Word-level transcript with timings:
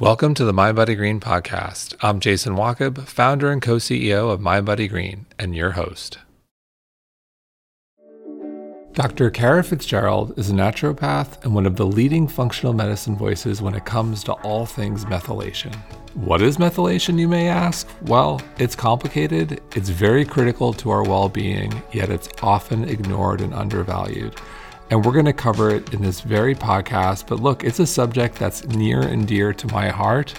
Welcome 0.00 0.34
to 0.34 0.44
the 0.44 0.52
Mind 0.52 0.76
Green 0.76 1.18
podcast. 1.18 1.96
I'm 2.00 2.20
Jason 2.20 2.54
Wachob, 2.54 3.08
founder 3.08 3.50
and 3.50 3.60
co 3.60 3.78
CEO 3.78 4.30
of 4.30 4.40
Mind 4.40 4.66
Green, 4.88 5.26
and 5.40 5.56
your 5.56 5.72
host. 5.72 6.18
Dr. 8.92 9.28
Kara 9.30 9.64
Fitzgerald 9.64 10.38
is 10.38 10.50
a 10.50 10.52
naturopath 10.52 11.44
and 11.44 11.52
one 11.52 11.66
of 11.66 11.74
the 11.74 11.84
leading 11.84 12.28
functional 12.28 12.74
medicine 12.74 13.16
voices 13.16 13.60
when 13.60 13.74
it 13.74 13.86
comes 13.86 14.22
to 14.22 14.34
all 14.34 14.66
things 14.66 15.04
methylation. 15.04 15.74
What 16.14 16.42
is 16.42 16.58
methylation, 16.58 17.18
you 17.18 17.26
may 17.26 17.48
ask? 17.48 17.88
Well, 18.02 18.40
it's 18.58 18.76
complicated, 18.76 19.60
it's 19.74 19.88
very 19.88 20.24
critical 20.24 20.72
to 20.74 20.90
our 20.90 21.02
well 21.02 21.28
being, 21.28 21.82
yet 21.92 22.08
it's 22.08 22.28
often 22.40 22.88
ignored 22.88 23.40
and 23.40 23.52
undervalued. 23.52 24.36
And 24.90 25.04
we're 25.04 25.12
going 25.12 25.26
to 25.26 25.34
cover 25.34 25.70
it 25.70 25.92
in 25.92 26.02
this 26.02 26.20
very 26.20 26.54
podcast. 26.54 27.26
But 27.26 27.40
look, 27.40 27.62
it's 27.62 27.78
a 27.78 27.86
subject 27.86 28.36
that's 28.36 28.64
near 28.66 29.00
and 29.00 29.28
dear 29.28 29.52
to 29.52 29.66
my 29.68 29.88
heart, 29.88 30.34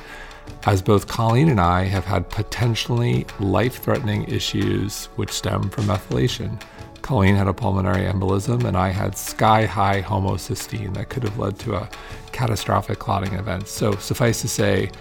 as 0.66 0.82
both 0.82 1.08
Colleen 1.08 1.50
and 1.50 1.60
I 1.60 1.84
have 1.84 2.06
had 2.06 2.30
potentially 2.30 3.28
life 3.40 3.82
threatening 3.82 4.24
issues 4.26 5.06
which 5.16 5.32
stem 5.32 5.70
from 5.70 5.86
methylation. 5.86 6.60
Colleen 7.02 7.36
had 7.36 7.48
a 7.48 7.54
pulmonary 7.54 8.06
embolism, 8.12 8.66
and 8.66 8.76
I 8.76 8.90
had 8.90 9.18
sky 9.18 9.66
high 9.66 10.02
homocysteine 10.02 10.93
that 10.96 11.10
could 11.10 11.24
have 11.24 11.38
led 11.40 11.57
to 11.60 11.76
a 11.76 11.90
catastrophic 12.32 13.00
clotting 13.00 13.34
event. 13.34 13.68
So, 13.68 13.93
suffice 13.96 14.42
to 14.42 14.48
say, 14.48 14.92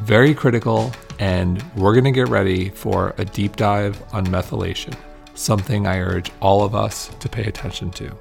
very 0.00 0.34
critical, 0.34 0.92
and 1.18 1.62
we're 1.76 1.92
going 1.92 2.04
to 2.04 2.12
get 2.12 2.28
ready 2.28 2.68
for 2.70 3.14
a 3.18 3.24
deep 3.24 3.56
dive 3.56 4.02
on 4.12 4.26
methylation, 4.26 4.94
something 5.34 5.86
I 5.86 6.00
urge 6.00 6.30
all 6.40 6.62
of 6.62 6.74
us 6.74 7.08
to 7.20 7.28
pay 7.28 7.44
attention 7.44 7.90
to. 7.92 8.16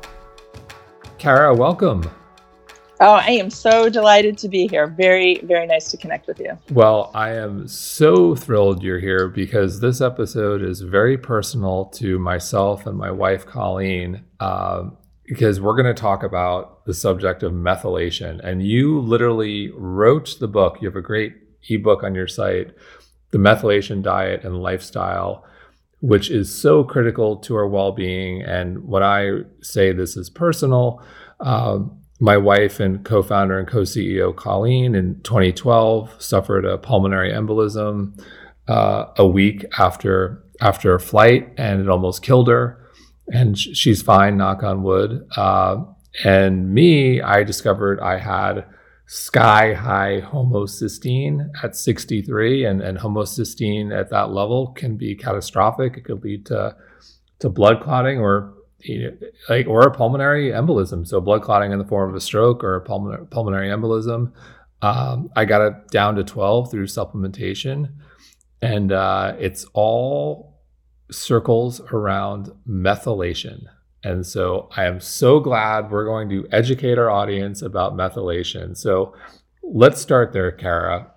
Kara, 1.23 1.55
welcome. 1.55 2.03
Oh, 2.99 3.13
I 3.13 3.29
am 3.29 3.49
so 3.49 3.87
delighted 3.87 4.37
to 4.39 4.49
be 4.49 4.67
here. 4.67 4.87
Very, 4.87 5.39
very 5.43 5.65
nice 5.65 5.89
to 5.91 5.95
connect 5.95 6.27
with 6.27 6.37
you. 6.37 6.59
Well, 6.69 7.11
I 7.15 7.29
am 7.29 7.65
so 7.65 8.35
thrilled 8.35 8.83
you're 8.83 8.99
here 8.99 9.29
because 9.29 9.79
this 9.79 10.01
episode 10.01 10.61
is 10.61 10.81
very 10.81 11.17
personal 11.17 11.85
to 11.93 12.19
myself 12.19 12.85
and 12.85 12.97
my 12.97 13.09
wife, 13.09 13.45
Colleen, 13.45 14.25
uh, 14.41 14.89
because 15.23 15.61
we're 15.61 15.81
going 15.81 15.95
to 15.95 16.01
talk 16.01 16.23
about 16.23 16.85
the 16.85 16.93
subject 16.93 17.41
of 17.41 17.53
methylation. 17.53 18.41
And 18.43 18.61
you 18.61 18.99
literally 18.99 19.71
wrote 19.77 20.35
the 20.41 20.49
book. 20.49 20.81
You 20.81 20.89
have 20.89 20.97
a 20.97 21.01
great 21.01 21.35
ebook 21.69 22.03
on 22.03 22.15
your 22.15 22.27
site, 22.27 22.75
The 23.31 23.37
Methylation 23.37 24.01
Diet 24.01 24.43
and 24.43 24.61
Lifestyle 24.61 25.45
which 26.03 26.29
is 26.29 26.53
so 26.53 26.83
critical 26.83 27.37
to 27.37 27.55
our 27.55 27.65
well-being. 27.65 28.41
And 28.41 28.85
when 28.85 29.01
I 29.01 29.43
say 29.61 29.93
this 29.93 30.17
is 30.17 30.29
personal, 30.29 31.01
um, 31.39 31.97
my 32.19 32.35
wife 32.35 32.81
and 32.81 33.05
co 33.05 33.23
founder 33.23 33.57
and 33.57 33.65
co 33.65 33.83
CEO 33.83 34.35
Colleen 34.35 34.95
in 34.95 35.21
2012 35.21 36.21
suffered 36.21 36.65
a 36.65 36.77
pulmonary 36.77 37.31
embolism 37.31 38.21
uh, 38.67 39.05
a 39.15 39.25
week 39.25 39.63
after 39.79 40.43
after 40.59 40.93
a 40.93 40.99
flight, 40.99 41.53
and 41.55 41.79
it 41.79 41.87
almost 41.87 42.21
killed 42.21 42.49
her. 42.49 42.85
And 43.29 43.57
sh- 43.57 43.69
she's 43.73 44.01
fine, 44.01 44.35
knock 44.35 44.61
on 44.61 44.83
wood. 44.83 45.25
Uh, 45.37 45.85
and 46.25 46.73
me, 46.73 47.21
I 47.21 47.43
discovered 47.43 48.01
I 48.01 48.17
had 48.17 48.65
sky 49.13 49.75
high 49.75 50.21
homocysteine 50.21 51.47
at 51.61 51.75
63, 51.75 52.65
and, 52.65 52.81
and 52.81 52.97
homocysteine 52.97 53.95
at 53.95 54.09
that 54.09 54.31
level 54.31 54.71
can 54.71 54.97
be 54.97 55.13
catastrophic. 55.13 55.97
It 55.97 56.05
could 56.05 56.23
lead 56.23 56.47
to 56.47 56.75
to 57.39 57.49
blood 57.49 57.81
clotting 57.83 58.19
or 58.19 58.55
like 59.49 59.67
or 59.67 59.81
a 59.83 59.91
pulmonary 59.91 60.49
embolism, 60.49 61.07
so 61.07 61.21
blood 61.21 61.43
clotting 61.43 61.71
in 61.71 61.77
the 61.77 61.85
form 61.85 62.09
of 62.09 62.15
a 62.15 62.21
stroke 62.21 62.63
or 62.63 62.75
a 62.75 62.81
pulmonary 62.81 63.27
pulmonary 63.27 63.69
embolism. 63.69 64.31
Um, 64.81 65.29
I 65.35 65.45
got 65.45 65.61
it 65.61 65.89
down 65.91 66.15
to 66.15 66.23
12 66.23 66.71
through 66.71 66.87
supplementation, 66.87 67.93
and 68.63 68.91
uh, 68.91 69.35
it's 69.37 69.65
all 69.73 70.59
circles 71.11 71.81
around 71.91 72.49
methylation. 72.67 73.65
And 74.03 74.25
so 74.25 74.69
I 74.75 74.85
am 74.85 74.99
so 74.99 75.39
glad 75.39 75.89
we're 75.89 76.05
going 76.05 76.29
to 76.29 76.47
educate 76.51 76.97
our 76.97 77.09
audience 77.09 77.61
about 77.61 77.95
methylation. 77.95 78.75
So 78.75 79.15
let's 79.63 80.01
start 80.01 80.33
there, 80.33 80.51
Kara. 80.51 81.07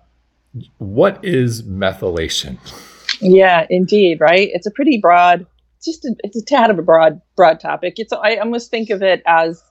What 0.77 1.23
is 1.23 1.63
methylation? 1.63 2.57
Yeah, 3.19 3.67
indeed, 3.69 4.19
right? 4.21 4.49
It's 4.53 4.65
a 4.65 4.71
pretty 4.71 4.99
broad 4.99 5.45
just 5.83 6.05
a, 6.05 6.15
it's 6.23 6.37
a 6.37 6.43
tad 6.43 6.69
of 6.69 6.79
a 6.79 6.81
broad 6.81 7.21
broad 7.35 7.59
topic. 7.59 7.95
It's 7.97 8.13
I 8.13 8.35
almost 8.35 8.71
think 8.71 8.89
of 8.89 9.01
it 9.01 9.21
as 9.25 9.63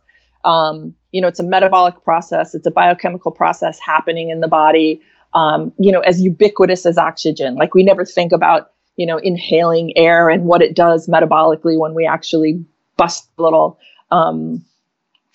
um, 0.44 0.94
you 1.12 1.20
know 1.20 1.28
it's 1.28 1.40
a 1.40 1.44
metabolic 1.44 2.02
process. 2.02 2.54
It's 2.54 2.66
a 2.66 2.70
biochemical 2.70 3.32
process 3.32 3.78
happening 3.78 4.30
in 4.30 4.40
the 4.40 4.48
body. 4.48 5.00
Um, 5.34 5.72
you 5.78 5.92
know, 5.92 6.00
as 6.00 6.20
ubiquitous 6.20 6.86
as 6.86 6.96
oxygen. 6.96 7.56
Like 7.56 7.74
we 7.74 7.82
never 7.82 8.04
think 8.04 8.32
about 8.32 8.70
you 8.96 9.06
know 9.06 9.18
inhaling 9.18 9.96
air 9.96 10.28
and 10.28 10.44
what 10.44 10.62
it 10.62 10.74
does 10.74 11.08
metabolically 11.08 11.78
when 11.78 11.94
we 11.94 12.06
actually 12.06 12.64
bust 12.96 13.28
little 13.38 13.78
um, 14.10 14.64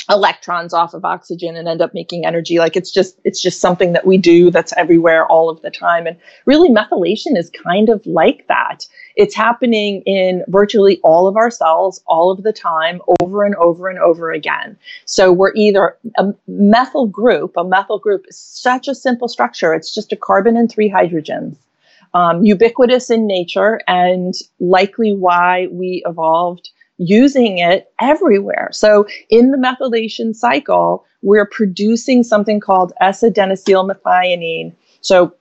electrons 0.09 0.73
off 0.73 0.93
of 0.93 1.05
oxygen 1.05 1.55
and 1.55 1.67
end 1.67 1.81
up 1.81 1.93
making 1.93 2.25
energy. 2.25 2.59
Like 2.59 2.75
it's 2.75 2.91
just 2.91 3.19
it's 3.23 3.41
just 3.41 3.61
something 3.61 3.93
that 3.93 4.05
we 4.05 4.17
do 4.17 4.51
that's 4.51 4.73
everywhere 4.73 5.25
all 5.27 5.49
of 5.49 5.61
the 5.61 5.71
time. 5.71 6.07
And 6.07 6.17
really 6.45 6.69
methylation 6.69 7.37
is 7.37 7.49
kind 7.51 7.89
of 7.89 8.05
like 8.05 8.47
that. 8.47 8.85
It's 9.15 9.35
happening 9.35 10.01
in 10.01 10.43
virtually 10.47 10.99
all 11.03 11.27
of 11.27 11.37
our 11.37 11.51
cells 11.51 12.01
all 12.07 12.31
of 12.31 12.43
the 12.43 12.53
time 12.53 13.01
over 13.21 13.43
and 13.43 13.55
over 13.55 13.89
and 13.89 13.99
over 13.99 14.31
again. 14.31 14.77
So 15.05 15.31
we're 15.31 15.53
either 15.55 15.97
a 16.17 16.33
methyl 16.47 17.07
group 17.07 17.53
a 17.57 17.63
methyl 17.63 17.99
group 17.99 18.25
is 18.27 18.37
such 18.37 18.87
a 18.87 18.95
simple 18.95 19.27
structure. 19.27 19.73
It's 19.73 19.93
just 19.93 20.11
a 20.11 20.17
carbon 20.17 20.57
and 20.57 20.69
three 20.69 20.89
hydrogens 20.89 21.57
um, 22.13 22.43
ubiquitous 22.43 23.09
in 23.09 23.27
nature 23.27 23.81
and 23.87 24.33
likely 24.59 25.13
why 25.13 25.67
we 25.71 26.03
evolved 26.05 26.69
using 27.01 27.57
it 27.57 27.91
everywhere. 27.99 28.69
So 28.71 29.07
in 29.29 29.49
the 29.49 29.57
methylation 29.57 30.35
cycle, 30.35 31.03
we're 31.23 31.47
producing 31.47 32.23
something 32.23 32.59
called 32.59 32.93
S-adenosyl 33.01 33.89
methionine. 33.89 34.73
So 35.01 35.33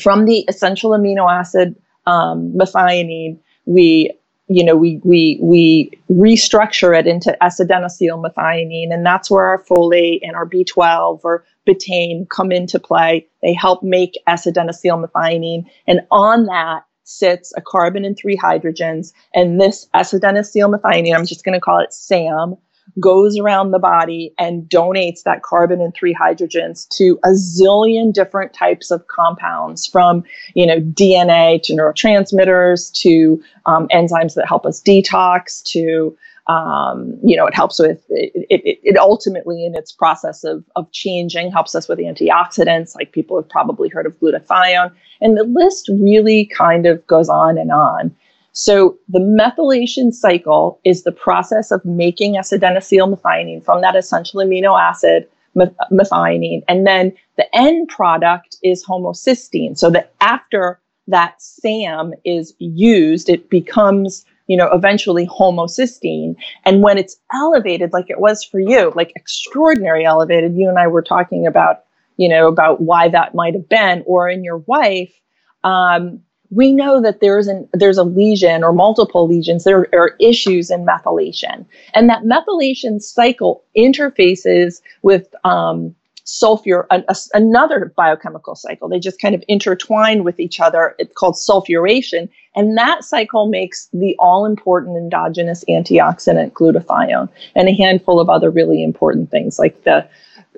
from 0.00 0.24
the 0.24 0.46
essential 0.48 0.92
amino 0.92 1.30
acid 1.30 1.76
um, 2.06 2.54
methionine, 2.54 3.38
we 3.66 4.12
you 4.48 4.64
know 4.64 4.74
we 4.74 4.98
we 5.04 5.38
we 5.42 5.90
restructure 6.10 6.98
it 6.98 7.06
into 7.06 7.30
S-adenosyl 7.44 8.24
methionine, 8.24 8.92
and 8.92 9.04
that's 9.04 9.30
where 9.30 9.44
our 9.44 9.62
folate 9.62 10.20
and 10.22 10.34
our 10.34 10.46
B12 10.46 11.20
or 11.22 11.44
betaine 11.68 12.28
come 12.30 12.50
into 12.50 12.80
play. 12.80 13.26
They 13.42 13.52
help 13.52 13.82
make 13.82 14.18
S-adenosyl 14.26 15.06
methionine, 15.06 15.66
and 15.86 16.00
on 16.10 16.46
that 16.46 16.84
sits 17.18 17.52
a 17.56 17.60
carbon 17.60 18.04
and 18.04 18.16
three 18.16 18.36
hydrogens, 18.36 19.12
and 19.34 19.60
this 19.60 19.88
S-adenosyl 19.94 20.74
methionine, 20.74 21.14
I'm 21.14 21.26
just 21.26 21.44
going 21.44 21.54
to 21.54 21.60
call 21.60 21.78
it 21.80 21.92
SAM, 21.92 22.56
goes 23.00 23.38
around 23.38 23.70
the 23.70 23.78
body 23.78 24.34
and 24.38 24.68
donates 24.68 25.22
that 25.22 25.42
carbon 25.42 25.80
and 25.80 25.94
three 25.94 26.14
hydrogens 26.14 26.88
to 26.88 27.18
a 27.24 27.30
zillion 27.30 28.12
different 28.12 28.52
types 28.52 28.90
of 28.90 29.06
compounds 29.06 29.86
from 29.86 30.24
you 30.54 30.66
know 30.66 30.80
dna 30.80 31.62
to 31.62 31.72
neurotransmitters 31.72 32.92
to 32.92 33.42
um, 33.66 33.88
enzymes 33.88 34.34
that 34.34 34.46
help 34.46 34.66
us 34.66 34.82
detox 34.82 35.62
to 35.62 36.16
um, 36.48 37.18
you 37.22 37.36
know, 37.36 37.46
it 37.46 37.54
helps 37.54 37.78
with 37.78 38.04
it, 38.08 38.46
it, 38.50 38.80
it, 38.82 38.96
ultimately 38.96 39.64
in 39.64 39.76
its 39.76 39.92
process 39.92 40.42
of, 40.42 40.64
of 40.74 40.90
changing 40.90 41.52
helps 41.52 41.74
us 41.74 41.88
with 41.88 42.00
antioxidants, 42.00 42.96
like 42.96 43.12
people 43.12 43.36
have 43.36 43.48
probably 43.48 43.88
heard 43.88 44.06
of 44.06 44.18
glutathione. 44.18 44.92
And 45.20 45.36
the 45.36 45.44
list 45.44 45.88
really 46.00 46.46
kind 46.46 46.86
of 46.86 47.06
goes 47.06 47.28
on 47.28 47.58
and 47.58 47.70
on. 47.70 48.14
So 48.52 48.98
the 49.08 49.20
methylation 49.20 50.12
cycle 50.12 50.80
is 50.84 51.04
the 51.04 51.12
process 51.12 51.70
of 51.70 51.84
making 51.84 52.36
S-adenosyl 52.36 53.16
methionine 53.16 53.64
from 53.64 53.80
that 53.80 53.96
essential 53.96 54.40
amino 54.40 54.78
acid 54.78 55.28
methionine. 55.56 56.62
And 56.68 56.86
then 56.86 57.12
the 57.36 57.56
end 57.56 57.88
product 57.88 58.56
is 58.62 58.84
homocysteine. 58.84 59.78
So 59.78 59.90
that 59.90 60.12
after 60.20 60.80
that 61.06 61.40
SAM 61.40 62.14
is 62.24 62.54
used, 62.58 63.28
it 63.28 63.48
becomes 63.48 64.24
you 64.46 64.56
know, 64.56 64.68
eventually 64.72 65.26
homocysteine. 65.26 66.34
And 66.64 66.82
when 66.82 66.98
it's 66.98 67.16
elevated, 67.32 67.92
like 67.92 68.10
it 68.10 68.20
was 68.20 68.44
for 68.44 68.60
you, 68.60 68.92
like 68.94 69.12
extraordinary 69.16 70.04
elevated, 70.04 70.56
you 70.56 70.68
and 70.68 70.78
I 70.78 70.86
were 70.86 71.02
talking 71.02 71.46
about, 71.46 71.84
you 72.16 72.28
know, 72.28 72.48
about 72.48 72.80
why 72.80 73.08
that 73.08 73.34
might 73.34 73.54
have 73.54 73.68
been, 73.68 74.02
or 74.06 74.28
in 74.28 74.44
your 74.44 74.58
wife, 74.58 75.12
um, 75.64 76.20
we 76.50 76.70
know 76.70 77.00
that 77.00 77.20
there's 77.20 77.46
an 77.46 77.66
there's 77.72 77.96
a 77.96 78.04
lesion 78.04 78.62
or 78.62 78.72
multiple 78.72 79.26
lesions. 79.26 79.64
There 79.64 79.88
are 79.94 80.14
issues 80.20 80.70
in 80.70 80.84
methylation, 80.84 81.64
and 81.94 82.10
that 82.10 82.24
methylation 82.24 83.00
cycle 83.00 83.64
interfaces 83.76 84.82
with 85.00 85.34
um, 85.44 85.94
sulfur, 86.24 86.86
a, 86.90 87.02
a, 87.08 87.16
another 87.34 87.92
biochemical 87.96 88.54
cycle. 88.54 88.88
They 88.88 89.00
just 89.00 89.20
kind 89.20 89.34
of 89.34 89.42
intertwine 89.48 90.24
with 90.24 90.38
each 90.38 90.60
other. 90.60 90.94
It's 90.98 91.14
called 91.14 91.34
sulfuration. 91.34 92.28
And 92.54 92.76
that 92.76 93.04
cycle 93.04 93.48
makes 93.48 93.88
the 93.92 94.14
all 94.18 94.44
important 94.44 94.96
endogenous 94.96 95.64
antioxidant 95.68 96.52
glutathione 96.52 97.28
and 97.54 97.68
a 97.68 97.72
handful 97.72 98.20
of 98.20 98.28
other 98.28 98.50
really 98.50 98.82
important 98.82 99.30
things 99.30 99.58
like 99.58 99.84
the 99.84 100.06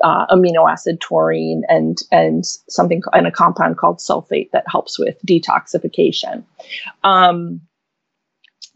uh, 0.03 0.27
amino 0.27 0.71
acid 0.71 1.01
taurine 1.01 1.63
and 1.69 1.99
and 2.11 2.45
something 2.69 3.01
and 3.13 3.29
a 3.29 3.31
compound 3.31 3.79
called 3.79 3.99
sulfate 3.99 4.51
that 4.51 4.65
helps 4.69 4.99
with 4.99 5.17
detoxification. 5.25 6.43
Um, 7.05 7.61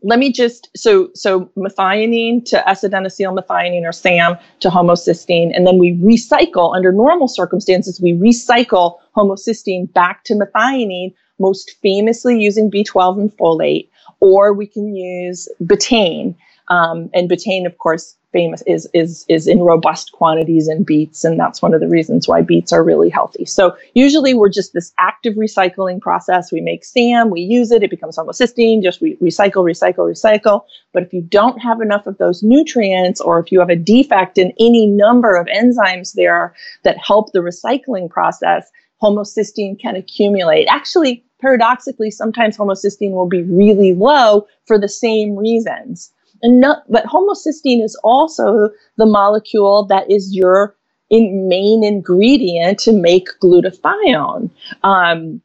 let 0.02 0.18
me 0.18 0.32
just 0.32 0.68
so 0.76 1.10
so 1.14 1.50
methionine 1.56 2.44
to 2.46 2.68
S-adenosine 2.68 3.36
methionine 3.36 3.82
or 3.82 3.92
SAM 3.92 4.36
to 4.60 4.68
homocysteine, 4.68 5.50
and 5.54 5.66
then 5.66 5.78
we 5.78 5.92
recycle 5.94 6.74
under 6.74 6.92
normal 6.92 7.28
circumstances. 7.28 8.00
We 8.00 8.12
recycle 8.12 8.98
homocysteine 9.16 9.92
back 9.92 10.24
to 10.24 10.34
methionine, 10.34 11.14
most 11.38 11.76
famously 11.82 12.40
using 12.40 12.70
B12 12.70 13.20
and 13.20 13.36
folate, 13.36 13.88
or 14.20 14.52
we 14.52 14.66
can 14.66 14.94
use 14.94 15.48
betaine. 15.62 16.36
Um, 16.68 17.08
and 17.14 17.30
betaine, 17.30 17.64
of 17.66 17.78
course, 17.78 18.14
famous 18.32 18.62
is 18.66 18.88
is 18.92 19.24
is 19.28 19.46
in 19.46 19.60
robust 19.60 20.12
quantities 20.12 20.68
in 20.68 20.84
beets 20.84 21.24
and 21.24 21.38
that's 21.38 21.62
one 21.62 21.72
of 21.72 21.80
the 21.80 21.88
reasons 21.88 22.28
why 22.28 22.42
beets 22.42 22.72
are 22.72 22.84
really 22.84 23.08
healthy. 23.08 23.44
So 23.44 23.76
usually 23.94 24.34
we're 24.34 24.50
just 24.50 24.72
this 24.74 24.92
active 24.98 25.34
recycling 25.34 26.00
process. 26.00 26.52
We 26.52 26.60
make 26.60 26.84
sam 26.84 27.30
we 27.30 27.40
use 27.40 27.70
it 27.70 27.82
it 27.82 27.90
becomes 27.90 28.16
homocysteine 28.16 28.82
just 28.82 29.00
we 29.00 29.16
recycle 29.16 29.64
recycle 29.64 30.10
recycle. 30.10 30.62
But 30.92 31.02
if 31.02 31.12
you 31.12 31.22
don't 31.22 31.58
have 31.58 31.80
enough 31.80 32.06
of 32.06 32.18
those 32.18 32.42
nutrients 32.42 33.20
or 33.20 33.38
if 33.38 33.50
you 33.50 33.60
have 33.60 33.70
a 33.70 33.76
defect 33.76 34.36
in 34.36 34.52
any 34.60 34.86
number 34.86 35.36
of 35.36 35.46
enzymes 35.46 36.12
there 36.14 36.54
that 36.84 36.98
help 36.98 37.32
the 37.32 37.40
recycling 37.40 38.10
process 38.10 38.70
homocysteine 39.02 39.80
can 39.80 39.96
accumulate. 39.96 40.66
Actually 40.66 41.24
paradoxically 41.40 42.10
sometimes 42.10 42.56
homocysteine 42.56 43.12
will 43.12 43.28
be 43.28 43.42
really 43.42 43.94
low 43.94 44.46
for 44.66 44.78
the 44.78 44.88
same 44.88 45.36
reasons 45.36 46.12
but 46.42 47.04
homocysteine 47.04 47.82
is 47.82 47.98
also 48.04 48.70
the 48.96 49.06
molecule 49.06 49.84
that 49.86 50.10
is 50.10 50.34
your 50.34 50.76
in 51.10 51.48
main 51.48 51.82
ingredient 51.82 52.78
to 52.80 52.92
make 52.92 53.28
glutathione. 53.42 54.50
Um, 54.82 55.40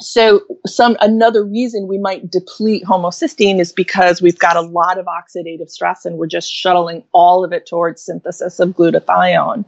so 0.00 0.40
some 0.66 0.96
another 1.00 1.44
reason 1.44 1.86
we 1.86 1.98
might 1.98 2.30
deplete 2.30 2.84
homocysteine 2.84 3.60
is 3.60 3.72
because 3.72 4.20
we've 4.20 4.38
got 4.38 4.56
a 4.56 4.60
lot 4.60 4.98
of 4.98 5.06
oxidative 5.06 5.70
stress 5.70 6.04
and 6.04 6.18
we're 6.18 6.26
just 6.26 6.52
shuttling 6.52 7.04
all 7.12 7.44
of 7.44 7.52
it 7.52 7.66
towards 7.66 8.02
synthesis 8.02 8.58
of 8.58 8.70
glutathione. 8.70 9.64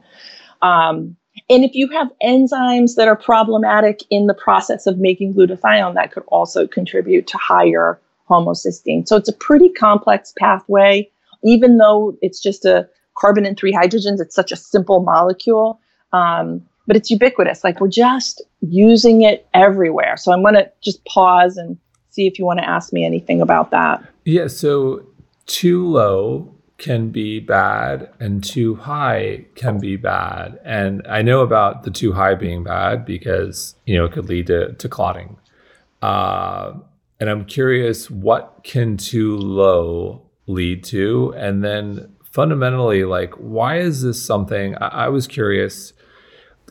Um, 0.62 1.17
and 1.50 1.64
if 1.64 1.75
you 1.75 1.88
have 1.90 2.11
enzymes 2.23 2.97
that 2.97 3.08
are 3.08 3.17
problematic 3.17 4.02
in 4.11 4.26
the 4.26 4.35
process 4.35 4.87
of 4.87 4.99
making 4.99 5.35
glutathione, 5.35 5.94
that 5.94 6.12
could 6.12 6.25
also 6.29 6.67
contribute 6.67 7.26
to 7.29 7.38
higher 7.38 8.00
homocysteine. 8.29 9.06
So 9.06 9.17
it's 9.17 9.29
a 9.29 9.32
pretty 9.32 9.69
complex 9.69 10.32
pathway, 10.38 11.11
even 11.43 11.79
though 11.79 12.17
it's 12.23 12.41
just 12.41 12.65
a 12.65 12.88
carbon 13.17 13.47
and 13.47 13.56
three 13.56 13.73
hydrogens. 13.73 14.21
It's 14.21 14.35
such 14.35 14.53
a 14.53 14.56
simple 14.56 15.00
molecule, 15.00 15.81
um, 16.12 16.62
but 16.87 16.97
it's 16.97 17.11
ubiquitous. 17.11 17.65
Like 17.65 17.81
we're 17.81 17.88
just 17.88 18.43
using 18.61 19.23
it 19.23 19.47
everywhere. 19.55 20.17
So 20.17 20.32
I'm 20.32 20.43
going 20.43 20.55
to 20.55 20.71
just 20.82 21.05
pause 21.05 21.56
and 21.56 21.79
see 22.11 22.26
if 22.26 22.38
you 22.38 22.44
want 22.44 22.61
to 22.61 22.69
ask 22.69 22.93
me 22.93 23.05
anything 23.05 23.41
about 23.41 23.71
that. 23.71 24.05
Yeah. 24.25 24.47
So 24.47 25.06
too 25.47 25.87
low 25.87 26.50
can 26.79 27.11
be 27.11 27.41
bad 27.41 28.11
and 28.19 28.43
too 28.43 28.75
high 28.75 29.44
can 29.55 29.79
be 29.79 29.97
bad. 29.97 30.59
And 30.65 31.06
I 31.09 31.23
know 31.23 31.41
about 31.41 31.85
the 31.85 31.91
too 31.91 32.12
high 32.12 32.35
being 32.35 32.65
bad 32.65 33.05
because, 33.05 33.75
you 33.87 33.97
know, 33.97 34.05
it 34.05 34.12
could 34.12 34.29
lead 34.29 34.49
to, 34.49 34.73
to 34.73 34.88
clotting. 34.88 35.37
Uh, 36.03 36.75
and 37.20 37.31
I'm 37.31 37.44
curious 37.44 38.11
what 38.11 38.61
can 38.64 38.96
too 38.96 39.37
low 39.37 40.22
lead 40.46 40.84
to? 40.84 41.34
And 41.37 41.64
then 41.64 42.14
fundamentally, 42.31 43.05
like, 43.05 43.34
why 43.34 43.78
is 43.78 44.02
this 44.02 44.25
something? 44.25 44.76
I, 44.76 45.06
I 45.06 45.08
was 45.08 45.26
curious 45.26 45.93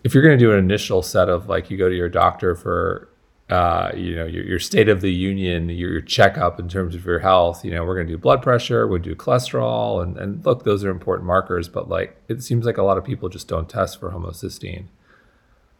if 0.04 0.14
you're 0.14 0.24
going 0.24 0.38
to 0.38 0.44
do 0.44 0.52
an 0.52 0.60
initial 0.60 1.02
set 1.02 1.30
of 1.30 1.48
like 1.48 1.72
you 1.72 1.78
go 1.78 1.90
to 1.90 1.96
your 1.96 2.10
doctor 2.10 2.56
for 2.56 3.10
uh, 3.50 3.92
you 3.96 4.16
know 4.16 4.26
your, 4.26 4.44
your 4.46 4.60
state 4.60 4.90
of 4.90 5.02
the 5.02 5.12
union 5.12 5.70
your, 5.70 5.92
your 5.92 6.02
checkup 6.02 6.60
in 6.60 6.68
terms 6.68 6.96
of 6.96 7.06
your 7.06 7.20
health 7.20 7.64
you 7.64 7.72
know 7.72 7.84
we're 7.84 7.96
going 7.96 8.08
to 8.08 8.14
do 8.14 8.18
blood 8.18 8.42
pressure 8.42 8.88
we'll 8.88 9.02
do 9.02 9.16
cholesterol 9.16 10.02
and, 10.02 10.18
and 10.18 10.46
look 10.46 10.64
those 10.64 10.84
are 10.84 10.90
important 10.90 11.28
markers 11.28 11.68
but 11.68 11.90
like 11.90 12.18
it 12.30 12.42
seems 12.42 12.66
like 12.66 12.78
a 12.78 12.84
lot 12.84 12.98
of 12.98 13.04
people 13.04 13.30
just 13.30 13.48
don't 13.48 13.70
test 13.70 14.00
for 14.00 14.12
homocysteine 14.12 14.86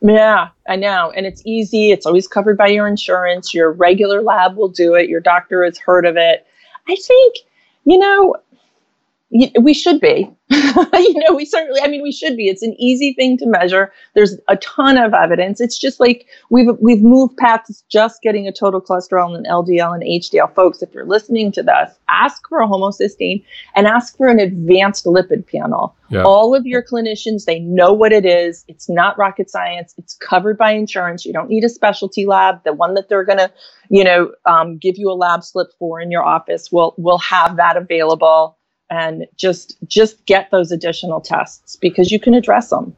yeah, 0.04 0.50
I 0.68 0.76
know. 0.76 1.12
And 1.16 1.26
it's 1.26 1.42
easy. 1.46 1.92
It's 1.92 2.06
always 2.06 2.28
covered 2.28 2.58
by 2.58 2.68
your 2.68 2.88
insurance. 2.88 3.54
Your 3.54 3.72
regular 3.72 4.22
lab 4.22 4.58
will 4.58 4.68
do 4.68 4.96
it. 4.96 5.08
Your 5.08 5.22
doctor 5.22 5.64
has 5.64 5.78
heard 5.78 6.06
of 6.06 6.18
it. 6.18 6.46
I 6.90 6.96
think, 6.96 7.36
you 7.86 7.98
know, 7.98 8.36
we 9.60 9.74
should 9.74 10.00
be. 10.00 10.30
you 10.50 11.14
know, 11.16 11.34
we 11.36 11.46
certainly, 11.46 11.82
I 11.82 11.88
mean, 11.88 12.04
we 12.04 12.12
should 12.12 12.38
be. 12.38 12.48
It's 12.48 12.62
an 12.62 12.76
easy 12.78 13.14
thing 13.14 13.38
to 13.40 13.48
measure. 13.48 13.92
There's 14.14 14.38
a 14.48 14.58
ton 14.58 14.98
of 14.98 15.14
evidence. 15.14 15.60
It's 15.60 15.78
just 15.78 16.00
like 16.00 16.28
we've 16.52 16.68
we've 16.80 17.02
moved 17.02 17.38
past 17.38 17.84
just 17.90 18.22
getting 18.22 18.48
a 18.48 18.52
total 18.52 18.80
cholesterol 18.80 19.36
and 19.36 19.46
an 19.46 19.52
LDL 19.52 19.96
and 19.96 20.04
HDL. 20.04 20.54
Folks, 20.54 20.84
if 20.84 20.94
you're 20.94 21.08
listening 21.08 21.52
to 21.54 21.64
this, 21.64 21.98
ask 22.10 22.48
for 22.48 22.62
a 22.62 22.68
homocysteine 22.68 23.44
and 23.76 23.88
ask 23.88 24.16
for 24.18 24.28
an 24.28 24.40
advanced 24.40 25.06
lipid 25.06 25.48
panel. 25.48 25.96
Yeah. 26.10 26.24
All 26.24 26.54
of 26.54 26.68
your 26.68 26.84
clinicians, 26.84 27.46
they 27.46 27.60
know 27.60 27.92
what 27.92 28.12
it 28.12 28.26
is. 28.26 28.64
It's 28.68 28.88
not 28.88 29.18
rocket 29.18 29.50
science. 29.50 29.96
It's 29.98 30.14
covered 30.14 30.60
by 30.60 30.74
insurance. 30.74 31.26
You 31.26 31.34
don't 31.34 31.50
need 31.50 31.64
a 31.64 31.70
specialty 31.70 32.28
lab. 32.28 32.64
The 32.66 32.74
one 32.74 32.94
that 32.94 33.10
they're 33.10 33.26
going 33.26 33.40
to, 33.40 33.52
you 33.90 34.04
know, 34.04 34.32
um, 34.46 34.78
give 34.78 34.98
you 34.98 35.10
a 35.10 35.14
lab 35.14 35.44
slip 35.44 35.70
for 35.80 36.00
in 36.00 36.12
your 36.12 36.24
office 36.24 36.72
will 36.72 36.94
will 36.98 37.18
have 37.18 37.58
that 37.58 37.78
available 37.78 38.58
and 38.94 39.26
just 39.36 39.76
just 39.88 40.24
get 40.28 40.52
those 40.52 40.72
additional 40.72 41.20
tests 41.20 41.76
because 41.76 42.12
you 42.12 42.20
can 42.20 42.36
address 42.36 42.70
them. 42.70 42.96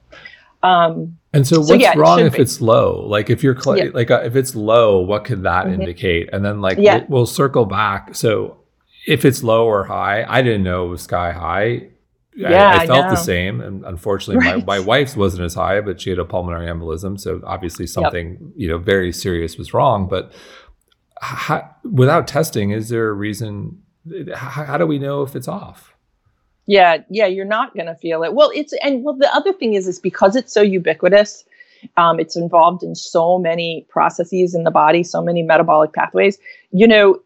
Um, 0.61 1.17
and 1.31 1.47
so, 1.47 1.59
what's 1.59 1.69
so 1.69 1.75
yeah, 1.75 1.93
wrong 1.95 2.19
it 2.19 2.25
if 2.25 2.33
be. 2.33 2.41
it's 2.41 2.59
low? 2.59 3.05
Like, 3.07 3.29
if 3.29 3.43
you're 3.43 3.59
cl- 3.59 3.77
yeah. 3.77 3.89
like 3.93 4.11
uh, 4.11 4.21
if 4.25 4.35
it's 4.35 4.55
low, 4.55 4.99
what 4.99 5.23
could 5.23 5.43
that 5.43 5.65
mm-hmm. 5.65 5.81
indicate? 5.81 6.29
And 6.33 6.43
then, 6.43 6.59
like, 6.59 6.77
yeah. 6.77 6.97
we'll, 6.97 7.07
we'll, 7.09 7.25
circle 7.25 7.65
back. 7.65 8.15
So, 8.15 8.57
if 9.07 9.23
it's 9.25 9.43
low 9.43 9.65
or 9.65 9.85
high, 9.85 10.25
I 10.27 10.41
didn't 10.41 10.63
know 10.63 10.87
it 10.87 10.89
was 10.89 11.01
sky 11.03 11.31
high. 11.31 11.89
Yeah, 12.35 12.71
I, 12.71 12.83
I 12.83 12.87
felt 12.87 13.09
the 13.09 13.15
same, 13.15 13.61
and 13.61 13.85
unfortunately, 13.85 14.45
right. 14.45 14.57
my, 14.65 14.79
my 14.79 14.85
wife's 14.85 15.15
wasn't 15.15 15.43
as 15.43 15.53
high, 15.53 15.79
but 15.79 16.01
she 16.01 16.09
had 16.09 16.19
a 16.19 16.25
pulmonary 16.25 16.67
embolism, 16.67 17.17
so 17.17 17.41
obviously 17.45 17.87
something 17.87 18.31
yep. 18.31 18.39
you 18.57 18.67
know 18.67 18.77
very 18.77 19.13
serious 19.13 19.57
was 19.57 19.73
wrong. 19.73 20.09
But 20.09 20.33
how, 21.21 21.69
without 21.83 22.27
testing, 22.27 22.71
is 22.71 22.89
there 22.89 23.07
a 23.07 23.13
reason 23.13 23.81
how, 24.35 24.77
do 24.77 24.85
we 24.85 24.99
know 24.99 25.23
if 25.23 25.35
it's 25.35 25.47
off? 25.47 25.95
Yeah, 26.67 26.97
yeah, 27.09 27.27
you're 27.27 27.45
not 27.45 27.75
going 27.75 27.85
to 27.85 27.95
feel 27.95 28.23
it. 28.23 28.33
Well, 28.33 28.51
it's 28.55 28.73
and 28.81 29.03
well, 29.03 29.15
the 29.15 29.33
other 29.35 29.53
thing 29.53 29.73
is, 29.73 29.87
is 29.87 29.99
because 29.99 30.35
it's 30.35 30.53
so 30.53 30.61
ubiquitous. 30.61 31.43
Um, 31.97 32.19
it's 32.19 32.35
involved 32.35 32.81
in 32.81 32.95
so 32.95 33.37
many 33.37 33.85
processes 33.89 34.55
in 34.55 34.63
the 34.63 34.71
body, 34.71 35.03
so 35.03 35.21
many 35.21 35.43
metabolic 35.43 35.93
pathways. 35.93 36.39
You 36.71 36.87
know, 36.87 37.19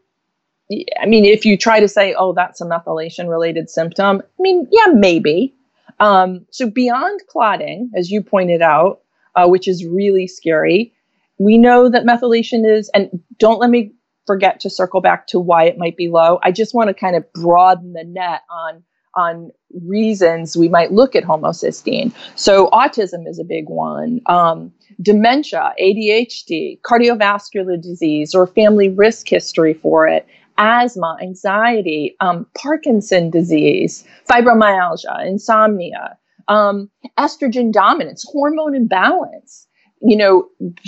I 1.01 1.05
mean, 1.05 1.23
if 1.23 1.45
you 1.45 1.57
try 1.57 1.79
to 1.79 1.87
say, 1.87 2.13
"Oh, 2.13 2.33
that's 2.33 2.59
a 2.59 2.65
methylation 2.65 3.29
related 3.29 3.69
symptom," 3.69 4.21
I 4.21 4.41
mean, 4.41 4.67
yeah, 4.71 4.87
maybe. 4.93 5.53
Um, 6.01 6.45
so 6.51 6.69
beyond 6.69 7.21
clotting, 7.27 7.91
as 7.95 8.11
you 8.11 8.21
pointed 8.21 8.61
out, 8.61 9.01
uh, 9.35 9.47
which 9.47 9.67
is 9.67 9.85
really 9.85 10.27
scary, 10.27 10.93
we 11.37 11.57
know 11.57 11.89
that 11.89 12.03
methylation 12.03 12.69
is, 12.69 12.89
and 12.93 13.21
don't 13.37 13.59
let 13.59 13.69
me 13.69 13.93
forget 14.25 14.59
to 14.61 14.69
circle 14.69 15.01
back 15.01 15.27
to 15.27 15.39
why 15.39 15.65
it 15.65 15.77
might 15.77 15.97
be 15.97 16.09
low. 16.09 16.39
I 16.43 16.51
just 16.51 16.73
want 16.73 16.89
to 16.89 16.93
kind 16.93 17.15
of 17.15 17.31
broaden 17.33 17.93
the 17.93 18.03
net 18.03 18.41
on 18.49 18.83
on 19.15 19.49
reasons 19.85 20.55
we 20.55 20.69
might 20.69 20.91
look 20.91 21.15
at 21.15 21.23
homocysteine. 21.23 22.13
So 22.35 22.67
autism 22.67 23.27
is 23.27 23.39
a 23.39 23.43
big 23.43 23.65
one. 23.67 24.21
Um, 24.27 24.71
dementia, 25.01 25.73
ADHD, 25.81 26.79
cardiovascular 26.81 27.81
disease, 27.81 28.35
or 28.35 28.47
family 28.47 28.89
risk 28.89 29.27
history 29.27 29.73
for 29.73 30.07
it, 30.07 30.27
asthma, 30.57 31.17
anxiety, 31.21 32.15
um, 32.19 32.45
Parkinson 32.57 33.29
disease, 33.29 34.03
fibromyalgia, 34.29 35.25
insomnia, 35.25 36.17
um, 36.47 36.89
estrogen 37.17 37.71
dominance, 37.71 38.25
hormone 38.31 38.75
imbalance 38.75 39.67
you 40.01 40.15
know, 40.15 40.47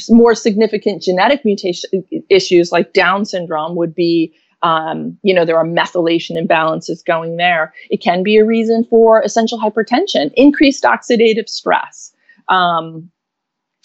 more 0.09 0.35
significant 0.35 1.01
genetic 1.01 1.43
mutation 1.43 1.89
issues 2.29 2.71
like 2.71 2.93
Down 2.93 3.25
syndrome 3.25 3.75
would 3.75 3.93
be, 3.93 4.33
um, 4.61 5.17
you 5.23 5.33
know, 5.33 5.43
there 5.43 5.57
are 5.57 5.65
methylation 5.65 6.37
imbalances 6.37 7.03
going 7.03 7.37
there. 7.37 7.73
It 7.89 8.01
can 8.01 8.23
be 8.23 8.37
a 8.37 8.45
reason 8.45 8.85
for 8.85 9.21
essential 9.21 9.59
hypertension, 9.59 10.31
increased 10.35 10.83
oxidative 10.83 11.49
stress. 11.49 12.13
Um, 12.47 13.11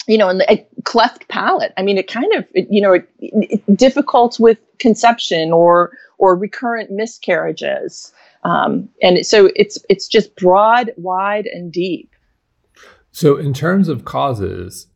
you 0.07 0.17
know, 0.17 0.29
and 0.29 0.39
the 0.39 0.65
cleft 0.85 1.27
palate. 1.27 1.73
I 1.77 1.81
mean, 1.81 1.97
it 1.97 2.07
kind 2.07 2.33
of, 2.33 2.45
it, 2.53 2.67
you 2.71 2.81
know, 2.81 2.93
it, 2.93 3.09
it, 3.19 3.77
difficult 3.77 4.39
with 4.39 4.57
conception 4.79 5.51
or 5.51 5.91
or 6.17 6.35
recurrent 6.35 6.89
miscarriages, 6.91 8.13
um, 8.43 8.87
and 9.01 9.25
so 9.25 9.49
it's 9.55 9.77
it's 9.89 10.07
just 10.07 10.33
broad, 10.37 10.93
wide, 10.95 11.45
and 11.45 11.73
deep. 11.73 12.15
So, 13.11 13.35
in 13.35 13.53
terms 13.53 13.89
of 13.89 14.05
causes, 14.05 14.87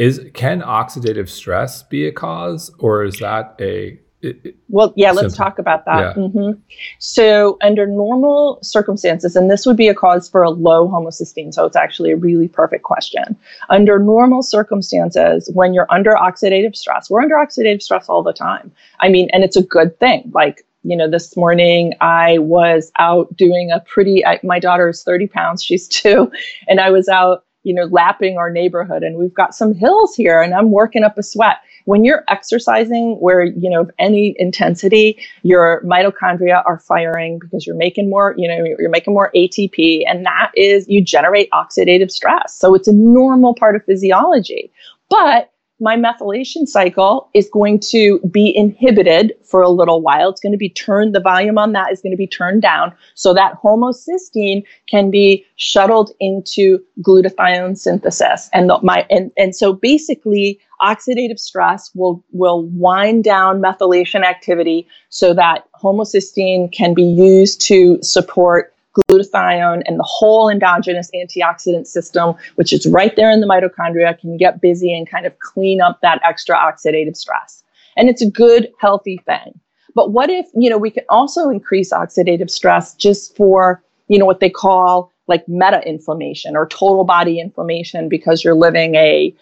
is 0.00 0.18
can 0.32 0.62
oxidative 0.62 1.28
stress 1.28 1.82
be 1.82 2.06
a 2.06 2.12
cause, 2.12 2.70
or 2.78 3.04
is 3.04 3.18
that 3.18 3.54
a 3.60 4.00
it, 4.22 4.54
well, 4.68 4.92
yeah, 4.96 5.12
let's 5.12 5.34
talk 5.34 5.58
about 5.58 5.86
that. 5.86 6.16
Yeah. 6.16 6.22
Mm-hmm. 6.22 6.60
So, 6.98 7.58
under 7.62 7.86
normal 7.86 8.58
circumstances, 8.62 9.36
and 9.36 9.50
this 9.50 9.64
would 9.66 9.76
be 9.76 9.88
a 9.88 9.94
cause 9.94 10.28
for 10.28 10.42
a 10.42 10.50
low 10.50 10.88
homocysteine, 10.88 11.52
so 11.52 11.66
it's 11.66 11.76
actually 11.76 12.12
a 12.12 12.16
really 12.16 12.48
perfect 12.48 12.82
question. 12.82 13.36
Under 13.68 13.98
normal 13.98 14.42
circumstances, 14.42 15.50
when 15.54 15.74
you're 15.74 15.86
under 15.90 16.12
oxidative 16.12 16.76
stress, 16.76 17.10
we're 17.10 17.22
under 17.22 17.36
oxidative 17.36 17.82
stress 17.82 18.08
all 18.08 18.22
the 18.22 18.34
time. 18.34 18.72
I 19.00 19.08
mean, 19.08 19.28
and 19.32 19.42
it's 19.44 19.56
a 19.56 19.62
good 19.62 19.98
thing. 19.98 20.30
Like, 20.34 20.66
you 20.82 20.96
know, 20.96 21.10
this 21.10 21.36
morning 21.36 21.94
I 22.00 22.38
was 22.38 22.90
out 22.98 23.34
doing 23.36 23.70
a 23.70 23.80
pretty, 23.80 24.24
I, 24.24 24.40
my 24.42 24.58
daughter 24.58 24.88
is 24.88 25.02
30 25.02 25.28
pounds, 25.28 25.62
she's 25.62 25.88
two, 26.00 26.30
and 26.68 26.80
I 26.80 26.90
was 26.90 27.08
out, 27.08 27.44
you 27.62 27.74
know, 27.74 27.84
lapping 27.84 28.38
our 28.38 28.50
neighborhood, 28.50 29.02
and 29.02 29.16
we've 29.16 29.34
got 29.34 29.54
some 29.54 29.74
hills 29.74 30.14
here, 30.14 30.40
and 30.40 30.54
I'm 30.54 30.70
working 30.70 31.02
up 31.02 31.18
a 31.18 31.22
sweat. 31.22 31.58
When 31.86 32.04
you're 32.04 32.24
exercising 32.28 33.16
where 33.20 33.42
you 33.42 33.70
know 33.70 33.80
of 33.80 33.90
any 33.98 34.34
intensity 34.38 35.18
your 35.42 35.82
mitochondria 35.84 36.62
are 36.66 36.78
firing 36.78 37.38
because 37.38 37.66
you're 37.66 37.76
making 37.76 38.10
more 38.10 38.34
you 38.36 38.46
know 38.46 38.64
you're 38.78 38.90
making 38.90 39.14
more 39.14 39.30
atp 39.34 40.02
and 40.06 40.24
that 40.26 40.52
is 40.54 40.86
you 40.88 41.02
generate 41.02 41.50
oxidative 41.50 42.10
stress. 42.10 42.54
So 42.54 42.74
it's 42.74 42.88
a 42.88 42.92
normal 42.92 43.54
part 43.54 43.76
of 43.76 43.84
physiology. 43.84 44.70
But 45.08 45.50
my 45.80 45.96
methylation 45.96 46.66
cycle 46.66 47.28
is 47.34 47.48
going 47.50 47.80
to 47.80 48.20
be 48.30 48.54
inhibited 48.54 49.34
for 49.44 49.62
a 49.62 49.70
little 49.70 50.02
while. 50.02 50.28
It's 50.28 50.40
going 50.40 50.52
to 50.52 50.58
be 50.58 50.68
turned, 50.68 51.14
the 51.14 51.20
volume 51.20 51.58
on 51.58 51.72
that 51.72 51.90
is 51.90 52.00
going 52.00 52.12
to 52.12 52.18
be 52.18 52.26
turned 52.26 52.62
down 52.62 52.92
so 53.14 53.32
that 53.34 53.54
homocysteine 53.62 54.64
can 54.88 55.10
be 55.10 55.44
shuttled 55.56 56.10
into 56.20 56.78
glutathione 57.02 57.78
synthesis. 57.78 58.50
And 58.52 58.68
the, 58.68 58.78
my 58.82 59.06
and, 59.10 59.32
and 59.38 59.56
so 59.56 59.72
basically 59.72 60.60
oxidative 60.80 61.38
stress 61.38 61.90
will 61.94 62.22
will 62.32 62.64
wind 62.72 63.24
down 63.24 63.60
methylation 63.60 64.24
activity 64.24 64.86
so 65.08 65.34
that 65.34 65.64
homocysteine 65.82 66.72
can 66.72 66.94
be 66.94 67.02
used 67.02 67.60
to 67.62 67.98
support 68.02 68.74
glutathione 68.94 69.82
and 69.86 69.98
the 69.98 70.06
whole 70.06 70.48
endogenous 70.48 71.10
antioxidant 71.14 71.86
system, 71.86 72.34
which 72.56 72.72
is 72.72 72.86
right 72.86 73.14
there 73.16 73.30
in 73.30 73.40
the 73.40 73.46
mitochondria, 73.46 74.18
can 74.18 74.36
get 74.36 74.60
busy 74.60 74.96
and 74.96 75.08
kind 75.08 75.26
of 75.26 75.38
clean 75.38 75.80
up 75.80 76.00
that 76.02 76.20
extra 76.24 76.56
oxidative 76.56 77.16
stress. 77.16 77.62
And 77.96 78.08
it's 78.08 78.22
a 78.22 78.30
good, 78.30 78.70
healthy 78.78 79.20
thing. 79.26 79.58
But 79.94 80.12
what 80.12 80.30
if, 80.30 80.46
you 80.54 80.70
know, 80.70 80.78
we 80.78 80.90
can 80.90 81.04
also 81.08 81.48
increase 81.50 81.92
oxidative 81.92 82.50
stress 82.50 82.94
just 82.94 83.36
for, 83.36 83.82
you 84.08 84.18
know, 84.18 84.26
what 84.26 84.40
they 84.40 84.50
call 84.50 85.12
like 85.26 85.48
meta 85.48 85.80
inflammation 85.86 86.56
or 86.56 86.66
total 86.66 87.04
body 87.04 87.40
inflammation 87.40 88.08
because 88.08 88.44
you're 88.44 88.54
living 88.54 88.96
a 88.96 89.34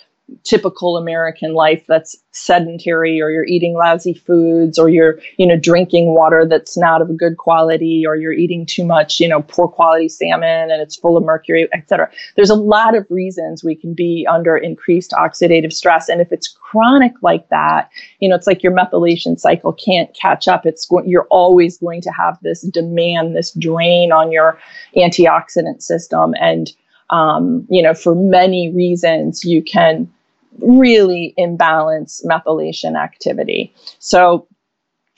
typical 0.44 0.96
American 0.96 1.54
life 1.54 1.84
that's 1.86 2.16
sedentary 2.32 3.20
or 3.20 3.30
you're 3.30 3.46
eating 3.46 3.74
lousy 3.74 4.14
foods 4.14 4.78
or 4.78 4.88
you're, 4.88 5.18
you 5.36 5.46
know, 5.46 5.56
drinking 5.56 6.14
water 6.14 6.46
that's 6.46 6.76
not 6.76 7.00
of 7.00 7.10
a 7.10 7.14
good 7.14 7.36
quality 7.38 8.04
or 8.06 8.16
you're 8.16 8.32
eating 8.32 8.66
too 8.66 8.84
much, 8.84 9.20
you 9.20 9.28
know, 9.28 9.42
poor 9.42 9.66
quality 9.66 10.08
salmon 10.08 10.70
and 10.70 10.82
it's 10.82 10.96
full 10.96 11.16
of 11.16 11.24
mercury, 11.24 11.68
etc. 11.72 12.10
There's 12.36 12.50
a 12.50 12.54
lot 12.54 12.94
of 12.94 13.06
reasons 13.10 13.64
we 13.64 13.74
can 13.74 13.94
be 13.94 14.26
under 14.30 14.56
increased 14.56 15.12
oxidative 15.12 15.72
stress. 15.72 16.08
And 16.08 16.20
if 16.20 16.30
it's 16.30 16.48
chronic 16.48 17.12
like 17.22 17.48
that, 17.48 17.90
you 18.20 18.28
know, 18.28 18.36
it's 18.36 18.46
like 18.46 18.62
your 18.62 18.72
methylation 18.72 19.38
cycle 19.38 19.72
can't 19.72 20.14
catch 20.14 20.46
up. 20.46 20.66
It's 20.66 20.86
going, 20.86 21.08
you're 21.08 21.26
always 21.30 21.78
going 21.78 22.02
to 22.02 22.10
have 22.12 22.38
this 22.42 22.62
demand, 22.62 23.34
this 23.34 23.52
drain 23.52 24.12
on 24.12 24.30
your 24.30 24.58
antioxidant 24.96 25.82
system. 25.82 26.34
And 26.40 26.70
um, 27.10 27.66
you 27.70 27.82
know, 27.82 27.94
for 27.94 28.14
many 28.14 28.70
reasons, 28.70 29.44
you 29.44 29.62
can 29.62 30.10
really 30.60 31.34
imbalance 31.36 32.24
methylation 32.24 32.96
activity. 32.96 33.72
So 33.98 34.46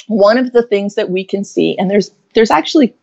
one 0.06 0.38
of 0.38 0.52
the 0.52 0.62
things 0.62 0.94
that 0.94 1.10
we 1.10 1.24
can 1.24 1.44
see, 1.44 1.76
and 1.78 1.90
there's 1.90 2.10
there's 2.34 2.50
actually 2.50 2.94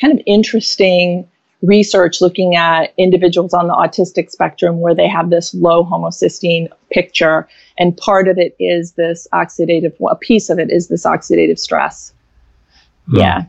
kind 0.00 0.12
of 0.12 0.22
interesting 0.26 1.28
research 1.62 2.20
looking 2.20 2.56
at 2.56 2.92
individuals 2.98 3.54
on 3.54 3.68
the 3.68 3.74
autistic 3.74 4.30
spectrum 4.30 4.80
where 4.80 4.94
they 4.94 5.08
have 5.08 5.30
this 5.30 5.54
low 5.54 5.84
homocysteine 5.84 6.68
picture, 6.90 7.48
and 7.78 7.96
part 7.96 8.28
of 8.28 8.38
it 8.38 8.54
is 8.58 8.92
this 8.92 9.26
oxidative. 9.32 9.94
Well, 9.98 10.12
a 10.12 10.16
piece 10.16 10.50
of 10.50 10.58
it 10.58 10.70
is 10.70 10.88
this 10.88 11.04
oxidative 11.04 11.58
stress. 11.58 12.12
Hmm. 13.06 13.16
Yeah. 13.16 13.44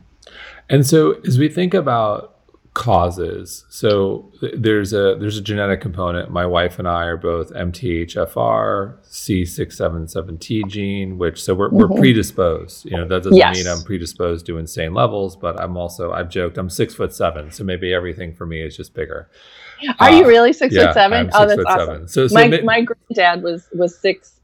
And 0.70 0.86
so 0.86 1.12
as 1.26 1.38
we 1.38 1.48
think 1.48 1.74
about 1.74 2.33
causes. 2.74 3.64
So 3.68 4.32
there's 4.42 4.92
a 4.92 5.16
there's 5.18 5.38
a 5.38 5.40
genetic 5.40 5.80
component. 5.80 6.30
My 6.30 6.44
wife 6.44 6.78
and 6.80 6.88
I 6.88 7.04
are 7.04 7.16
both 7.16 7.52
MTHFR 7.52 8.98
C677T 9.04 10.66
gene, 10.68 11.16
which 11.16 11.42
so 11.42 11.54
we're, 11.54 11.68
mm-hmm. 11.68 11.76
we're 11.76 11.88
predisposed. 11.88 12.84
You 12.84 12.96
know 12.96 13.08
that 13.08 13.22
doesn't 13.22 13.36
yes. 13.36 13.56
mean 13.56 13.68
I'm 13.68 13.82
predisposed 13.84 14.46
to 14.46 14.58
insane 14.58 14.92
levels, 14.92 15.36
but 15.36 15.58
I'm 15.60 15.76
also 15.76 16.12
I've 16.12 16.28
joked 16.28 16.58
I'm 16.58 16.68
six 16.68 16.94
foot 16.94 17.14
seven, 17.14 17.52
so 17.52 17.62
maybe 17.64 17.94
everything 17.94 18.34
for 18.34 18.44
me 18.44 18.60
is 18.60 18.76
just 18.76 18.92
bigger. 18.92 19.30
Are 20.00 20.08
uh, 20.08 20.18
you 20.18 20.26
really 20.26 20.52
six 20.52 20.74
yeah, 20.74 20.86
foot 20.86 20.94
7 20.94 21.30
oh, 21.32 21.46
that's 21.46 21.64
awesome. 21.64 21.86
Seven. 21.86 22.08
So, 22.08 22.26
so 22.26 22.34
my 22.34 22.48
ma- 22.48 22.62
my 22.64 22.82
granddad 22.82 23.42
was 23.42 23.68
was 23.72 23.96
six. 23.96 24.40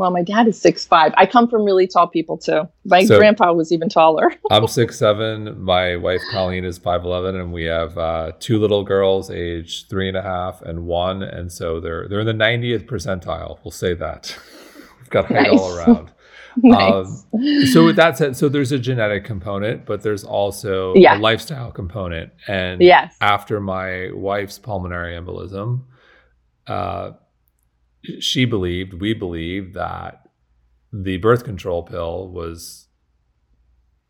Well, 0.00 0.10
my 0.10 0.22
dad 0.22 0.48
is 0.48 0.58
six 0.58 0.86
five. 0.86 1.12
I 1.18 1.26
come 1.26 1.46
from 1.46 1.62
really 1.62 1.86
tall 1.86 2.08
people 2.08 2.38
too. 2.38 2.66
My 2.86 3.04
so, 3.04 3.18
grandpa 3.18 3.52
was 3.52 3.70
even 3.70 3.90
taller. 3.90 4.32
I'm 4.50 4.66
six 4.66 4.98
seven. 4.98 5.62
My 5.62 5.96
wife 5.96 6.22
Colleen 6.32 6.64
is 6.64 6.78
five 6.78 7.04
eleven, 7.04 7.36
and 7.36 7.52
we 7.52 7.64
have 7.64 7.98
uh, 7.98 8.32
two 8.40 8.58
little 8.58 8.82
girls, 8.82 9.30
age 9.30 9.88
three 9.88 10.08
and 10.08 10.16
a 10.16 10.22
half 10.22 10.62
and 10.62 10.86
one, 10.86 11.22
and 11.22 11.52
so 11.52 11.80
they're 11.80 12.08
they're 12.08 12.20
in 12.20 12.26
the 12.26 12.32
90th 12.32 12.86
percentile. 12.86 13.58
We'll 13.62 13.72
say 13.72 13.92
that. 13.92 14.38
We've 15.00 15.10
got 15.10 15.26
height 15.26 15.48
nice. 15.50 15.60
all 15.60 15.76
around. 15.76 16.12
nice. 16.56 17.26
Um, 17.34 17.66
so 17.66 17.84
with 17.84 17.96
that 17.96 18.16
said, 18.16 18.38
so 18.38 18.48
there's 18.48 18.72
a 18.72 18.78
genetic 18.78 19.26
component, 19.26 19.84
but 19.84 20.00
there's 20.00 20.24
also 20.24 20.94
yeah. 20.94 21.18
a 21.18 21.20
lifestyle 21.20 21.72
component. 21.72 22.32
And 22.48 22.80
yes. 22.80 23.18
after 23.20 23.60
my 23.60 24.12
wife's 24.14 24.58
pulmonary 24.58 25.12
embolism, 25.14 25.82
uh, 26.66 27.10
she 28.18 28.44
believed, 28.44 28.94
we 28.94 29.14
believed 29.14 29.74
that 29.74 30.28
the 30.92 31.18
birth 31.18 31.44
control 31.44 31.82
pill 31.82 32.28
was 32.28 32.88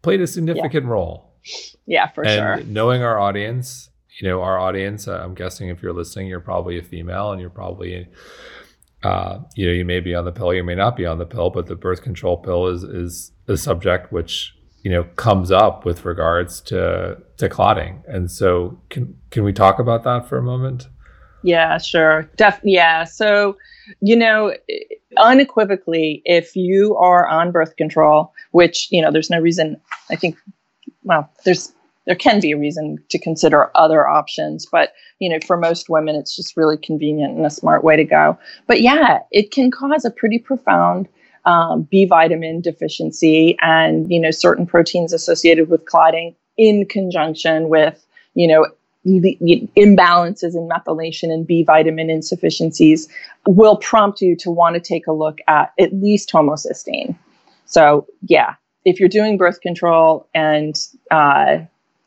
played 0.02 0.20
a 0.20 0.26
significant 0.26 0.84
yeah. 0.84 0.90
role. 0.90 1.34
Yeah, 1.86 2.08
for 2.08 2.24
and 2.24 2.60
sure. 2.60 2.66
Knowing 2.70 3.02
our 3.02 3.18
audience, 3.18 3.90
you 4.20 4.28
know, 4.28 4.42
our 4.42 4.58
audience, 4.58 5.08
uh, 5.08 5.20
I'm 5.22 5.34
guessing 5.34 5.68
if 5.68 5.82
you're 5.82 5.92
listening, 5.92 6.26
you're 6.26 6.40
probably 6.40 6.78
a 6.78 6.82
female 6.82 7.32
and 7.32 7.40
you're 7.40 7.50
probably, 7.50 8.08
uh, 9.02 9.38
you 9.56 9.66
know, 9.66 9.72
you 9.72 9.84
may 9.84 10.00
be 10.00 10.14
on 10.14 10.24
the 10.24 10.32
pill, 10.32 10.52
you 10.52 10.64
may 10.64 10.74
not 10.74 10.96
be 10.96 11.06
on 11.06 11.18
the 11.18 11.26
pill, 11.26 11.50
but 11.50 11.66
the 11.66 11.76
birth 11.76 12.02
control 12.02 12.36
pill 12.36 12.66
is, 12.66 12.82
is 12.82 13.32
a 13.48 13.56
subject 13.56 14.12
which, 14.12 14.54
you 14.82 14.90
know, 14.90 15.04
comes 15.04 15.50
up 15.50 15.84
with 15.84 16.04
regards 16.04 16.60
to, 16.62 17.18
to 17.38 17.48
clotting. 17.48 18.02
And 18.06 18.30
so 18.30 18.80
can, 18.90 19.18
can 19.30 19.44
we 19.44 19.52
talk 19.52 19.78
about 19.78 20.04
that 20.04 20.28
for 20.28 20.38
a 20.38 20.42
moment? 20.42 20.88
Yeah, 21.42 21.78
sure. 21.78 22.28
Def- 22.36 22.60
yeah. 22.64 23.04
So, 23.04 23.56
you 24.00 24.16
know, 24.16 24.54
unequivocally, 25.16 26.22
if 26.24 26.54
you 26.54 26.96
are 26.96 27.26
on 27.26 27.50
birth 27.50 27.76
control, 27.76 28.32
which, 28.52 28.88
you 28.90 29.00
know, 29.00 29.10
there's 29.10 29.30
no 29.30 29.40
reason, 29.40 29.80
I 30.10 30.16
think, 30.16 30.36
well, 31.02 31.30
there's, 31.44 31.72
there 32.06 32.16
can 32.16 32.40
be 32.40 32.52
a 32.52 32.58
reason 32.58 32.98
to 33.08 33.18
consider 33.18 33.70
other 33.74 34.06
options, 34.06 34.66
but, 34.66 34.92
you 35.18 35.28
know, 35.28 35.38
for 35.46 35.56
most 35.56 35.88
women, 35.88 36.16
it's 36.16 36.34
just 36.34 36.56
really 36.56 36.76
convenient 36.76 37.36
and 37.36 37.46
a 37.46 37.50
smart 37.50 37.84
way 37.84 37.96
to 37.96 38.04
go. 38.04 38.38
But 38.66 38.80
yeah, 38.80 39.20
it 39.30 39.50
can 39.50 39.70
cause 39.70 40.04
a 40.04 40.10
pretty 40.10 40.38
profound 40.38 41.08
um, 41.46 41.82
B 41.90 42.04
vitamin 42.04 42.60
deficiency 42.60 43.56
and, 43.60 44.10
you 44.10 44.20
know, 44.20 44.30
certain 44.30 44.66
proteins 44.66 45.12
associated 45.12 45.70
with 45.70 45.86
clotting 45.86 46.34
in 46.56 46.84
conjunction 46.86 47.68
with, 47.68 48.04
you 48.34 48.46
know, 48.46 48.66
imbalances 49.06 50.54
in 50.54 50.68
methylation 50.68 51.32
and 51.32 51.46
B 51.46 51.62
vitamin 51.62 52.10
insufficiencies 52.10 53.08
will 53.46 53.76
prompt 53.76 54.20
you 54.20 54.36
to 54.36 54.50
want 54.50 54.74
to 54.74 54.80
take 54.80 55.06
a 55.06 55.12
look 55.12 55.38
at 55.48 55.72
at 55.78 55.92
least 55.94 56.30
homocysteine. 56.32 57.16
So, 57.64 58.06
yeah, 58.26 58.54
if 58.84 59.00
you're 59.00 59.08
doing 59.08 59.38
birth 59.38 59.60
control 59.60 60.28
and, 60.34 60.76
uh, 61.10 61.58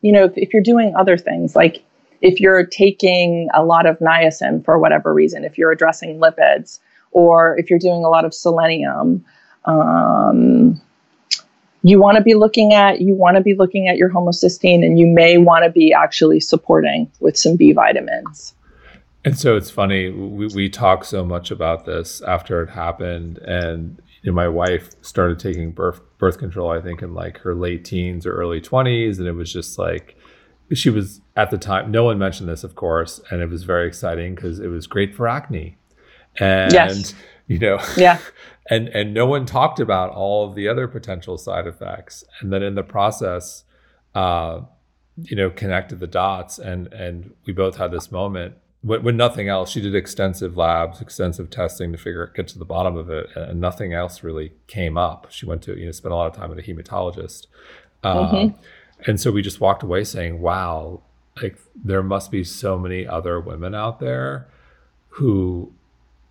you 0.01 0.11
know, 0.11 0.25
if, 0.25 0.33
if, 0.35 0.53
you're 0.53 0.63
doing 0.63 0.93
other 0.95 1.17
things, 1.17 1.55
like 1.55 1.83
if 2.21 2.39
you're 2.39 2.65
taking 2.65 3.49
a 3.53 3.63
lot 3.63 3.85
of 3.85 3.97
niacin 3.99 4.63
for 4.63 4.77
whatever 4.77 5.13
reason, 5.13 5.45
if 5.45 5.57
you're 5.57 5.71
addressing 5.71 6.19
lipids, 6.19 6.79
or 7.11 7.57
if 7.57 7.69
you're 7.69 7.79
doing 7.79 8.03
a 8.03 8.09
lot 8.09 8.25
of 8.25 8.33
selenium, 8.33 9.23
um, 9.65 10.81
you 11.83 11.99
want 11.99 12.17
to 12.17 12.23
be 12.23 12.33
looking 12.33 12.73
at 12.73 13.01
you 13.01 13.13
want 13.13 13.37
to 13.37 13.43
be 13.43 13.53
looking 13.53 13.87
at 13.87 13.97
your 13.97 14.09
homocysteine 14.09 14.83
and 14.85 14.97
you 14.97 15.05
may 15.05 15.37
want 15.37 15.63
to 15.63 15.69
be 15.69 15.93
actually 15.93 16.39
supporting 16.39 17.11
with 17.19 17.37
some 17.37 17.55
b 17.55 17.73
vitamins. 17.73 18.55
And 19.25 19.37
so 19.37 19.55
it's 19.55 19.69
funny 19.69 20.09
we, 20.09 20.47
we 20.47 20.69
talk 20.69 21.05
so 21.05 21.23
much 21.23 21.51
about 21.51 21.85
this 21.85 22.21
after 22.21 22.63
it 22.63 22.69
happened 22.69 23.37
and 23.39 24.01
you 24.21 24.31
know, 24.31 24.35
my 24.35 24.47
wife 24.47 24.91
started 25.01 25.37
taking 25.39 25.71
birth 25.71 26.01
birth 26.17 26.37
control 26.37 26.71
i 26.71 26.81
think 26.81 27.01
in 27.01 27.13
like 27.13 27.37
her 27.39 27.53
late 27.53 27.83
teens 27.83 28.25
or 28.25 28.33
early 28.33 28.61
20s 28.61 29.19
and 29.19 29.27
it 29.27 29.33
was 29.33 29.51
just 29.51 29.77
like 29.77 30.17
she 30.73 30.89
was 30.89 31.21
at 31.35 31.51
the 31.51 31.57
time 31.57 31.91
no 31.91 32.05
one 32.05 32.17
mentioned 32.17 32.47
this 32.47 32.63
of 32.63 32.75
course 32.75 33.19
and 33.29 33.41
it 33.41 33.49
was 33.49 33.63
very 33.63 33.85
exciting 33.85 34.33
because 34.33 34.59
it 34.59 34.67
was 34.67 34.87
great 34.87 35.13
for 35.13 35.27
acne. 35.27 35.75
And 36.39 36.73
yes. 36.73 37.13
you 37.47 37.59
know 37.59 37.79
yeah 37.97 38.19
and 38.69 38.87
and 38.89 39.13
no 39.13 39.25
one 39.25 39.45
talked 39.45 39.79
about 39.79 40.11
all 40.11 40.47
of 40.47 40.55
the 40.55 40.67
other 40.67 40.87
potential 40.87 41.37
side 41.37 41.67
effects. 41.67 42.23
And 42.39 42.51
then 42.51 42.63
in 42.63 42.75
the 42.75 42.83
process 42.83 43.63
uh, 44.15 44.61
you 45.17 45.35
know 45.35 45.49
connected 45.49 45.99
the 45.99 46.07
dots 46.07 46.59
and 46.59 46.91
and 46.93 47.33
we 47.45 47.53
both 47.53 47.77
had 47.77 47.91
this 47.91 48.11
moment 48.11 48.55
when, 48.81 49.03
when, 49.03 49.17
nothing 49.17 49.47
else. 49.47 49.69
She 49.69 49.81
did 49.81 49.95
extensive 49.95 50.57
labs 50.57 51.01
extensive 51.01 51.49
testing 51.49 51.91
to 51.91 51.97
figure 51.97 52.27
out 52.27 52.35
get 52.35 52.47
to 52.49 52.59
the 52.59 52.65
bottom 52.65 52.97
of 52.97 53.09
it 53.09 53.27
and 53.35 53.59
nothing 53.59 53.93
else 53.93 54.23
really 54.23 54.53
came 54.67 54.97
up. 54.97 55.27
She 55.29 55.45
went 55.45 55.61
to 55.63 55.77
you 55.77 55.85
know 55.85 55.91
spent 55.91 56.13
a 56.13 56.15
lot 56.15 56.27
of 56.27 56.35
time 56.35 56.49
with 56.49 56.59
a 56.59 56.63
hematologist. 56.63 57.47
Uh, 58.03 58.31
mm-hmm. 58.31 59.09
and 59.09 59.19
so 59.19 59.31
we 59.31 59.41
just 59.41 59.61
walked 59.61 59.81
away 59.81 60.03
saying 60.03 60.41
wow 60.41 61.01
like 61.41 61.57
there 61.73 62.03
must 62.03 62.31
be 62.31 62.43
so 62.43 62.77
many 62.77 63.07
other 63.07 63.39
women 63.39 63.73
out 63.73 63.99
there 63.99 64.47
who 65.09 65.71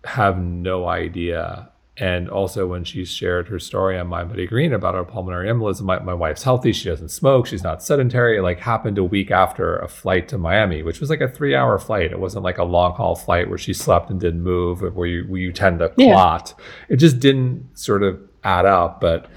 have 0.05 0.37
no 0.37 0.87
idea 0.87 1.69
and 1.97 2.27
also, 2.27 2.65
when 2.65 2.83
she 2.83 3.05
shared 3.05 3.49
her 3.49 3.59
story 3.59 3.99
on 3.99 4.09
mindbodygreen 4.09 4.73
about 4.73 4.95
her 4.95 5.03
pulmonary 5.03 5.47
embolism, 5.47 5.81
my, 5.83 5.99
my 5.99 6.13
wife's 6.15 6.41
healthy. 6.41 6.73
She 6.73 6.89
doesn't 6.89 7.09
smoke. 7.09 7.45
She's 7.45 7.61
not 7.61 7.83
sedentary. 7.83 8.37
It 8.37 8.41
like 8.41 8.59
happened 8.59 8.97
a 8.97 9.03
week 9.03 9.29
after 9.29 9.77
a 9.77 9.87
flight 9.87 10.27
to 10.29 10.39
Miami, 10.39 10.81
which 10.81 10.99
was 10.99 11.11
like 11.11 11.21
a 11.21 11.27
three 11.27 11.53
hour 11.53 11.77
flight. 11.77 12.11
It 12.11 12.19
wasn't 12.19 12.43
like 12.43 12.57
a 12.57 12.63
long 12.63 12.93
haul 12.93 13.15
flight 13.15 13.47
where 13.47 13.59
she 13.59 13.73
slept 13.73 14.09
and 14.09 14.19
didn't 14.19 14.41
move, 14.41 14.81
where 14.95 15.05
you, 15.05 15.23
where 15.25 15.39
you 15.39 15.51
tend 15.51 15.79
to 15.79 15.89
clot. 15.89 16.55
Yeah. 16.57 16.65
It 16.89 16.95
just 16.95 17.19
didn't 17.19 17.77
sort 17.77 18.01
of 18.01 18.19
add 18.43 18.65
up. 18.65 18.99
But 18.99 19.27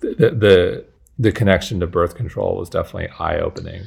the, 0.00 0.30
the, 0.30 0.84
the 1.18 1.32
connection 1.32 1.80
to 1.80 1.86
birth 1.86 2.16
control 2.16 2.58
was 2.58 2.68
definitely 2.68 3.08
eye 3.18 3.38
opening. 3.38 3.82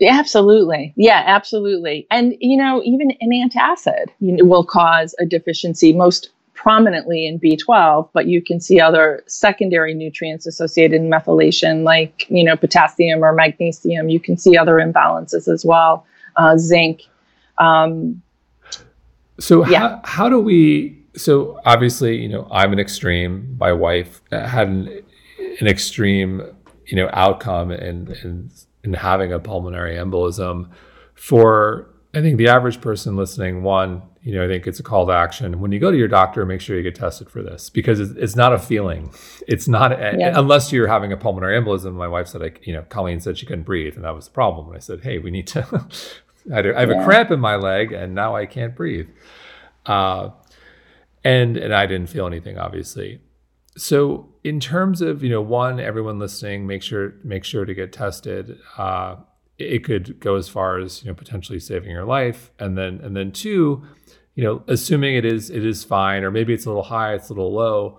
Absolutely. 0.00 0.92
Yeah, 0.96 1.24
absolutely. 1.26 2.06
And, 2.08 2.34
you 2.38 2.56
know, 2.56 2.82
even 2.84 3.10
an 3.20 3.30
antacid 3.30 4.06
you 4.20 4.32
know, 4.32 4.44
will 4.44 4.64
cause 4.64 5.14
a 5.18 5.26
deficiency. 5.26 5.92
Most 5.92 6.30
prominently 6.54 7.26
in 7.26 7.40
B12, 7.40 8.08
but 8.12 8.26
you 8.26 8.42
can 8.42 8.60
see 8.60 8.80
other 8.80 9.22
secondary 9.26 9.94
nutrients 9.94 10.46
associated 10.46 11.00
in 11.00 11.10
methylation, 11.10 11.84
like 11.84 12.26
you 12.28 12.44
know 12.44 12.56
potassium 12.56 13.24
or 13.24 13.32
magnesium. 13.32 14.08
You 14.08 14.20
can 14.20 14.36
see 14.36 14.56
other 14.56 14.76
imbalances 14.76 15.52
as 15.52 15.64
well, 15.64 16.06
uh, 16.36 16.56
zinc. 16.58 17.02
Um, 17.58 18.22
so 19.38 19.66
yeah. 19.66 19.78
how, 19.78 20.00
how 20.04 20.28
do 20.28 20.40
we? 20.40 20.98
So 21.16 21.60
obviously, 21.64 22.16
you 22.16 22.28
know, 22.28 22.48
I'm 22.50 22.72
an 22.72 22.78
extreme. 22.78 23.56
My 23.58 23.72
wife 23.72 24.22
had 24.30 24.68
an, 24.68 25.02
an 25.60 25.66
extreme, 25.66 26.42
you 26.86 26.96
know, 26.96 27.10
outcome 27.12 27.70
in, 27.70 28.14
in 28.22 28.50
in 28.84 28.94
having 28.94 29.32
a 29.32 29.38
pulmonary 29.38 29.96
embolism. 29.96 30.68
For 31.14 31.88
I 32.14 32.20
think 32.20 32.36
the 32.36 32.48
average 32.48 32.80
person 32.80 33.16
listening, 33.16 33.62
one, 33.62 34.02
you 34.22 34.34
know, 34.34 34.44
I 34.44 34.48
think 34.48 34.66
it's 34.66 34.78
a 34.78 34.82
call 34.82 35.06
to 35.06 35.12
action. 35.12 35.60
When 35.60 35.72
you 35.72 35.80
go 35.80 35.90
to 35.90 35.96
your 35.96 36.08
doctor, 36.08 36.44
make 36.44 36.60
sure 36.60 36.76
you 36.76 36.82
get 36.82 36.94
tested 36.94 37.30
for 37.30 37.42
this 37.42 37.70
because 37.70 38.00
it's, 38.00 38.12
it's 38.12 38.36
not 38.36 38.52
a 38.52 38.58
feeling. 38.58 39.12
It's 39.48 39.66
not 39.66 39.92
a, 39.92 40.16
yeah. 40.18 40.38
unless 40.38 40.72
you're 40.72 40.88
having 40.88 41.12
a 41.12 41.16
pulmonary 41.16 41.58
embolism. 41.58 41.94
My 41.94 42.08
wife 42.08 42.28
said, 42.28 42.42
like, 42.42 42.66
you 42.66 42.74
know, 42.74 42.82
Colleen 42.82 43.20
said 43.20 43.38
she 43.38 43.46
couldn't 43.46 43.64
breathe, 43.64 43.96
and 43.96 44.04
that 44.04 44.14
was 44.14 44.26
the 44.26 44.32
problem. 44.32 44.68
And 44.68 44.76
I 44.76 44.80
said, 44.80 45.02
hey, 45.02 45.18
we 45.18 45.30
need 45.30 45.46
to. 45.48 45.60
I 46.52 46.56
have 46.56 46.66
yeah. 46.66 47.00
a 47.00 47.04
cramp 47.04 47.30
in 47.30 47.40
my 47.40 47.56
leg, 47.56 47.92
and 47.92 48.14
now 48.14 48.36
I 48.36 48.46
can't 48.46 48.76
breathe. 48.76 49.08
Uh, 49.86 50.30
and 51.24 51.56
and 51.56 51.74
I 51.74 51.86
didn't 51.86 52.08
feel 52.08 52.26
anything, 52.26 52.58
obviously. 52.58 53.20
So 53.76 54.28
in 54.44 54.60
terms 54.60 55.00
of 55.00 55.22
you 55.22 55.30
know, 55.30 55.40
one, 55.40 55.80
everyone 55.80 56.18
listening, 56.18 56.66
make 56.66 56.82
sure 56.82 57.14
make 57.24 57.44
sure 57.44 57.64
to 57.64 57.74
get 57.74 57.92
tested. 57.92 58.58
Uh, 58.76 59.16
it 59.58 59.84
could 59.84 60.18
go 60.20 60.36
as 60.36 60.48
far 60.48 60.78
as 60.78 61.02
you 61.02 61.08
know 61.08 61.14
potentially 61.14 61.60
saving 61.60 61.90
your 61.90 62.04
life, 62.04 62.50
and 62.58 62.76
then 62.76 63.00
and 63.02 63.16
then 63.16 63.32
two 63.32 63.84
you 64.34 64.42
know, 64.42 64.62
assuming 64.66 65.14
it 65.14 65.24
is 65.24 65.50
it 65.50 65.64
is 65.64 65.84
fine, 65.84 66.24
or 66.24 66.30
maybe 66.30 66.54
it's 66.54 66.64
a 66.64 66.68
little 66.68 66.84
high, 66.84 67.14
it's 67.14 67.28
a 67.28 67.32
little 67.32 67.52
low, 67.52 67.98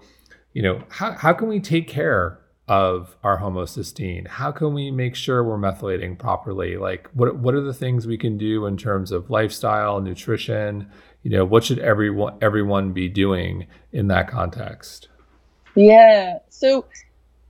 you 0.54 0.62
know, 0.62 0.84
how, 0.90 1.12
how 1.12 1.34
can 1.34 1.48
we 1.48 1.60
take 1.60 1.88
care 1.88 2.40
of 2.68 3.18
our 3.24 3.40
homocysteine? 3.40 4.28
How 4.28 4.52
can 4.52 4.74
we 4.74 4.90
make 4.90 5.16
sure 5.16 5.44
we're 5.44 5.58
methylating 5.58 6.18
properly? 6.18 6.78
Like 6.78 7.10
what 7.14 7.38
what 7.38 7.54
are 7.54 7.62
the 7.62 7.74
things 7.74 8.08
we 8.08 8.18
can 8.18 8.38
do 8.38 8.66
in 8.66 8.78
terms 8.78 9.12
of 9.12 9.30
lifestyle, 9.30 10.00
nutrition? 10.00 10.90
You 11.24 11.32
know, 11.32 11.46
what 11.46 11.64
should 11.64 11.80
everyone 11.80 12.38
everyone 12.42 12.94
be 12.94 13.10
doing 13.10 13.68
in 13.92 14.08
that 14.08 14.28
context? 14.28 15.10
Yeah. 15.76 16.38
So 16.50 16.86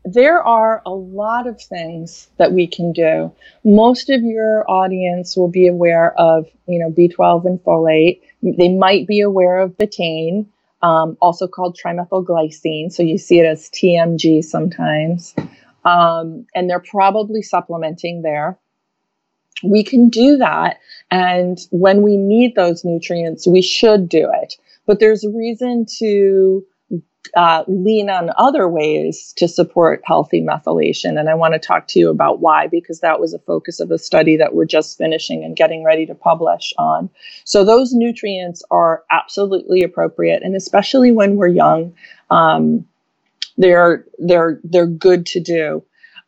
there 0.05 0.43
are 0.43 0.81
a 0.85 0.91
lot 0.91 1.47
of 1.47 1.61
things 1.61 2.27
that 2.37 2.51
we 2.51 2.67
can 2.67 2.91
do. 2.91 3.31
Most 3.63 4.09
of 4.09 4.21
your 4.21 4.69
audience 4.69 5.37
will 5.37 5.47
be 5.47 5.67
aware 5.67 6.13
of, 6.19 6.47
you 6.67 6.79
know, 6.79 6.91
B12 6.91 7.45
and 7.45 7.59
folate. 7.59 8.21
They 8.41 8.69
might 8.69 9.07
be 9.07 9.21
aware 9.21 9.59
of 9.59 9.77
betaine, 9.77 10.47
um, 10.81 11.17
also 11.21 11.47
called 11.47 11.77
trimethylglycine. 11.81 12.91
So 12.91 13.01
you 13.01 13.17
see 13.17 13.39
it 13.39 13.45
as 13.45 13.69
TMG 13.69 14.43
sometimes. 14.43 15.33
Um, 15.85 16.47
and 16.53 16.69
they're 16.69 16.79
probably 16.79 17.41
supplementing 17.41 18.21
there. 18.21 18.57
We 19.63 19.83
can 19.83 20.09
do 20.09 20.37
that. 20.37 20.79
And 21.11 21.57
when 21.71 22.01
we 22.01 22.17
need 22.17 22.55
those 22.55 22.83
nutrients, 22.83 23.47
we 23.47 23.61
should 23.61 24.09
do 24.09 24.29
it. 24.33 24.57
But 24.85 24.99
there's 24.99 25.23
a 25.23 25.29
reason 25.29 25.85
to 25.99 26.65
uh, 27.35 27.63
lean 27.67 28.09
on 28.09 28.29
other 28.37 28.67
ways 28.67 29.33
to 29.37 29.47
support 29.47 30.01
healthy 30.05 30.41
methylation. 30.41 31.19
And 31.19 31.29
I 31.29 31.33
want 31.33 31.53
to 31.53 31.59
talk 31.59 31.87
to 31.89 31.99
you 31.99 32.09
about 32.09 32.41
why, 32.41 32.67
because 32.67 32.99
that 32.99 33.19
was 33.19 33.33
a 33.33 33.39
focus 33.39 33.79
of 33.79 33.91
a 33.91 33.97
study 33.97 34.37
that 34.37 34.53
we're 34.53 34.65
just 34.65 34.97
finishing 34.97 35.43
and 35.43 35.55
getting 35.55 35.83
ready 35.83 36.05
to 36.05 36.15
publish 36.15 36.73
on. 36.77 37.09
So, 37.43 37.63
those 37.63 37.93
nutrients 37.93 38.61
are 38.71 39.03
absolutely 39.09 39.83
appropriate, 39.83 40.43
and 40.43 40.55
especially 40.55 41.11
when 41.11 41.35
we're 41.35 41.47
young, 41.47 41.93
um, 42.29 42.85
they're, 43.57 44.05
they're, 44.19 44.59
they're 44.63 44.85
good 44.85 45.25
to 45.27 45.39
do. 45.39 45.83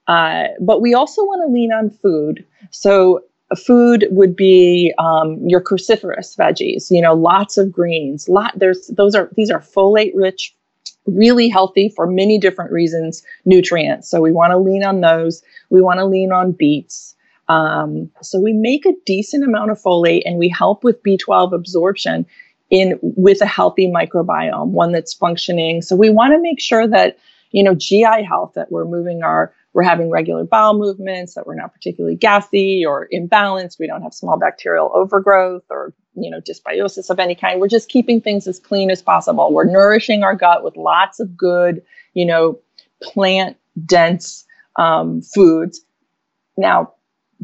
Uh, 0.07 0.45
but 0.59 0.81
we 0.81 0.93
also 0.93 1.23
want 1.23 1.41
to 1.45 1.53
lean 1.53 1.71
on 1.71 1.89
food. 1.89 2.45
So, 2.71 3.23
food 3.55 4.07
would 4.09 4.35
be 4.35 4.93
um, 4.97 5.37
your 5.47 5.61
cruciferous 5.61 6.35
veggies 6.35 6.89
you 6.89 6.99
know 6.99 7.13
lots 7.13 7.57
of 7.57 7.71
greens 7.71 8.27
lot 8.27 8.51
there's 8.57 8.87
those 8.87 9.13
are 9.13 9.29
these 9.35 9.51
are 9.51 9.59
folate 9.59 10.11
rich 10.15 10.55
really 11.05 11.49
healthy 11.49 11.89
for 11.95 12.07
many 12.07 12.37
different 12.37 12.71
reasons 12.71 13.23
nutrients. 13.45 14.09
So 14.09 14.21
we 14.21 14.31
want 14.31 14.51
to 14.51 14.57
lean 14.57 14.83
on 14.83 15.01
those. 15.01 15.43
We 15.69 15.81
want 15.81 15.99
to 15.99 16.05
lean 16.05 16.31
on 16.31 16.51
beets. 16.51 17.15
Um, 17.47 18.09
so 18.21 18.39
we 18.39 18.53
make 18.53 18.85
a 18.85 18.93
decent 19.05 19.43
amount 19.43 19.71
of 19.71 19.81
folate 19.81 20.23
and 20.25 20.37
we 20.37 20.49
help 20.49 20.83
with 20.83 21.03
B12 21.03 21.53
absorption 21.53 22.25
in 22.71 22.97
with 23.01 23.41
a 23.41 23.45
healthy 23.45 23.87
microbiome, 23.87 24.69
one 24.69 24.91
that's 24.91 25.13
functioning. 25.13 25.81
So 25.81 25.95
we 25.95 26.09
want 26.09 26.33
to 26.33 26.41
make 26.41 26.59
sure 26.59 26.87
that 26.87 27.17
you 27.51 27.63
know 27.63 27.75
GI 27.75 28.23
health 28.27 28.53
that 28.55 28.71
we're 28.71 28.85
moving 28.85 29.23
our 29.23 29.53
we're 29.73 29.83
having 29.83 30.09
regular 30.09 30.45
bowel 30.45 30.73
movements, 30.73 31.35
that 31.35 31.45
we're 31.45 31.55
not 31.55 31.73
particularly 31.73 32.15
gassy 32.15 32.85
or 32.85 33.09
imbalanced, 33.13 33.77
we 33.77 33.87
don't 33.87 34.01
have 34.01 34.13
small 34.13 34.39
bacterial 34.39 34.89
overgrowth 34.93 35.65
or 35.69 35.93
you 36.15 36.29
know 36.29 36.39
dysbiosis 36.41 37.09
of 37.09 37.19
any 37.19 37.35
kind. 37.35 37.59
We're 37.59 37.67
just 37.67 37.89
keeping 37.89 38.21
things 38.21 38.47
as 38.47 38.59
clean 38.59 38.89
as 38.89 39.01
possible. 39.01 39.53
We're 39.53 39.71
nourishing 39.71 40.23
our 40.23 40.35
gut 40.35 40.63
with 40.63 40.75
lots 40.77 41.19
of 41.19 41.35
good, 41.37 41.81
you 42.13 42.25
know, 42.25 42.59
plant 43.01 43.57
dense 43.85 44.45
um, 44.77 45.21
foods. 45.21 45.81
Now, 46.57 46.93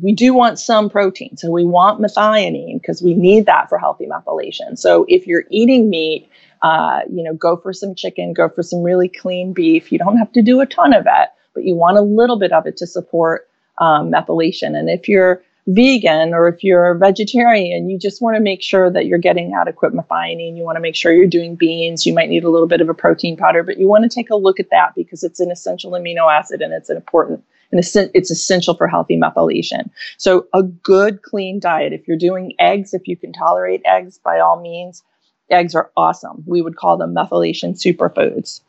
we 0.02 0.14
do 0.14 0.34
want 0.34 0.60
some 0.60 0.90
protein. 0.90 1.38
So 1.38 1.52
we 1.52 1.66
want 1.66 2.02
methionine 2.02 2.82
because 2.82 3.02
we 3.02 3.14
need 3.14 3.46
that 3.46 3.70
for 3.70 3.78
healthy 3.78 4.08
methylation. 4.08 4.78
So 4.78 5.06
if 5.10 5.28
you're 5.28 5.44
eating 5.50 5.90
meat, 5.90 6.30
uh, 6.62 7.02
you 7.12 7.24
know, 7.24 7.34
go 7.34 7.58
for 7.58 7.74
some 7.74 7.96
chicken, 7.96 8.34
go 8.34 8.48
for 8.50 8.64
some 8.64 8.84
really 8.84 9.10
clean 9.10 9.54
beef. 9.54 9.92
You 9.92 9.98
don't 9.98 10.18
have 10.18 10.32
to 10.34 10.42
do 10.42 10.62
a 10.62 10.66
ton 10.66 10.94
of 10.94 11.06
it, 11.06 11.30
but 11.54 11.66
you 11.66 11.76
want 11.76 11.98
a 11.98 12.02
little 12.02 12.40
bit 12.40 12.52
of 12.52 12.66
it 12.66 12.78
to 12.78 12.88
support 12.88 13.50
um, 13.80 14.12
methylation. 14.12 14.78
And 14.78 14.90
if 14.90 15.10
you're 15.10 15.44
vegan 15.68 16.34
or 16.34 16.48
if 16.48 16.64
you're 16.64 16.92
a 16.92 16.98
vegetarian, 16.98 17.90
you 17.90 17.98
just 17.98 18.22
want 18.22 18.36
to 18.36 18.42
make 18.42 18.62
sure 18.62 18.90
that 18.90 19.06
you're 19.06 19.20
getting 19.20 19.54
adequate 19.54 19.94
methionine. 19.94 20.58
You 20.58 20.64
want 20.64 20.76
to 20.76 20.82
make 20.82 20.96
sure 20.96 21.14
you're 21.14 21.28
doing 21.28 21.56
beans. 21.56 22.06
You 22.06 22.14
might 22.14 22.30
need 22.30 22.44
a 22.44 22.50
little 22.50 22.68
bit 22.68 22.82
of 22.82 22.90
a 22.90 22.94
protein 22.94 23.38
powder, 23.38 23.64
but 23.64 23.78
you 23.78 23.88
want 23.88 24.04
to 24.04 24.10
take 24.10 24.30
a 24.30 24.36
look 24.36 24.60
at 24.60 24.70
that 24.72 24.96
because 24.96 25.24
it's 25.24 25.40
an 25.40 25.52
essential 25.52 25.92
amino 25.92 26.32
acid 26.32 26.62
and 26.62 26.74
it's 26.74 26.90
an 26.90 26.98
important 26.98 27.44
and 27.72 27.80
it's 27.80 28.32
essential 28.32 28.74
for 28.74 28.88
healthy 28.88 29.18
methylation. 29.18 29.90
So 30.18 30.48
a 30.54 30.64
good 30.64 31.22
clean 31.22 31.60
diet. 31.60 31.94
If 31.94 32.08
you're 32.08 32.18
doing 32.18 32.54
eggs, 32.60 32.94
if 32.94 33.08
you 33.08 33.16
can 33.16 33.32
tolerate 33.32 33.82
eggs, 33.86 34.18
by 34.18 34.40
all 34.40 34.62
means, 34.62 35.04
eggs 35.50 35.74
are 35.76 35.92
awesome. 35.96 36.44
We 36.46 36.62
would 36.62 36.76
call 36.76 36.98
them 36.98 37.16
methylation 37.16 37.74
superfoods. 37.80 38.62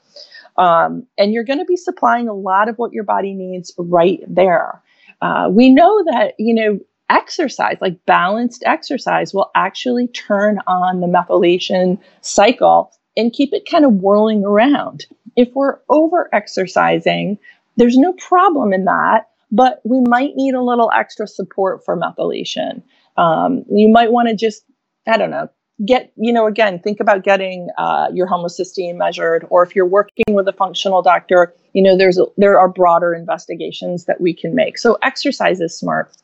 Um, 0.57 1.07
and 1.19 1.33
you're 1.33 1.45
going 1.45 1.59
to 1.59 1.65
be 1.65 1.77
supplying 1.77 2.29
a 2.29 2.35
lot 2.35 2.69
of 2.69 2.77
what 2.77 2.93
your 2.93 3.05
body 3.05 3.35
needs 3.35 3.73
right 3.79 4.21
there. 4.29 4.83
Uh, 5.23 5.49
we 5.51 5.71
know 5.71 6.05
that, 6.05 6.35
you 6.39 6.53
know, 6.53 6.79
exercise, 7.09 7.77
like 7.81 8.05
balanced 8.07 8.63
exercise, 8.67 9.33
will 9.33 9.51
actually 9.55 10.09
turn 10.09 10.59
on 10.67 11.01
the 11.01 11.07
methylation 11.07 11.99
cycle 12.21 12.91
and 13.17 13.33
keep 13.33 13.53
it 13.53 13.69
kind 13.71 13.85
of 13.85 13.93
whirling 13.95 14.45
around. 14.45 15.07
If 15.37 15.51
we're 15.55 15.79
over 15.89 16.29
exercising, 16.35 17.39
there's 17.77 17.97
no 17.97 18.13
problem 18.15 18.73
in 18.73 18.85
that, 18.85 19.29
but 19.51 19.81
we 19.85 20.01
might 20.01 20.33
need 20.35 20.55
a 20.55 20.63
little 20.63 20.91
extra 20.95 21.27
support 21.27 21.85
for 21.85 21.97
methylation. 21.97 22.83
Um, 23.17 23.65
you 23.71 23.89
might 23.89 24.11
want 24.11 24.29
to 24.29 24.35
just, 24.35 24.65
I 25.07 25.17
don't 25.17 25.31
know, 25.31 25.49
get 25.87 26.13
you 26.17 26.33
know 26.33 26.47
again 26.47 26.79
think 26.79 27.01
about 27.01 27.25
getting 27.25 27.69
uh, 27.79 28.09
your 28.13 28.27
homocysteine 28.27 28.97
measured 28.97 29.47
or 29.51 29.63
if 29.63 29.75
you're 29.75 29.87
working 29.87 30.25
with 30.31 30.47
a 30.47 30.53
functional 30.53 31.03
doctor 31.03 31.55
you 31.73 31.83
know 31.83 31.97
there's 31.97 32.19
there 32.37 32.59
are 32.59 32.69
broader 32.69 33.15
investigations 33.15 34.05
that 34.05 34.21
we 34.21 34.35
can 34.35 34.55
make. 34.55 34.79
So 34.79 34.99
exercise 35.03 35.61
is 35.61 35.77
smart. 35.77 36.15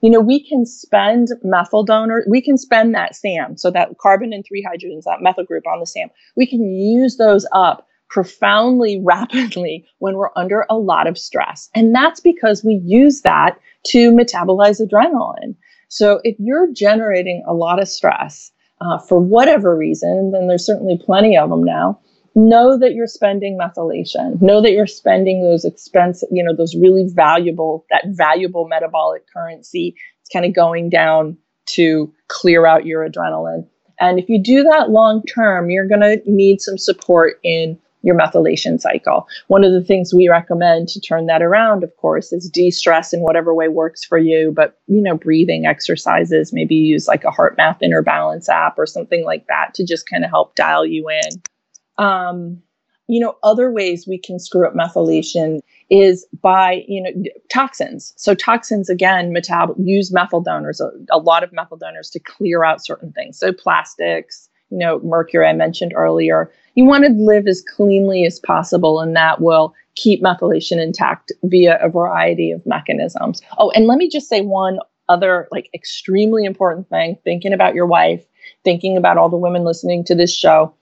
You 0.00 0.10
know 0.10 0.20
we 0.20 0.46
can 0.46 0.66
spend 0.66 1.28
methyl 1.42 1.84
donor 1.84 2.24
we 2.28 2.40
can 2.40 2.56
spend 2.58 2.94
that 2.94 3.16
sam 3.16 3.56
so 3.56 3.70
that 3.70 3.96
carbon 3.98 4.32
and 4.32 4.44
three 4.46 4.64
hydrogens 4.64 5.04
that 5.04 5.22
methyl 5.22 5.44
group 5.44 5.66
on 5.66 5.80
the 5.80 5.86
sam. 5.86 6.08
We 6.36 6.46
can 6.46 6.64
use 6.74 7.16
those 7.16 7.46
up 7.52 7.86
profoundly 8.08 9.00
rapidly 9.04 9.86
when 9.98 10.16
we're 10.16 10.30
under 10.36 10.66
a 10.70 10.76
lot 10.76 11.06
of 11.06 11.18
stress. 11.18 11.68
And 11.74 11.94
that's 11.94 12.20
because 12.20 12.62
we 12.64 12.80
use 12.84 13.22
that 13.22 13.58
to 13.86 14.12
metabolize 14.12 14.80
adrenaline. 14.80 15.56
So 15.88 16.20
if 16.24 16.36
you're 16.38 16.72
generating 16.72 17.44
a 17.46 17.54
lot 17.54 17.80
of 17.80 17.88
stress 17.88 18.50
uh, 18.84 18.98
for 18.98 19.18
whatever 19.18 19.76
reason, 19.76 20.32
then 20.32 20.46
there's 20.48 20.66
certainly 20.66 20.98
plenty 20.98 21.36
of 21.36 21.50
them 21.50 21.64
now. 21.64 21.98
Know 22.34 22.76
that 22.78 22.94
you're 22.94 23.06
spending 23.06 23.58
methylation. 23.58 24.40
Know 24.42 24.60
that 24.60 24.72
you're 24.72 24.86
spending 24.86 25.42
those 25.42 25.64
expense, 25.64 26.24
you 26.30 26.42
know, 26.42 26.54
those 26.54 26.74
really 26.74 27.06
valuable, 27.08 27.86
that 27.90 28.04
valuable 28.08 28.66
metabolic 28.66 29.22
currency. 29.32 29.96
It's 30.20 30.30
kind 30.30 30.44
of 30.44 30.54
going 30.54 30.90
down 30.90 31.38
to 31.66 32.12
clear 32.28 32.66
out 32.66 32.86
your 32.86 33.08
adrenaline. 33.08 33.66
And 34.00 34.18
if 34.18 34.28
you 34.28 34.42
do 34.42 34.64
that 34.64 34.90
long 34.90 35.22
term, 35.22 35.70
you're 35.70 35.88
going 35.88 36.00
to 36.00 36.20
need 36.26 36.60
some 36.60 36.76
support 36.76 37.38
in 37.44 37.78
your 38.04 38.14
methylation 38.14 38.78
cycle. 38.78 39.26
One 39.48 39.64
of 39.64 39.72
the 39.72 39.82
things 39.82 40.12
we 40.12 40.28
recommend 40.28 40.88
to 40.88 41.00
turn 41.00 41.26
that 41.26 41.42
around, 41.42 41.82
of 41.82 41.96
course, 41.96 42.32
is 42.32 42.50
de-stress 42.50 43.12
in 43.12 43.20
whatever 43.20 43.54
way 43.54 43.68
works 43.68 44.04
for 44.04 44.18
you. 44.18 44.52
But 44.54 44.78
you 44.86 45.00
know, 45.00 45.16
breathing 45.16 45.66
exercises, 45.66 46.52
maybe 46.52 46.74
use 46.74 47.08
like 47.08 47.24
a 47.24 47.30
heart 47.30 47.54
HeartMath 47.54 47.82
inner 47.82 48.02
balance 48.02 48.48
app 48.48 48.78
or 48.78 48.86
something 48.86 49.24
like 49.24 49.46
that 49.48 49.74
to 49.74 49.84
just 49.84 50.08
kind 50.08 50.24
of 50.24 50.30
help 50.30 50.54
dial 50.54 50.86
you 50.86 51.08
in. 51.08 52.04
Um, 52.04 52.62
you 53.06 53.20
know, 53.20 53.36
other 53.42 53.70
ways 53.70 54.06
we 54.08 54.18
can 54.18 54.38
screw 54.38 54.66
up 54.66 54.74
methylation 54.74 55.60
is 55.90 56.26
by 56.42 56.84
you 56.88 57.02
know 57.02 57.10
toxins. 57.52 58.14
So 58.16 58.34
toxins 58.34 58.88
again, 58.88 59.32
metab- 59.32 59.74
use 59.78 60.12
methyl 60.12 60.40
donors, 60.40 60.80
a, 60.80 60.90
a 61.10 61.18
lot 61.18 61.44
of 61.44 61.52
methyl 61.52 61.76
donors 61.76 62.10
to 62.10 62.20
clear 62.20 62.64
out 62.64 62.84
certain 62.84 63.12
things. 63.12 63.38
So 63.38 63.52
plastics, 63.52 64.48
you 64.70 64.78
know, 64.78 65.00
mercury 65.04 65.46
I 65.46 65.52
mentioned 65.52 65.92
earlier. 65.94 66.50
You 66.74 66.84
want 66.84 67.04
to 67.04 67.10
live 67.10 67.46
as 67.46 67.62
cleanly 67.62 68.24
as 68.24 68.40
possible, 68.40 69.00
and 69.00 69.14
that 69.16 69.40
will 69.40 69.74
keep 69.94 70.22
methylation 70.22 70.82
intact 70.82 71.32
via 71.44 71.78
a 71.80 71.88
variety 71.88 72.50
of 72.50 72.64
mechanisms. 72.66 73.40
Oh, 73.58 73.70
and 73.70 73.86
let 73.86 73.98
me 73.98 74.08
just 74.08 74.28
say 74.28 74.40
one 74.40 74.78
other 75.08 75.48
like 75.52 75.68
extremely 75.74 76.44
important 76.44 76.88
thing 76.88 77.18
thinking 77.24 77.52
about 77.52 77.74
your 77.74 77.86
wife, 77.86 78.24
thinking 78.64 78.96
about 78.96 79.18
all 79.18 79.28
the 79.28 79.36
women 79.36 79.64
listening 79.64 80.04
to 80.04 80.14
this 80.14 80.34
show. 80.34 80.74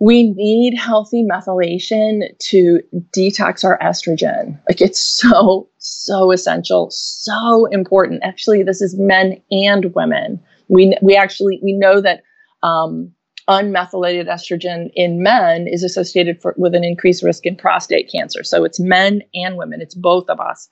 We 0.00 0.30
need 0.30 0.76
healthy 0.76 1.24
methylation 1.24 2.36
to 2.50 2.80
detox 3.16 3.64
our 3.64 3.78
estrogen. 3.78 4.60
Like 4.68 4.80
it's 4.80 5.00
so, 5.00 5.68
so 5.78 6.30
essential, 6.30 6.88
so 6.90 7.66
important. 7.66 8.22
Actually, 8.22 8.62
this 8.62 8.82
is 8.82 8.98
men 8.98 9.40
and 9.50 9.94
women. 9.94 10.40
We, 10.68 10.96
we 11.00 11.16
actually 11.16 11.60
we 11.62 11.72
know 11.72 12.00
that 12.00 12.22
um, 12.64 13.12
unmethylated 13.48 14.26
estrogen 14.26 14.90
in 14.94 15.22
men 15.22 15.68
is 15.68 15.84
associated 15.84 16.40
for, 16.40 16.54
with 16.56 16.74
an 16.74 16.82
increased 16.82 17.22
risk 17.22 17.44
in 17.46 17.56
prostate 17.56 18.10
cancer. 18.10 18.42
So 18.42 18.64
it's 18.64 18.80
men 18.80 19.22
and 19.34 19.56
women, 19.56 19.80
it's 19.80 19.94
both 19.94 20.28
of 20.30 20.40
us. 20.40 20.68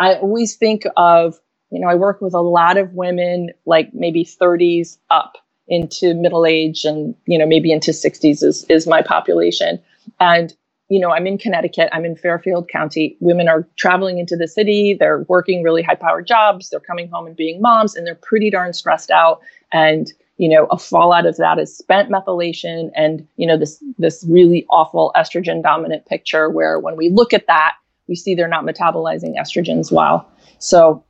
I 0.00 0.14
always 0.16 0.56
think 0.56 0.84
of, 0.96 1.38
you 1.70 1.80
know, 1.80 1.88
I 1.88 1.94
work 1.94 2.20
with 2.20 2.34
a 2.34 2.40
lot 2.40 2.76
of 2.76 2.92
women 2.92 3.50
like 3.66 3.94
maybe 3.94 4.24
30s 4.24 4.98
up 5.10 5.38
into 5.68 6.12
middle 6.14 6.44
age 6.44 6.84
and, 6.84 7.14
you 7.26 7.38
know, 7.38 7.46
maybe 7.46 7.70
into 7.72 7.92
60s 7.92 8.42
is, 8.42 8.64
is 8.68 8.86
my 8.86 9.00
population. 9.00 9.78
And, 10.18 10.52
you 10.88 10.98
know, 10.98 11.12
I'm 11.12 11.26
in 11.28 11.38
Connecticut, 11.38 11.88
I'm 11.92 12.04
in 12.04 12.16
Fairfield 12.16 12.68
County. 12.68 13.16
Women 13.20 13.48
are 13.48 13.66
traveling 13.76 14.18
into 14.18 14.36
the 14.36 14.48
city, 14.48 14.96
they're 14.98 15.24
working 15.28 15.62
really 15.62 15.82
high 15.82 15.94
powered 15.94 16.26
jobs, 16.26 16.68
they're 16.68 16.80
coming 16.80 17.08
home 17.08 17.28
and 17.28 17.36
being 17.36 17.62
moms, 17.62 17.94
and 17.94 18.04
they're 18.04 18.16
pretty 18.16 18.50
darn 18.50 18.72
stressed 18.72 19.12
out. 19.12 19.40
And 19.72 20.12
you 20.42 20.48
know 20.48 20.66
a 20.72 20.78
fallout 20.78 21.24
of 21.24 21.36
that 21.36 21.60
is 21.60 21.76
spent 21.76 22.10
methylation 22.10 22.90
and 22.96 23.26
you 23.36 23.46
know 23.46 23.56
this 23.56 23.82
this 23.96 24.26
really 24.28 24.66
awful 24.70 25.12
estrogen 25.14 25.62
dominant 25.62 26.04
picture 26.06 26.50
where 26.50 26.80
when 26.80 26.96
we 26.96 27.08
look 27.10 27.32
at 27.32 27.46
that 27.46 27.74
we 28.08 28.16
see 28.16 28.34
they're 28.34 28.48
not 28.48 28.64
metabolizing 28.64 29.38
estrogens 29.40 29.92
well 29.92 30.28
so 30.58 31.04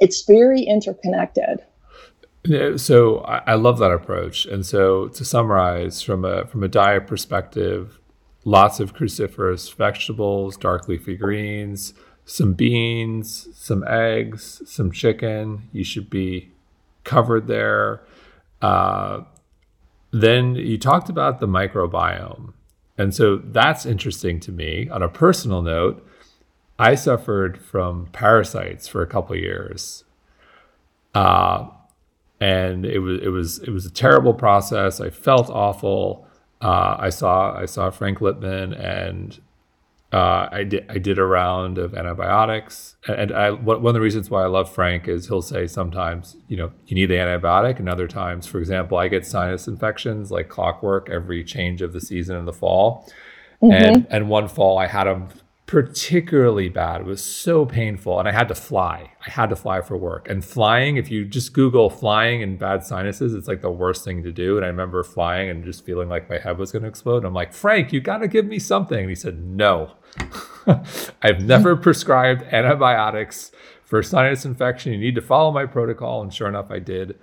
it's 0.00 0.24
very 0.24 0.62
interconnected 0.62 1.62
so 2.76 3.18
I 3.26 3.54
love 3.54 3.78
that 3.78 3.90
approach. 3.90 4.46
And 4.46 4.64
so 4.64 5.08
to 5.08 5.24
summarize 5.24 6.00
from 6.00 6.24
a 6.24 6.46
from 6.46 6.62
a 6.62 6.68
diet 6.68 7.08
perspective, 7.08 7.98
lots 8.44 8.78
of 8.78 8.94
cruciferous 8.94 9.74
vegetables, 9.74 10.56
dark 10.56 10.86
leafy 10.86 11.16
greens, 11.16 11.92
some 12.24 12.52
beans, 12.52 13.48
some 13.52 13.82
eggs, 13.88 14.62
some 14.64 14.92
chicken. 14.92 15.68
You 15.72 15.82
should 15.82 16.08
be 16.08 16.52
covered 17.02 17.48
there. 17.48 18.02
Uh, 18.62 19.22
then 20.10 20.54
you 20.54 20.78
talked 20.78 21.08
about 21.08 21.40
the 21.40 21.46
microbiome. 21.46 22.52
And 22.98 23.14
so 23.14 23.36
that's 23.36 23.84
interesting 23.84 24.40
to 24.40 24.52
me. 24.52 24.88
On 24.88 25.02
a 25.02 25.08
personal 25.08 25.62
note, 25.62 26.06
I 26.78 26.94
suffered 26.94 27.58
from 27.58 28.06
parasites 28.12 28.88
for 28.88 29.02
a 29.02 29.06
couple 29.06 29.36
years. 29.36 30.04
Uh, 31.14 31.68
and 32.40 32.84
it 32.84 32.98
was 32.98 33.20
it 33.22 33.28
was 33.28 33.58
it 33.60 33.70
was 33.70 33.86
a 33.86 33.90
terrible 33.90 34.34
process. 34.34 35.00
I 35.00 35.10
felt 35.10 35.48
awful. 35.48 36.26
Uh, 36.60 36.96
I 36.98 37.08
saw 37.08 37.56
I 37.56 37.64
saw 37.66 37.90
Frank 37.90 38.18
Lipman 38.18 38.78
and 38.78 39.40
uh, 40.12 40.48
I 40.52 40.62
did 40.62 40.86
I 40.88 40.98
did 40.98 41.18
a 41.18 41.24
round 41.24 41.78
of 41.78 41.94
antibiotics, 41.94 42.96
and 43.08 43.32
I 43.32 43.50
one 43.50 43.84
of 43.84 43.94
the 43.94 44.00
reasons 44.00 44.30
why 44.30 44.44
I 44.44 44.46
love 44.46 44.72
Frank 44.72 45.08
is 45.08 45.26
he'll 45.26 45.42
say 45.42 45.66
sometimes 45.66 46.36
you 46.46 46.56
know 46.56 46.72
you 46.86 46.94
need 46.94 47.06
the 47.06 47.14
antibiotic, 47.14 47.80
and 47.80 47.88
other 47.88 48.06
times, 48.06 48.46
for 48.46 48.58
example, 48.58 48.98
I 48.98 49.08
get 49.08 49.26
sinus 49.26 49.66
infections 49.66 50.30
like 50.30 50.48
clockwork 50.48 51.10
every 51.10 51.42
change 51.42 51.82
of 51.82 51.92
the 51.92 52.00
season 52.00 52.36
in 52.36 52.44
the 52.44 52.52
fall, 52.52 53.10
mm-hmm. 53.60 53.72
and 53.72 54.06
and 54.08 54.28
one 54.28 54.46
fall 54.46 54.78
I 54.78 54.86
had 54.86 55.04
them 55.04 55.28
particularly 55.66 56.68
bad. 56.68 57.00
It 57.00 57.06
was 57.06 57.22
so 57.22 57.66
painful, 57.66 58.20
and 58.20 58.28
I 58.28 58.32
had 58.32 58.46
to 58.48 58.54
fly. 58.54 59.10
I 59.26 59.30
had 59.30 59.50
to 59.50 59.56
fly 59.56 59.80
for 59.80 59.96
work. 59.96 60.28
And 60.30 60.44
flying, 60.44 60.96
if 60.96 61.10
you 61.10 61.24
just 61.24 61.52
Google 61.52 61.90
flying 61.90 62.40
and 62.40 62.56
bad 62.56 62.84
sinuses, 62.84 63.34
it's 63.34 63.48
like 63.48 63.62
the 63.62 63.70
worst 63.70 64.04
thing 64.04 64.22
to 64.22 64.30
do. 64.30 64.56
And 64.56 64.64
I 64.64 64.68
remember 64.68 65.02
flying 65.02 65.50
and 65.50 65.64
just 65.64 65.84
feeling 65.84 66.08
like 66.08 66.30
my 66.30 66.38
head 66.38 66.58
was 66.58 66.70
going 66.70 66.82
to 66.82 66.88
explode. 66.88 67.24
I'm 67.24 67.34
like, 67.34 67.52
Frank, 67.52 67.92
you 67.92 68.00
got 68.00 68.18
to 68.18 68.28
give 68.28 68.46
me 68.46 68.60
something. 68.60 69.00
And 69.00 69.08
he 69.08 69.16
said, 69.16 69.40
No. 69.40 69.92
I've 71.22 71.42
never 71.42 71.76
prescribed 71.76 72.44
antibiotics 72.52 73.50
for 73.84 74.02
sinus 74.02 74.44
infection. 74.44 74.92
You 74.92 74.98
need 74.98 75.14
to 75.16 75.20
follow 75.20 75.50
my 75.50 75.66
protocol. 75.66 76.22
And 76.22 76.32
sure 76.32 76.48
enough, 76.48 76.70
I 76.70 76.78
did. 76.78 77.18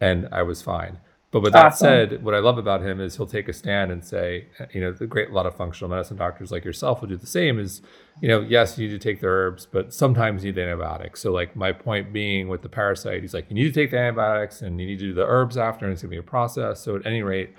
And 0.00 0.28
I 0.32 0.42
was 0.42 0.60
fine. 0.60 0.98
But 1.32 1.42
with 1.42 1.52
that 1.52 1.76
said, 1.76 2.24
what 2.24 2.34
I 2.34 2.40
love 2.40 2.58
about 2.58 2.82
him 2.82 3.00
is 3.00 3.16
he'll 3.16 3.26
take 3.26 3.48
a 3.48 3.52
stand 3.52 3.92
and 3.92 4.04
say, 4.04 4.48
you 4.72 4.80
know, 4.80 4.92
the 4.92 5.06
great 5.06 5.30
lot 5.30 5.46
of 5.46 5.54
functional 5.54 5.88
medicine 5.88 6.16
doctors 6.16 6.50
like 6.50 6.64
yourself 6.64 7.00
will 7.00 7.08
do 7.08 7.16
the 7.16 7.26
same. 7.26 7.60
Is 7.60 7.82
you 8.20 8.28
know, 8.28 8.40
yes, 8.40 8.76
you 8.76 8.88
need 8.88 8.94
to 8.94 8.98
take 8.98 9.20
the 9.20 9.28
herbs, 9.28 9.64
but 9.70 9.94
sometimes 9.94 10.42
you 10.44 10.50
need 10.50 10.56
the 10.56 10.62
antibiotics. 10.62 11.20
So 11.20 11.32
like 11.32 11.54
my 11.54 11.70
point 11.70 12.12
being 12.12 12.48
with 12.48 12.62
the 12.62 12.68
parasite, 12.68 13.22
he's 13.22 13.32
like, 13.32 13.48
you 13.48 13.54
need 13.54 13.72
to 13.72 13.72
take 13.72 13.92
the 13.92 13.98
antibiotics 13.98 14.60
and 14.60 14.80
you 14.80 14.86
need 14.86 14.98
to 14.98 15.06
do 15.06 15.14
the 15.14 15.24
herbs 15.24 15.56
after, 15.56 15.84
and 15.84 15.92
it's 15.92 16.02
gonna 16.02 16.10
be 16.10 16.16
a 16.16 16.22
process. 16.22 16.80
So 16.80 16.96
at 16.96 17.06
any 17.06 17.22
rate, 17.22 17.54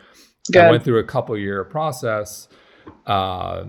Good. 0.52 0.66
I 0.66 0.72
went 0.72 0.84
through 0.84 1.00
a 1.00 1.04
couple 1.04 1.38
year 1.38 1.64
process, 1.64 2.50
uh, 3.06 3.66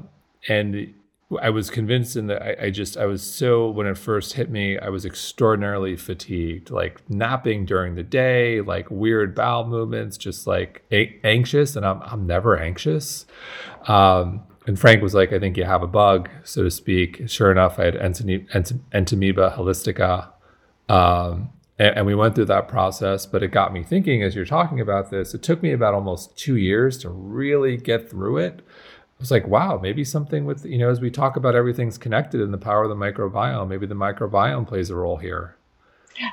and 0.49 0.95
I 1.41 1.51
was 1.51 1.71
convinced 1.71 2.17
in 2.17 2.27
that 2.27 2.43
I, 2.43 2.67
I, 2.67 2.71
just 2.71 2.97
I 2.97 3.07
was 3.07 3.23
so 3.23 3.71
when 3.71 3.87
it 3.87 3.97
first 3.97 4.35
hit 4.35 4.51
me 4.51 4.79
I 4.79 4.89
was 4.89 5.05
extraordinarily 5.05 5.97
fatigued 5.97 6.71
like 6.71 7.09
napping 7.09 7.65
during 7.65 7.95
the 7.95 8.03
day 8.03 8.61
like 8.61 8.91
weird 8.91 9.35
bowel 9.35 9.67
movements 9.67 10.17
just 10.17 10.47
like 10.47 10.83
a- 10.91 11.19
anxious 11.25 11.77
and 11.77 11.87
I'm 11.87 12.03
I'm 12.03 12.27
never 12.27 12.59
anxious. 12.59 13.27
Um, 13.87 14.43
and 14.67 14.79
Frank 14.79 15.03
was 15.03 15.15
like 15.15 15.33
I 15.33 15.39
think 15.39 15.57
you 15.57 15.65
have 15.65 15.83
a 15.83 15.87
bug 15.87 16.29
so 16.45 16.65
to 16.65 16.71
speak. 16.71 17.29
Sure 17.29 17.51
enough 17.51 17.79
I 17.79 17.85
had 17.85 17.95
Entamoeba 17.95 19.57
histolytica 19.57 20.29
um, 20.89 21.51
and, 21.79 21.97
and 21.97 22.07
we 22.07 22.15
went 22.15 22.35
through 22.35 22.47
that 22.47 22.69
process 22.69 23.27
but 23.27 23.43
it 23.43 23.49
got 23.49 23.73
me 23.73 23.83
thinking 23.83 24.23
as 24.23 24.35
you're 24.35 24.45
talking 24.45 24.81
about 24.81 25.11
this 25.11 25.35
it 25.35 25.43
took 25.43 25.63
me 25.63 25.73
about 25.73 25.95
almost 25.95 26.37
two 26.37 26.57
years 26.57 26.99
to 26.99 27.09
really 27.09 27.77
get 27.77 28.11
through 28.11 28.39
it 28.39 28.61
was 29.23 29.31
like, 29.31 29.47
wow, 29.47 29.79
maybe 29.81 30.05
something 30.05 30.45
with, 30.45 30.67
you 30.67 30.79
know, 30.79 30.91
as 30.91 31.01
we 31.01 31.11
talk 31.11 31.37
about 31.37 31.55
everything's 31.55 31.97
connected 31.97 32.41
and 32.41 32.53
the 32.53 32.59
power 32.59 32.83
of 32.83 32.91
the 32.91 32.97
microbiome, 32.97 33.69
maybe 33.69 33.87
the 33.87 33.95
microbiome 33.95 34.67
plays 34.67 34.91
a 34.91 34.97
role 34.97 35.17
here. 35.17 35.57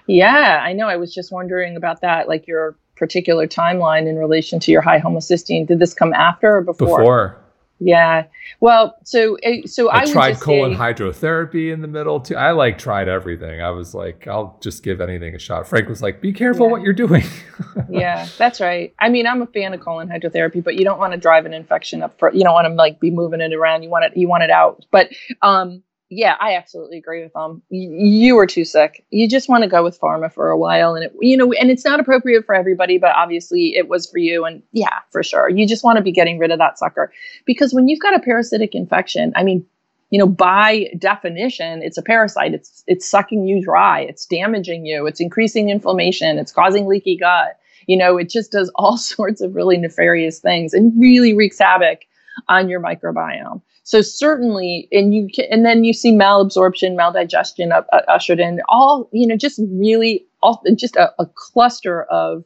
Yeah, 0.07 0.61
I 0.63 0.73
know. 0.73 0.87
I 0.87 0.97
was 0.97 1.13
just 1.13 1.31
wondering 1.31 1.77
about 1.77 2.01
that, 2.01 2.27
like 2.27 2.47
your 2.47 2.75
particular 2.97 3.47
timeline 3.47 4.07
in 4.07 4.17
relation 4.17 4.59
to 4.59 4.71
your 4.71 4.81
high 4.81 4.99
homocysteine. 4.99 5.67
Did 5.67 5.79
this 5.79 5.93
come 5.93 6.13
after 6.13 6.57
or 6.57 6.61
before? 6.61 6.97
Before. 6.99 7.37
Yeah. 7.79 8.25
Well, 8.59 8.95
so 9.03 9.35
eh, 9.41 9.61
so 9.65 9.89
I, 9.89 10.01
I 10.01 10.05
tried 10.05 10.39
colon 10.39 10.73
say, 10.73 10.77
hydrotherapy 10.77 11.71
in 11.71 11.81
the 11.81 11.87
middle 11.87 12.19
too. 12.19 12.35
I 12.35 12.51
like 12.51 12.77
tried 12.77 13.07
everything. 13.07 13.61
I 13.61 13.69
was 13.71 13.93
like, 13.93 14.27
I'll 14.27 14.57
just 14.61 14.83
give 14.83 14.99
anything 14.99 15.33
a 15.33 15.39
shot. 15.39 15.67
Frank 15.67 15.87
was 15.87 16.01
like, 16.01 16.21
be 16.21 16.33
careful 16.33 16.65
yeah. 16.65 16.71
what 16.73 16.81
you're 16.81 16.93
doing. 16.93 17.23
yeah, 17.89 18.27
that's 18.37 18.59
right. 18.59 18.93
I 18.99 19.07
mean, 19.07 19.25
I'm 19.25 19.41
a 19.41 19.47
fan 19.47 19.73
of 19.73 19.79
colon 19.79 20.09
hydrotherapy, 20.09 20.61
but 20.61 20.75
you 20.75 20.83
don't 20.83 20.99
want 20.99 21.13
to 21.13 21.19
drive 21.19 21.45
an 21.45 21.53
infection 21.53 22.03
up 22.03 22.19
for 22.19 22.33
you 22.33 22.43
don't 22.43 22.53
want 22.53 22.67
to 22.67 22.73
like 22.73 22.99
be 22.99 23.11
moving 23.11 23.39
it 23.39 23.53
around. 23.53 23.83
You 23.83 23.89
want 23.89 24.05
it 24.05 24.17
you 24.17 24.27
want 24.27 24.43
it 24.43 24.51
out. 24.51 24.85
But 24.91 25.09
um 25.41 25.81
yeah, 26.09 26.35
I 26.39 26.55
absolutely 26.55 26.97
agree 26.97 27.21
with 27.21 27.33
them. 27.33 27.61
You, 27.69 27.91
you 27.91 28.35
were 28.35 28.47
too 28.47 28.65
sick. 28.65 29.05
You 29.11 29.29
just 29.29 29.47
want 29.47 29.63
to 29.63 29.69
go 29.69 29.83
with 29.83 29.99
pharma 29.99 30.31
for 30.31 30.49
a 30.49 30.57
while, 30.57 30.95
and 30.95 31.05
it, 31.05 31.13
you 31.21 31.37
know, 31.37 31.53
and 31.53 31.69
it's 31.69 31.85
not 31.85 31.99
appropriate 31.99 32.45
for 32.45 32.55
everybody, 32.55 32.97
but 32.97 33.15
obviously 33.15 33.75
it 33.75 33.87
was 33.87 34.09
for 34.09 34.17
you. 34.17 34.43
And 34.45 34.63
yeah, 34.71 34.99
for 35.11 35.21
sure, 35.21 35.49
you 35.49 35.67
just 35.67 35.83
want 35.83 35.97
to 35.97 36.03
be 36.03 36.11
getting 36.11 36.39
rid 36.39 36.49
of 36.51 36.57
that 36.57 36.79
sucker 36.79 37.13
because 37.45 37.73
when 37.73 37.87
you've 37.87 38.01
got 38.01 38.15
a 38.15 38.19
parasitic 38.19 38.73
infection, 38.73 39.31
I 39.35 39.43
mean, 39.43 39.65
you 40.09 40.17
know, 40.17 40.27
by 40.27 40.87
definition, 40.97 41.83
it's 41.83 41.97
a 41.97 42.01
parasite. 42.01 42.55
It's 42.55 42.83
it's 42.87 43.07
sucking 43.07 43.45
you 43.45 43.63
dry. 43.63 44.01
It's 44.01 44.25
damaging 44.25 44.87
you. 44.87 45.05
It's 45.05 45.21
increasing 45.21 45.69
inflammation. 45.69 46.39
It's 46.39 46.51
causing 46.51 46.87
leaky 46.87 47.17
gut. 47.17 47.59
You 47.85 47.97
know, 47.97 48.17
it 48.17 48.29
just 48.29 48.51
does 48.51 48.71
all 48.75 48.97
sorts 48.97 49.41
of 49.41 49.53
really 49.53 49.77
nefarious 49.77 50.39
things 50.39 50.73
and 50.73 50.99
really 50.99 51.35
wreaks 51.35 51.59
havoc 51.59 51.99
on 52.47 52.67
your 52.67 52.81
microbiome. 52.81 53.61
So 53.89 54.03
certainly, 54.03 54.87
and 54.91 55.15
you 55.15 55.27
can, 55.33 55.45
and 55.49 55.65
then 55.65 55.83
you 55.83 55.93
see 55.93 56.11
malabsorption, 56.11 56.95
maldigestion 56.95 57.71
uh, 57.71 58.01
ushered 58.07 58.39
in, 58.39 58.61
all 58.69 59.09
you 59.11 59.25
know, 59.25 59.35
just 59.35 59.59
really, 59.71 60.27
all, 60.43 60.61
just 60.75 60.95
a, 60.95 61.11
a 61.17 61.25
cluster 61.25 62.03
of 62.03 62.43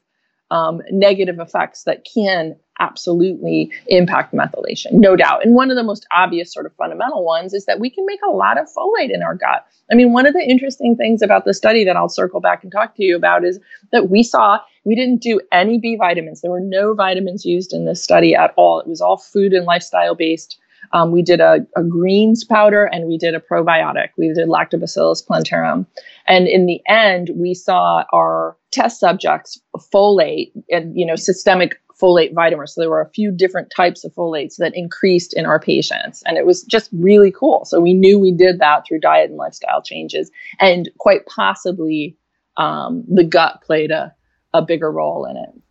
um, 0.52 0.82
negative 0.90 1.40
effects 1.40 1.84
that 1.84 2.06
can 2.06 2.56
absolutely 2.80 3.70
impact 3.88 4.34
methylation, 4.34 4.94
no 4.94 5.18
doubt. 5.18 5.44
And 5.44 5.54
one 5.54 5.70
of 5.70 5.76
the 5.76 5.84
most 5.84 6.08
obvious, 6.14 6.54
sort 6.54 6.66
of 6.66 6.74
fundamental 6.78 7.26
ones, 7.26 7.54
is 7.54 7.66
that 7.66 7.78
we 7.78 7.90
can 7.90 8.06
make 8.06 8.22
a 8.26 8.32
lot 8.32 8.58
of 8.58 8.68
folate 8.68 9.14
in 9.14 9.22
our 9.22 9.36
gut. 9.36 9.66
I 9.92 9.96
mean, 9.96 10.14
one 10.14 10.26
of 10.26 10.34
the 10.34 10.50
interesting 10.50 10.96
things 10.96 11.22
about 11.22 11.44
the 11.44 11.54
study 11.54 11.84
that 11.84 11.98
I'll 11.98 12.08
circle 12.08 12.40
back 12.40 12.64
and 12.64 12.72
talk 12.72 12.96
to 12.96 13.04
you 13.04 13.18
about 13.18 13.44
is 13.44 13.60
that 13.92 14.10
we 14.10 14.24
saw 14.24 14.60
we 14.86 14.96
didn't 14.96 15.22
do 15.22 15.42
any 15.52 15.78
B 15.78 15.98
vitamins. 15.98 16.40
There 16.40 16.52
were 16.52 16.62
no 16.62 16.94
vitamins 16.94 17.44
used 17.44 17.74
in 17.74 17.84
this 17.84 18.02
study 18.02 18.34
at 18.34 18.54
all. 18.56 18.80
It 18.80 18.88
was 18.88 19.02
all 19.02 19.18
food 19.18 19.52
and 19.52 19.66
lifestyle 19.66 20.16
based 20.16 20.58
um, 20.94 21.12
we 21.12 21.24
did 21.24 21.42
a, 21.42 21.66
a, 21.76 21.84
greens 21.84 22.44
powder 22.44 22.86
and 22.86 23.08
we 23.08 23.18
did 23.18 23.34
a 23.34 23.40
probiotic. 23.40 24.10
We 24.16 24.32
did 24.32 24.48
Lactobacillus 24.48 25.26
plantarum. 25.26 25.88
And 26.28 26.48
in 26.48 26.68
the 26.68 26.82
end, 26.88 27.32
we 27.36 27.56
saw 27.56 28.04
our 28.14 28.56
test 28.72 29.00
subjects 29.00 29.60
folate 29.92 30.52
and, 30.70 30.96
you 30.98 31.06
know, 31.06 31.16
systemic 31.16 31.82
folate 32.00 32.34
vitamins. 32.34 32.76
So 32.76 32.82
there 32.82 32.90
were 32.90 33.02
a 33.02 33.10
few 33.10 33.32
different 33.32 33.72
types 33.76 34.04
of 34.04 34.14
folates 34.14 34.58
that 34.58 34.76
increased 34.76 35.34
in 35.34 35.46
our 35.46 35.60
patients. 35.60 36.22
And 36.28 36.38
it 36.38 36.46
was 36.46 36.64
just 36.64 36.90
really 36.94 37.32
cool. 37.32 37.66
So 37.66 37.80
we 37.80 37.94
knew 37.94 38.20
we 38.20 38.32
did 38.32 38.60
that 38.60 38.86
through 38.88 39.00
diet 39.00 39.30
and 39.30 39.38
lifestyle 39.38 39.82
changes. 39.82 40.30
And 40.60 40.90
quite 41.00 41.26
possibly 41.26 42.16
um, 42.58 43.04
the 43.08 43.24
gut 43.24 43.62
played 43.66 43.90
a, 43.90 44.14
a 44.54 44.62
bigger 44.62 44.92
role 44.92 45.26
in 45.26 45.38
it. 45.38 45.63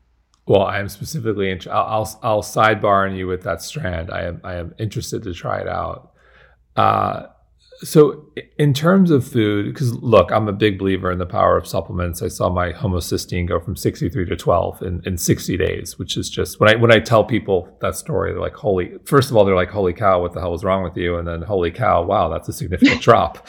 Well, 0.47 0.63
I 0.63 0.81
am 0.81 0.89
specifically. 0.89 1.51
Int- 1.51 1.69
I'll, 1.69 1.85
I'll, 1.85 2.21
I'll 2.23 2.43
sidebar 2.43 3.09
on 3.09 3.15
you 3.15 3.27
with 3.27 3.43
that 3.45 3.63
strand. 3.63 4.11
I 4.11 4.23
am 4.23 4.41
I 4.43 4.55
am 4.55 4.75
interested 4.79 5.23
to 5.23 5.33
try 5.33 5.61
it 5.61 5.69
out. 5.69 6.13
Uh, 6.75 7.27
so, 7.85 8.25
in 8.59 8.73
terms 8.73 9.11
of 9.11 9.27
food, 9.27 9.67
because 9.67 9.93
look, 9.95 10.31
I'm 10.31 10.49
a 10.49 10.53
big 10.53 10.79
believer 10.79 11.11
in 11.11 11.19
the 11.19 11.27
power 11.27 11.57
of 11.57 11.67
supplements. 11.67 12.23
I 12.23 12.29
saw 12.29 12.49
my 12.49 12.73
homocysteine 12.73 13.49
go 13.49 13.59
from 13.59 13.75
63 13.75 14.27
to 14.27 14.37
12 14.37 14.83
in, 14.83 15.03
in 15.05 15.19
60 15.19 15.57
days, 15.57 15.99
which 15.99 16.17
is 16.17 16.31
just 16.31 16.61
when 16.61 16.69
I 16.69 16.77
when 16.77 16.93
I 16.93 17.01
tell 17.01 17.25
people 17.25 17.69
that 17.81 17.97
story, 17.97 18.33
they're 18.33 18.41
like, 18.41 18.55
"Holy!" 18.55 18.99
First 19.05 19.31
of 19.31 19.37
all, 19.37 19.45
they're 19.45 19.57
like, 19.57 19.71
"Holy 19.71 19.93
cow! 19.93 20.21
What 20.21 20.33
the 20.33 20.41
hell 20.41 20.55
is 20.55 20.63
wrong 20.63 20.85
with 20.85 20.97
you?" 20.97 21.17
And 21.17 21.27
then, 21.27 21.43
"Holy 21.43 21.73
cow! 21.73 22.03
Wow, 22.03 22.29
that's 22.29 22.49
a 22.49 22.53
significant 22.53 23.03
drop." 23.03 23.49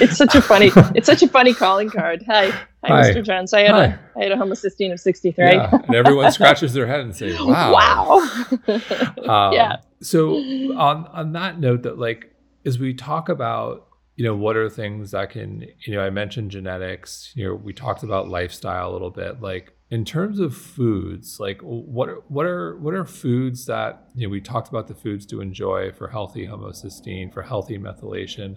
it's 0.00 0.16
such 0.16 0.34
a 0.34 0.40
funny, 0.40 0.70
it's 0.94 1.06
such 1.06 1.22
a 1.22 1.28
funny 1.28 1.52
calling 1.52 1.90
card. 1.90 2.24
Hi, 2.26 2.48
hi, 2.50 2.58
hi. 2.84 3.02
Mr. 3.10 3.22
Jones. 3.22 3.52
I 3.52 3.60
had 3.62 3.70
hi. 3.70 3.84
a 3.84 4.18
I 4.18 4.22
had 4.24 4.32
a 4.32 4.36
homocysteine 4.36 4.92
of 4.92 5.00
63. 5.00 5.44
Yeah. 5.44 5.68
and 5.72 5.94
everyone 5.94 6.32
scratches 6.32 6.72
their 6.72 6.86
head 6.86 7.00
and 7.00 7.14
says 7.14 7.38
"Wow, 7.40 7.72
wow." 7.74 9.48
um, 9.48 9.52
yeah. 9.52 9.76
So 10.00 10.36
on 10.36 11.06
on 11.08 11.32
that 11.32 11.60
note, 11.60 11.82
that 11.82 11.98
like 11.98 12.31
as 12.64 12.78
we 12.78 12.94
talk 12.94 13.28
about 13.28 13.88
you 14.16 14.24
know 14.24 14.36
what 14.36 14.56
are 14.56 14.68
things 14.68 15.12
that 15.12 15.30
can 15.30 15.66
you 15.86 15.94
know 15.94 16.00
i 16.00 16.10
mentioned 16.10 16.50
genetics 16.50 17.32
you 17.34 17.44
know 17.44 17.54
we 17.54 17.72
talked 17.72 18.02
about 18.02 18.28
lifestyle 18.28 18.90
a 18.90 18.92
little 18.92 19.10
bit. 19.10 19.40
Like 19.40 19.74
in 19.90 20.06
terms 20.06 20.38
of 20.38 20.56
foods 20.56 21.38
like 21.38 21.60
what 21.60 22.30
what 22.30 22.46
are 22.46 22.78
what 22.78 22.94
are 22.94 23.04
foods 23.04 23.66
that 23.66 24.08
you 24.14 24.26
know 24.26 24.30
we 24.30 24.40
talked 24.40 24.68
about 24.68 24.88
the 24.88 24.94
foods 24.94 25.26
to 25.26 25.40
enjoy 25.42 25.92
for 25.92 26.08
healthy 26.08 26.46
homocysteine 26.46 27.32
for 27.32 27.42
healthy 27.42 27.78
methylation. 27.78 28.56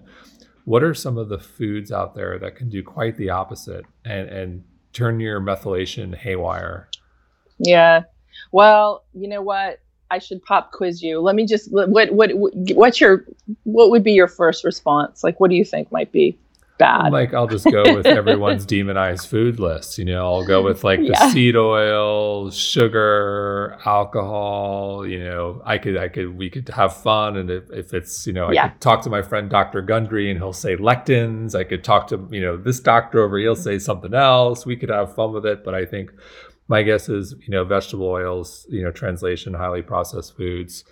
What 0.63 0.81
are 0.81 0.93
some 0.93 1.17
of 1.17 1.29
the 1.29 1.37
foods 1.37 1.91
out 1.91 2.15
there 2.15 2.39
that 2.39 2.55
can 2.55 2.69
do 2.69 2.81
quite 2.83 3.17
the 3.17 3.29
opposite 3.29 3.85
and 4.05 4.29
and 4.29 4.63
turn 4.93 5.19
your 5.19 5.41
methylation 5.41 6.15
haywire? 6.15 6.89
Yeah. 7.59 8.03
Well 8.51 9.03
you 9.13 9.27
know 9.27 9.41
what 9.41 9.79
I 10.11 10.19
should 10.19 10.43
pop 10.43 10.71
quiz 10.71 11.01
you. 11.01 11.19
Let 11.19 11.35
me 11.35 11.45
just 11.45 11.71
what 11.71 12.11
what 12.11 12.29
what's 12.33 13.01
your 13.01 13.25
what 13.63 13.89
would 13.89 14.03
be 14.03 14.13
your 14.13 14.27
first 14.27 14.63
response? 14.63 15.23
Like 15.23 15.39
what 15.39 15.49
do 15.49 15.55
you 15.55 15.65
think 15.65 15.91
might 15.91 16.11
be 16.11 16.37
bad? 16.77 17.11
Like 17.11 17.33
I'll 17.33 17.47
just 17.47 17.65
go 17.65 17.95
with 17.95 18.05
everyone's 18.05 18.65
demonized 18.67 19.27
food 19.27 19.59
list. 19.59 19.97
You 19.97 20.05
know, 20.05 20.25
I'll 20.25 20.45
go 20.45 20.61
with 20.61 20.83
like 20.83 20.99
yeah. 21.01 21.27
the 21.27 21.31
seed 21.31 21.55
oil, 21.55 22.51
sugar, 22.51 23.77
alcohol. 23.85 25.05
You 25.07 25.23
know, 25.23 25.61
I 25.65 25.77
could 25.77 25.97
I 25.97 26.07
could 26.07 26.37
we 26.37 26.49
could 26.49 26.69
have 26.69 26.95
fun, 26.95 27.37
and 27.37 27.49
if, 27.49 27.71
if 27.71 27.93
it's 27.93 28.27
you 28.27 28.33
know 28.33 28.47
I 28.47 28.51
yeah. 28.53 28.69
could 28.69 28.81
talk 28.81 29.01
to 29.03 29.09
my 29.09 29.21
friend 29.21 29.49
Dr. 29.49 29.81
Gundry 29.81 30.29
and 30.29 30.39
he'll 30.39 30.53
say 30.53 30.75
lectins. 30.75 31.55
I 31.55 31.63
could 31.63 31.83
talk 31.83 32.07
to 32.07 32.27
you 32.31 32.41
know 32.41 32.57
this 32.57 32.79
doctor 32.79 33.23
over 33.23 33.37
he'll 33.37 33.55
say 33.55 33.79
something 33.79 34.13
else. 34.13 34.65
We 34.65 34.75
could 34.75 34.89
have 34.89 35.15
fun 35.15 35.33
with 35.33 35.45
it, 35.45 35.63
but 35.63 35.73
I 35.73 35.85
think 35.85 36.11
my 36.67 36.81
guess 36.81 37.09
is 37.09 37.35
you 37.39 37.49
know 37.49 37.63
vegetable 37.63 38.07
oils 38.07 38.65
you 38.69 38.83
know 38.83 38.91
translation 38.91 39.53
highly 39.53 39.81
processed 39.81 40.35
foods 40.35 40.83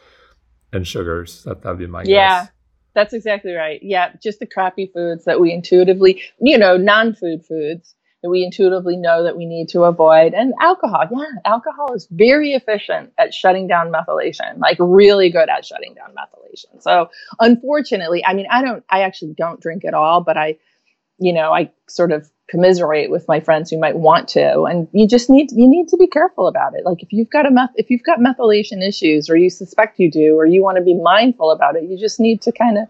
and 0.72 0.88
sugars. 0.88 1.44
That 1.44 1.62
that'd 1.62 1.80
be 1.80 1.88
my 1.88 2.04
guess. 2.04 2.10
yeah 2.10 2.48
that's 2.96 3.14
exactly 3.14 3.54
right. 3.54 3.80
Yeah 3.82 4.12
just 4.22 4.40
the 4.40 4.46
crappy 4.46 4.92
foods 4.94 5.26
that 5.26 5.40
we 5.40 5.52
intuitively 5.52 6.22
you 6.40 6.58
know 6.58 6.78
non-food 6.78 7.46
foods 7.46 7.96
that 8.22 8.30
we 8.30 8.44
intuitively 8.44 8.96
know 8.96 9.22
that 9.24 9.36
we 9.36 9.46
need 9.46 9.68
to 9.70 9.84
avoid. 9.84 10.34
And 10.34 10.54
alcohol 10.62 11.06
yeah 11.12 11.26
alcohol 11.46 11.94
is 11.94 12.08
very 12.12 12.54
efficient 12.54 13.12
at 13.18 13.34
shutting 13.34 13.68
down 13.68 13.92
methylation 13.92 14.60
like 14.60 14.78
really 14.80 15.30
good 15.30 15.50
at 15.50 15.66
shutting 15.66 15.94
down 15.96 16.14
methylation. 16.16 16.82
So 16.82 17.10
unfortunately 17.40 18.24
i 18.26 18.34
mean 18.34 18.46
i 18.52 18.62
don't 18.62 18.84
i 18.90 19.02
actually 19.02 19.34
don't 19.36 19.60
drink 19.60 19.84
at 19.86 19.94
all 19.96 20.22
but 20.22 20.38
i 20.38 20.56
you 21.18 21.34
know 21.34 21.52
i 21.52 21.72
sort 21.88 22.12
of 22.12 22.30
commiserate 22.54 23.10
with 23.10 23.28
my 23.28 23.40
friends 23.40 23.72
who 23.72 23.80
might 23.80 23.96
want 23.96 24.28
to 24.28 24.62
and 24.66 24.88
you 24.92 25.08
just 25.08 25.28
need 25.28 25.52
you 25.54 25.68
need 25.68 25.88
to 25.88 25.98
be 25.98 26.06
careful 26.06 26.48
about 26.48 26.76
it. 26.76 26.86
Like 26.86 27.02
if 27.02 27.12
you've 27.12 27.32
got 27.32 27.48
a 27.48 27.52
meth 27.52 27.72
if 27.76 27.90
you've 27.90 28.04
got 28.04 28.20
methylation 28.20 28.88
issues 28.88 29.28
or 29.28 29.36
you 29.36 29.50
suspect 29.50 30.00
you 30.00 30.12
do 30.12 30.36
or 30.36 30.46
you 30.46 30.62
want 30.62 30.78
to 30.78 30.84
be 30.84 30.94
mindful 30.94 31.50
about 31.50 31.76
it 31.76 31.84
you 31.90 31.98
just 31.98 32.20
need 32.20 32.44
to 32.44 32.52
kind 32.52 32.78
of 32.78 32.88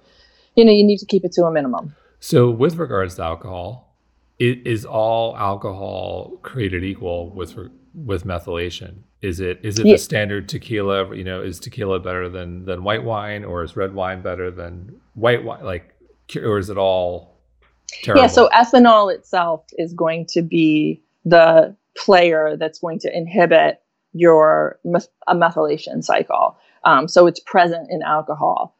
you 0.57 0.65
know 0.65 0.73
you 0.73 0.83
need 0.83 0.97
to 0.97 1.05
keep 1.05 1.23
it 1.23 1.31
to 1.33 1.45
a 1.45 1.51
minimum. 1.51 1.95
So 2.19 2.49
with 2.49 2.75
regards 2.75 3.15
to 3.15 3.23
alcohol 3.23 3.95
it 4.37 4.67
is 4.67 4.83
all 4.83 5.37
alcohol 5.37 6.37
created 6.41 6.83
equal 6.83 7.29
with 7.29 7.55
with 7.93 8.25
methylation? 8.25 9.03
Is 9.21 9.39
it 9.39 9.61
is 9.63 9.79
it 9.79 9.85
yeah. 9.85 9.93
the 9.93 9.97
standard 9.97 10.49
tequila 10.49 11.15
you 11.15 11.23
know 11.23 11.41
is 11.41 11.57
tequila 11.57 12.01
better 12.01 12.27
than 12.27 12.65
than 12.65 12.83
white 12.83 13.05
wine 13.05 13.45
or 13.45 13.63
is 13.63 13.77
red 13.77 13.93
wine 13.93 14.21
better 14.21 14.51
than 14.51 14.99
white 15.13 15.45
wine? 15.45 15.63
Like 15.63 15.95
or 16.35 16.57
is 16.57 16.69
it 16.69 16.77
all 16.77 17.32
Terrible. 17.87 18.21
Yeah, 18.21 18.27
so 18.27 18.49
ethanol 18.49 19.13
itself 19.13 19.65
is 19.77 19.93
going 19.93 20.25
to 20.27 20.41
be 20.41 21.03
the 21.25 21.75
player 21.95 22.57
that's 22.57 22.79
going 22.79 22.99
to 22.99 23.15
inhibit 23.15 23.81
your 24.13 24.79
meth- 24.83 25.09
a 25.27 25.35
methylation 25.35 26.03
cycle. 26.03 26.57
Um, 26.83 27.07
so 27.07 27.27
it's 27.27 27.39
present 27.39 27.89
in 27.89 28.01
alcohol. 28.01 28.75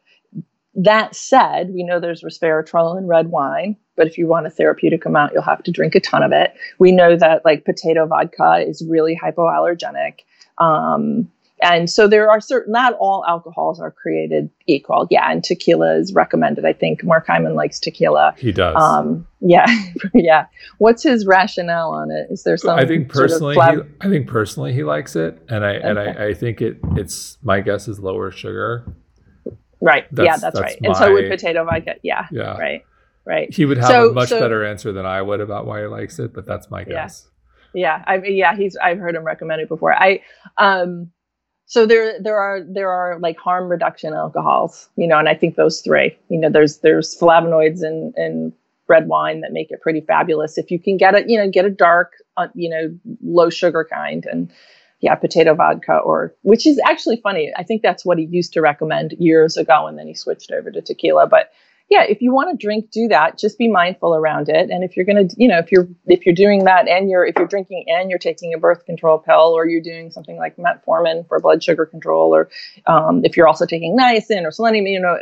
That 0.74 1.14
said, 1.14 1.70
we 1.72 1.84
know 1.84 2.00
there's 2.00 2.22
resveratrol 2.22 2.98
in 2.98 3.06
red 3.06 3.28
wine, 3.28 3.76
but 3.96 4.06
if 4.06 4.18
you 4.18 4.26
want 4.26 4.46
a 4.46 4.50
therapeutic 4.50 5.06
amount, 5.06 5.32
you'll 5.32 5.42
have 5.42 5.62
to 5.62 5.70
drink 5.70 5.94
a 5.94 6.00
ton 6.00 6.22
of 6.22 6.32
it. 6.32 6.52
We 6.78 6.90
know 6.90 7.16
that 7.16 7.44
like 7.44 7.64
potato 7.64 8.06
vodka 8.06 8.64
is 8.66 8.84
really 8.88 9.18
hypoallergenic. 9.22 10.20
Um, 10.58 11.30
and 11.64 11.88
so 11.88 12.06
there 12.06 12.30
are 12.30 12.42
certain, 12.42 12.72
not 12.72 12.92
all 13.00 13.24
alcohols 13.26 13.80
are 13.80 13.90
created 13.90 14.50
equal. 14.66 15.08
Yeah. 15.10 15.30
And 15.30 15.42
tequila 15.42 15.96
is 15.96 16.12
recommended. 16.12 16.66
I 16.66 16.74
think 16.74 17.02
Mark 17.02 17.26
Hyman 17.26 17.54
likes 17.54 17.80
tequila. 17.80 18.34
He 18.36 18.52
does. 18.52 18.76
Um, 18.76 19.26
yeah. 19.40 19.66
yeah. 20.14 20.46
What's 20.76 21.02
his 21.02 21.26
rationale 21.26 21.88
on 21.88 22.10
it? 22.10 22.26
Is 22.30 22.42
there 22.42 22.58
some? 22.58 22.78
I 22.78 22.84
think 22.84 23.08
personally, 23.08 23.54
sort 23.54 23.78
of 23.78 23.86
he, 23.86 23.92
I 24.02 24.10
think 24.10 24.28
personally 24.28 24.74
he 24.74 24.84
likes 24.84 25.16
it. 25.16 25.40
And 25.48 25.64
I, 25.64 25.76
okay. 25.76 25.88
and 25.88 25.98
I, 25.98 26.26
I 26.26 26.34
think 26.34 26.60
it, 26.60 26.78
it's, 26.96 27.38
my 27.42 27.60
guess 27.60 27.88
is 27.88 27.98
lower 27.98 28.30
sugar. 28.30 28.84
Right. 29.80 30.04
That's, 30.12 30.26
yeah, 30.26 30.36
that's, 30.36 30.42
that's 30.42 30.60
right. 30.60 30.78
My, 30.82 30.88
and 30.88 30.96
so 30.98 31.12
would 31.14 31.30
potato 31.30 31.64
vodka. 31.64 31.94
Yeah. 32.02 32.26
Yeah. 32.30 32.58
Right. 32.58 32.84
Right. 33.24 33.54
He 33.54 33.64
would 33.64 33.78
have 33.78 33.88
so, 33.88 34.10
a 34.10 34.12
much 34.12 34.28
so, 34.28 34.38
better 34.38 34.66
answer 34.66 34.92
than 34.92 35.06
I 35.06 35.22
would 35.22 35.40
about 35.40 35.64
why 35.64 35.80
he 35.80 35.86
likes 35.86 36.18
it, 36.18 36.34
but 36.34 36.44
that's 36.44 36.70
my 36.70 36.84
guess. 36.84 37.24
Yeah. 37.24 37.30
Yeah. 37.74 38.04
I, 38.06 38.18
mean, 38.18 38.36
yeah. 38.36 38.54
He's, 38.54 38.76
I've 38.76 38.98
heard 38.98 39.14
him 39.14 39.24
recommend 39.24 39.62
it 39.62 39.68
before. 39.68 39.94
I, 39.94 40.20
um, 40.58 41.10
so 41.66 41.86
there 41.86 42.20
there 42.20 42.38
are 42.38 42.60
there 42.62 42.90
are 42.90 43.18
like 43.18 43.38
harm 43.38 43.68
reduction 43.68 44.12
alcohols, 44.12 44.88
you 44.96 45.06
know, 45.06 45.18
and 45.18 45.28
I 45.28 45.34
think 45.34 45.56
those 45.56 45.80
three, 45.80 46.16
you 46.28 46.38
know, 46.38 46.50
there's 46.50 46.78
there's 46.78 47.18
flavonoids 47.18 47.82
in 47.82 48.12
in 48.16 48.52
red 48.86 49.08
wine 49.08 49.40
that 49.40 49.52
make 49.52 49.70
it 49.70 49.80
pretty 49.80 50.02
fabulous. 50.02 50.58
If 50.58 50.70
you 50.70 50.78
can 50.78 50.96
get 50.96 51.14
it, 51.14 51.28
you 51.28 51.38
know, 51.38 51.48
get 51.50 51.64
a 51.64 51.70
dark, 51.70 52.12
uh, 52.36 52.48
you 52.54 52.68
know, 52.68 52.94
low 53.22 53.48
sugar 53.48 53.86
kind, 53.90 54.26
and 54.26 54.52
yeah, 55.00 55.14
potato 55.14 55.54
vodka, 55.54 55.96
or 55.98 56.34
which 56.42 56.66
is 56.66 56.78
actually 56.86 57.16
funny. 57.22 57.52
I 57.56 57.62
think 57.62 57.82
that's 57.82 58.04
what 58.04 58.18
he 58.18 58.26
used 58.26 58.52
to 58.54 58.60
recommend 58.60 59.14
years 59.18 59.56
ago, 59.56 59.86
and 59.86 59.98
then 59.98 60.06
he 60.06 60.14
switched 60.14 60.52
over 60.52 60.70
to 60.70 60.82
tequila. 60.82 61.26
But 61.26 61.50
yeah, 61.90 62.02
if 62.02 62.22
you 62.22 62.32
want 62.32 62.50
to 62.50 62.66
drink, 62.66 62.90
do 62.90 63.08
that. 63.08 63.38
Just 63.38 63.58
be 63.58 63.68
mindful 63.68 64.14
around 64.14 64.48
it. 64.48 64.70
And 64.70 64.82
if 64.82 64.96
you're 64.96 65.04
gonna, 65.04 65.28
you 65.36 65.46
know, 65.46 65.58
if 65.58 65.70
you're 65.70 65.86
if 66.06 66.24
you're 66.24 66.34
doing 66.34 66.64
that 66.64 66.88
and 66.88 67.10
you're 67.10 67.26
if 67.26 67.36
you're 67.36 67.46
drinking 67.46 67.84
and 67.88 68.08
you're 68.08 68.18
taking 68.18 68.54
a 68.54 68.58
birth 68.58 68.86
control 68.86 69.18
pill, 69.18 69.52
or 69.54 69.68
you're 69.68 69.82
doing 69.82 70.10
something 70.10 70.36
like 70.36 70.56
metformin 70.56 71.28
for 71.28 71.38
blood 71.40 71.62
sugar 71.62 71.84
control, 71.84 72.34
or 72.34 72.48
um, 72.86 73.22
if 73.24 73.36
you're 73.36 73.46
also 73.46 73.66
taking 73.66 73.96
niacin 73.96 74.44
or 74.44 74.50
selenium, 74.50 74.86
you 74.86 74.98
know, 74.98 75.18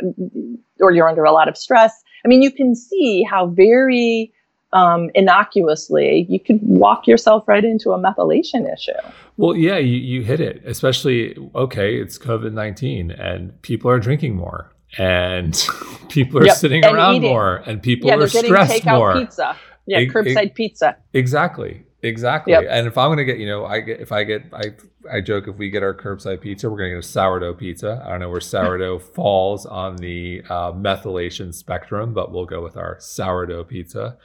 or 0.79 0.91
you're 0.91 1.09
under 1.09 1.25
a 1.25 1.31
lot 1.31 1.49
of 1.49 1.57
stress. 1.57 2.01
I 2.23 2.29
mean, 2.29 2.41
you 2.41 2.51
can 2.51 2.75
see 2.75 3.23
how 3.23 3.47
very 3.47 4.33
um, 4.71 5.11
innocuously 5.13 6.25
you 6.29 6.39
could 6.39 6.59
walk 6.63 7.05
yourself 7.05 7.47
right 7.47 7.63
into 7.63 7.91
a 7.91 7.99
methylation 7.99 8.71
issue. 8.73 8.91
Well, 9.37 9.55
yeah, 9.55 9.77
you, 9.77 9.97
you 9.97 10.23
hit 10.23 10.39
it. 10.39 10.63
Especially, 10.65 11.35
okay, 11.53 11.97
it's 11.97 12.17
COVID 12.17 12.53
nineteen 12.53 13.11
and 13.11 13.61
people 13.61 13.91
are 13.91 13.99
drinking 13.99 14.35
more 14.35 14.72
and 14.97 15.67
people 16.09 16.39
are 16.39 16.45
yep. 16.45 16.55
sitting 16.55 16.83
and 16.83 16.95
around 16.95 17.15
eating. 17.15 17.29
more 17.29 17.57
and 17.57 17.81
people 17.81 18.09
yeah, 18.09 18.15
are 18.15 18.27
stressed 18.27 18.85
more. 18.85 19.13
Pizza. 19.13 19.55
Yeah, 19.85 19.99
it, 19.99 20.09
curbside 20.09 20.47
it, 20.47 20.55
pizza. 20.55 20.97
Exactly. 21.13 21.83
Exactly. 22.03 22.51
Yep. 22.51 22.65
And 22.69 22.85
if 22.85 22.97
I'm 22.97 23.09
gonna 23.09 23.23
get, 23.23 23.37
you 23.37 23.47
know, 23.47 23.65
I 23.65 23.79
get 23.79 24.01
if 24.01 24.11
I 24.11 24.25
get 24.25 24.43
I 24.53 24.73
I 25.09 25.21
joke 25.21 25.47
if 25.47 25.55
we 25.55 25.69
get 25.69 25.83
our 25.83 25.93
curbside 25.93 26.41
pizza, 26.41 26.69
we're 26.69 26.77
gonna 26.77 26.89
get 26.89 26.99
a 26.99 27.03
sourdough 27.03 27.53
pizza. 27.53 28.03
I 28.05 28.09
don't 28.09 28.19
know 28.19 28.29
where 28.29 28.41
sourdough 28.41 28.99
falls 29.15 29.65
on 29.65 29.95
the 29.95 30.43
uh, 30.49 30.73
methylation 30.73 31.53
spectrum, 31.53 32.13
but 32.13 32.31
we'll 32.31 32.45
go 32.45 32.61
with 32.61 32.75
our 32.75 32.97
sourdough 32.99 33.63
pizza. 33.63 34.17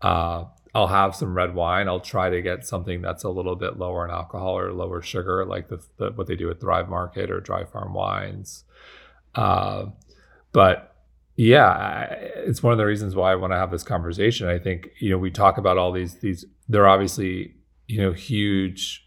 Uh, 0.00 0.46
I'll 0.74 0.88
have 0.88 1.14
some 1.14 1.36
red 1.36 1.54
wine. 1.54 1.86
I'll 1.86 2.00
try 2.00 2.30
to 2.30 2.42
get 2.42 2.66
something 2.66 3.02
that's 3.02 3.22
a 3.24 3.28
little 3.28 3.56
bit 3.56 3.78
lower 3.78 4.04
in 4.04 4.10
alcohol 4.10 4.58
or 4.58 4.72
lower 4.72 5.00
sugar, 5.00 5.44
like 5.44 5.68
the, 5.68 5.80
the 5.98 6.10
what 6.10 6.26
they 6.26 6.34
do 6.34 6.50
at 6.50 6.60
Thrive 6.60 6.88
Market 6.88 7.30
or 7.30 7.40
Dry 7.40 7.64
Farm 7.64 7.94
Wines. 7.94 8.64
Uh, 9.34 9.86
but 10.52 10.94
yeah, 11.36 11.66
I, 11.66 12.04
it's 12.46 12.62
one 12.62 12.72
of 12.72 12.78
the 12.78 12.86
reasons 12.86 13.14
why 13.14 13.32
I 13.32 13.36
want 13.36 13.52
to 13.52 13.56
have 13.56 13.70
this 13.70 13.82
conversation. 13.82 14.48
I 14.48 14.58
think 14.58 14.90
you 15.00 15.10
know 15.10 15.18
we 15.18 15.30
talk 15.30 15.58
about 15.58 15.78
all 15.78 15.92
these 15.92 16.16
these. 16.16 16.44
They're 16.68 16.88
obviously 16.88 17.54
you 17.88 18.00
know 18.00 18.12
huge 18.12 19.06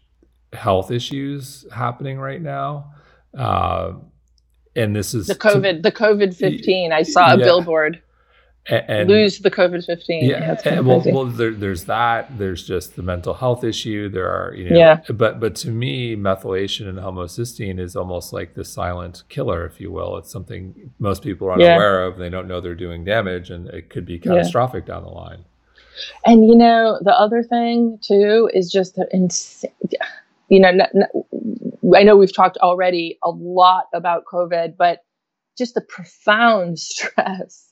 health 0.52 0.90
issues 0.90 1.66
happening 1.72 2.18
right 2.18 2.42
now. 2.42 2.92
Uh, 3.36 3.94
and 4.74 4.94
this 4.94 5.14
is 5.14 5.26
the 5.26 5.34
COVID, 5.34 5.76
to, 5.76 5.82
the 5.82 5.92
COVID 5.92 6.34
fifteen. 6.34 6.92
I 6.92 7.02
saw 7.02 7.34
a 7.34 7.38
yeah. 7.38 7.44
billboard 7.44 8.02
and, 8.68 9.08
lose 9.08 9.38
the 9.38 9.50
COVID 9.50 9.86
fifteen. 9.86 10.24
Yeah, 10.24 10.56
and, 10.64 10.86
well, 10.86 11.02
well 11.06 11.24
there, 11.24 11.52
there's 11.52 11.84
that. 11.84 12.36
There's 12.36 12.66
just 12.66 12.96
the 12.96 13.02
mental 13.02 13.34
health 13.34 13.62
issue. 13.62 14.08
There 14.08 14.28
are, 14.28 14.54
you 14.54 14.70
know, 14.70 14.76
yeah. 14.76 15.00
But 15.08 15.38
but 15.38 15.54
to 15.56 15.70
me, 15.70 16.16
methylation 16.16 16.88
and 16.88 16.98
homocysteine 16.98 17.78
is 17.78 17.94
almost 17.94 18.32
like 18.32 18.54
the 18.54 18.64
silent 18.64 19.22
killer, 19.28 19.64
if 19.64 19.80
you 19.80 19.92
will. 19.92 20.16
It's 20.16 20.32
something 20.32 20.92
most 20.98 21.22
people 21.22 21.48
are 21.48 21.52
unaware 21.52 22.00
yeah. 22.00 22.06
of. 22.08 22.18
They 22.18 22.28
don't 22.28 22.48
know 22.48 22.60
they're 22.60 22.74
doing 22.74 23.04
damage, 23.04 23.50
and 23.50 23.68
it 23.68 23.88
could 23.88 24.04
be 24.04 24.18
catastrophic 24.18 24.84
yeah. 24.86 24.94
down 24.94 25.04
the 25.04 25.10
line. 25.10 25.44
And 26.24 26.46
you 26.46 26.56
know, 26.56 26.98
the 27.02 27.18
other 27.18 27.44
thing 27.44 27.98
too 28.02 28.50
is 28.52 28.70
just 28.70 28.96
the 28.96 29.06
insane. 29.12 29.70
You 30.48 30.60
know, 30.60 30.68
n- 30.68 30.80
n- 30.80 31.94
I 31.94 32.02
know 32.02 32.16
we've 32.16 32.34
talked 32.34 32.56
already 32.58 33.18
a 33.22 33.30
lot 33.30 33.84
about 33.94 34.24
COVID, 34.24 34.76
but 34.76 35.04
just 35.56 35.74
the 35.74 35.80
profound 35.80 36.78
stress 36.80 37.65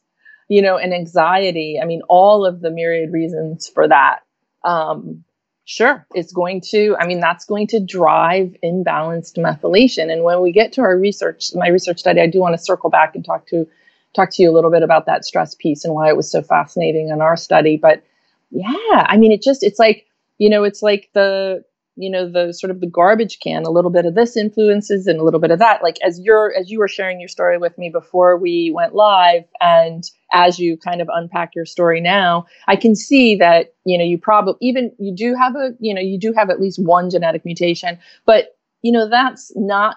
you 0.48 0.62
know, 0.62 0.76
and 0.76 0.92
anxiety. 0.92 1.78
I 1.82 1.86
mean, 1.86 2.02
all 2.08 2.44
of 2.44 2.60
the 2.60 2.70
myriad 2.70 3.12
reasons 3.12 3.68
for 3.68 3.88
that. 3.88 4.20
Um, 4.64 5.24
sure, 5.64 6.06
it's 6.14 6.32
going 6.32 6.60
to, 6.70 6.96
I 6.98 7.06
mean, 7.06 7.20
that's 7.20 7.44
going 7.44 7.66
to 7.68 7.80
drive 7.80 8.54
imbalanced 8.62 9.38
methylation. 9.38 10.12
And 10.12 10.22
when 10.22 10.40
we 10.40 10.52
get 10.52 10.72
to 10.74 10.82
our 10.82 10.96
research, 10.98 11.50
my 11.54 11.68
research 11.68 12.00
study, 12.00 12.20
I 12.20 12.26
do 12.26 12.40
want 12.40 12.54
to 12.54 12.62
circle 12.62 12.90
back 12.90 13.14
and 13.14 13.24
talk 13.24 13.46
to 13.48 13.66
talk 14.14 14.30
to 14.30 14.42
you 14.42 14.50
a 14.50 14.54
little 14.54 14.70
bit 14.70 14.82
about 14.82 15.06
that 15.06 15.24
stress 15.24 15.54
piece 15.54 15.84
and 15.84 15.92
why 15.92 16.08
it 16.08 16.16
was 16.16 16.30
so 16.30 16.40
fascinating 16.40 17.08
in 17.08 17.20
our 17.20 17.36
study. 17.36 17.76
But 17.76 18.04
yeah, 18.50 19.06
I 19.08 19.16
mean, 19.16 19.32
it 19.32 19.42
just, 19.42 19.64
it's 19.64 19.80
like, 19.80 20.06
you 20.38 20.48
know, 20.48 20.62
it's 20.62 20.82
like 20.82 21.10
the 21.14 21.64
you 21.96 22.10
know 22.10 22.30
the 22.30 22.52
sort 22.52 22.70
of 22.70 22.80
the 22.80 22.86
garbage 22.86 23.38
can 23.40 23.64
a 23.64 23.70
little 23.70 23.90
bit 23.90 24.06
of 24.06 24.14
this 24.14 24.36
influences 24.36 25.06
and 25.06 25.20
a 25.20 25.24
little 25.24 25.40
bit 25.40 25.50
of 25.50 25.58
that. 25.58 25.82
Like 25.82 25.98
as 26.02 26.20
you're 26.20 26.54
as 26.58 26.70
you 26.70 26.78
were 26.78 26.88
sharing 26.88 27.20
your 27.20 27.28
story 27.28 27.58
with 27.58 27.76
me 27.78 27.90
before 27.90 28.36
we 28.36 28.72
went 28.74 28.94
live 28.94 29.44
and 29.60 30.04
as 30.32 30.58
you 30.58 30.76
kind 30.76 31.00
of 31.00 31.08
unpack 31.12 31.54
your 31.54 31.64
story 31.64 32.00
now 32.00 32.44
i 32.66 32.74
can 32.74 32.96
see 32.96 33.36
that 33.36 33.74
you 33.84 33.96
know 33.96 34.02
you 34.02 34.18
probably 34.18 34.54
even 34.60 34.90
you 34.98 35.14
do 35.14 35.34
have 35.36 35.54
a 35.54 35.70
you 35.78 35.94
know 35.94 36.00
you 36.00 36.18
do 36.18 36.32
have 36.32 36.50
at 36.50 36.60
least 36.60 36.82
one 36.82 37.08
genetic 37.08 37.44
mutation 37.44 37.98
but 38.26 38.56
you 38.84 38.92
know 38.92 39.08
that's 39.08 39.50
not 39.56 39.96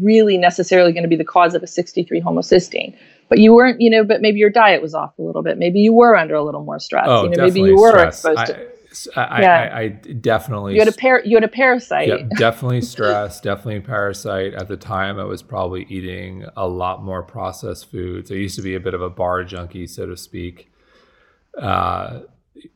really 0.00 0.38
necessarily 0.38 0.92
going 0.92 1.02
to 1.02 1.08
be 1.08 1.16
the 1.16 1.24
cause 1.24 1.54
of 1.54 1.62
a 1.62 1.66
63 1.66 2.22
homocysteine. 2.22 2.96
But 3.28 3.38
you 3.38 3.52
weren't 3.52 3.80
you 3.80 3.90
know 3.90 4.04
but 4.04 4.22
maybe 4.22 4.38
your 4.38 4.50
diet 4.50 4.80
was 4.80 4.94
off 4.94 5.18
a 5.18 5.22
little 5.22 5.42
bit. 5.42 5.58
Maybe 5.58 5.80
you 5.80 5.92
were 5.92 6.16
under 6.16 6.36
a 6.36 6.44
little 6.44 6.64
more 6.64 6.78
stress. 6.78 7.06
Oh, 7.08 7.24
you 7.24 7.30
know 7.30 7.42
maybe 7.42 7.60
you 7.60 7.76
were 7.76 7.90
stress. 7.90 8.14
exposed 8.14 8.38
I, 8.38 8.44
to 8.46 8.73
I, 9.16 9.40
yeah. 9.40 9.70
I, 9.72 9.78
I, 9.78 9.88
definitely 9.88 10.74
you 10.74 10.80
had 10.80 10.88
a 10.88 10.92
par- 10.92 11.22
you 11.24 11.36
had 11.36 11.44
a 11.44 11.48
parasite. 11.48 12.08
Yeah, 12.08 12.28
definitely 12.38 12.80
stress, 12.80 13.40
definitely 13.40 13.80
parasite. 13.80 14.54
At 14.54 14.68
the 14.68 14.76
time, 14.76 15.18
I 15.18 15.24
was 15.24 15.42
probably 15.42 15.86
eating 15.88 16.44
a 16.56 16.66
lot 16.66 17.02
more 17.02 17.22
processed 17.22 17.90
foods. 17.90 18.30
I 18.30 18.34
used 18.34 18.56
to 18.56 18.62
be 18.62 18.74
a 18.74 18.80
bit 18.80 18.94
of 18.94 19.02
a 19.02 19.10
bar 19.10 19.44
junkie, 19.44 19.86
so 19.86 20.06
to 20.06 20.16
speak. 20.16 20.70
Uh, 21.58 22.20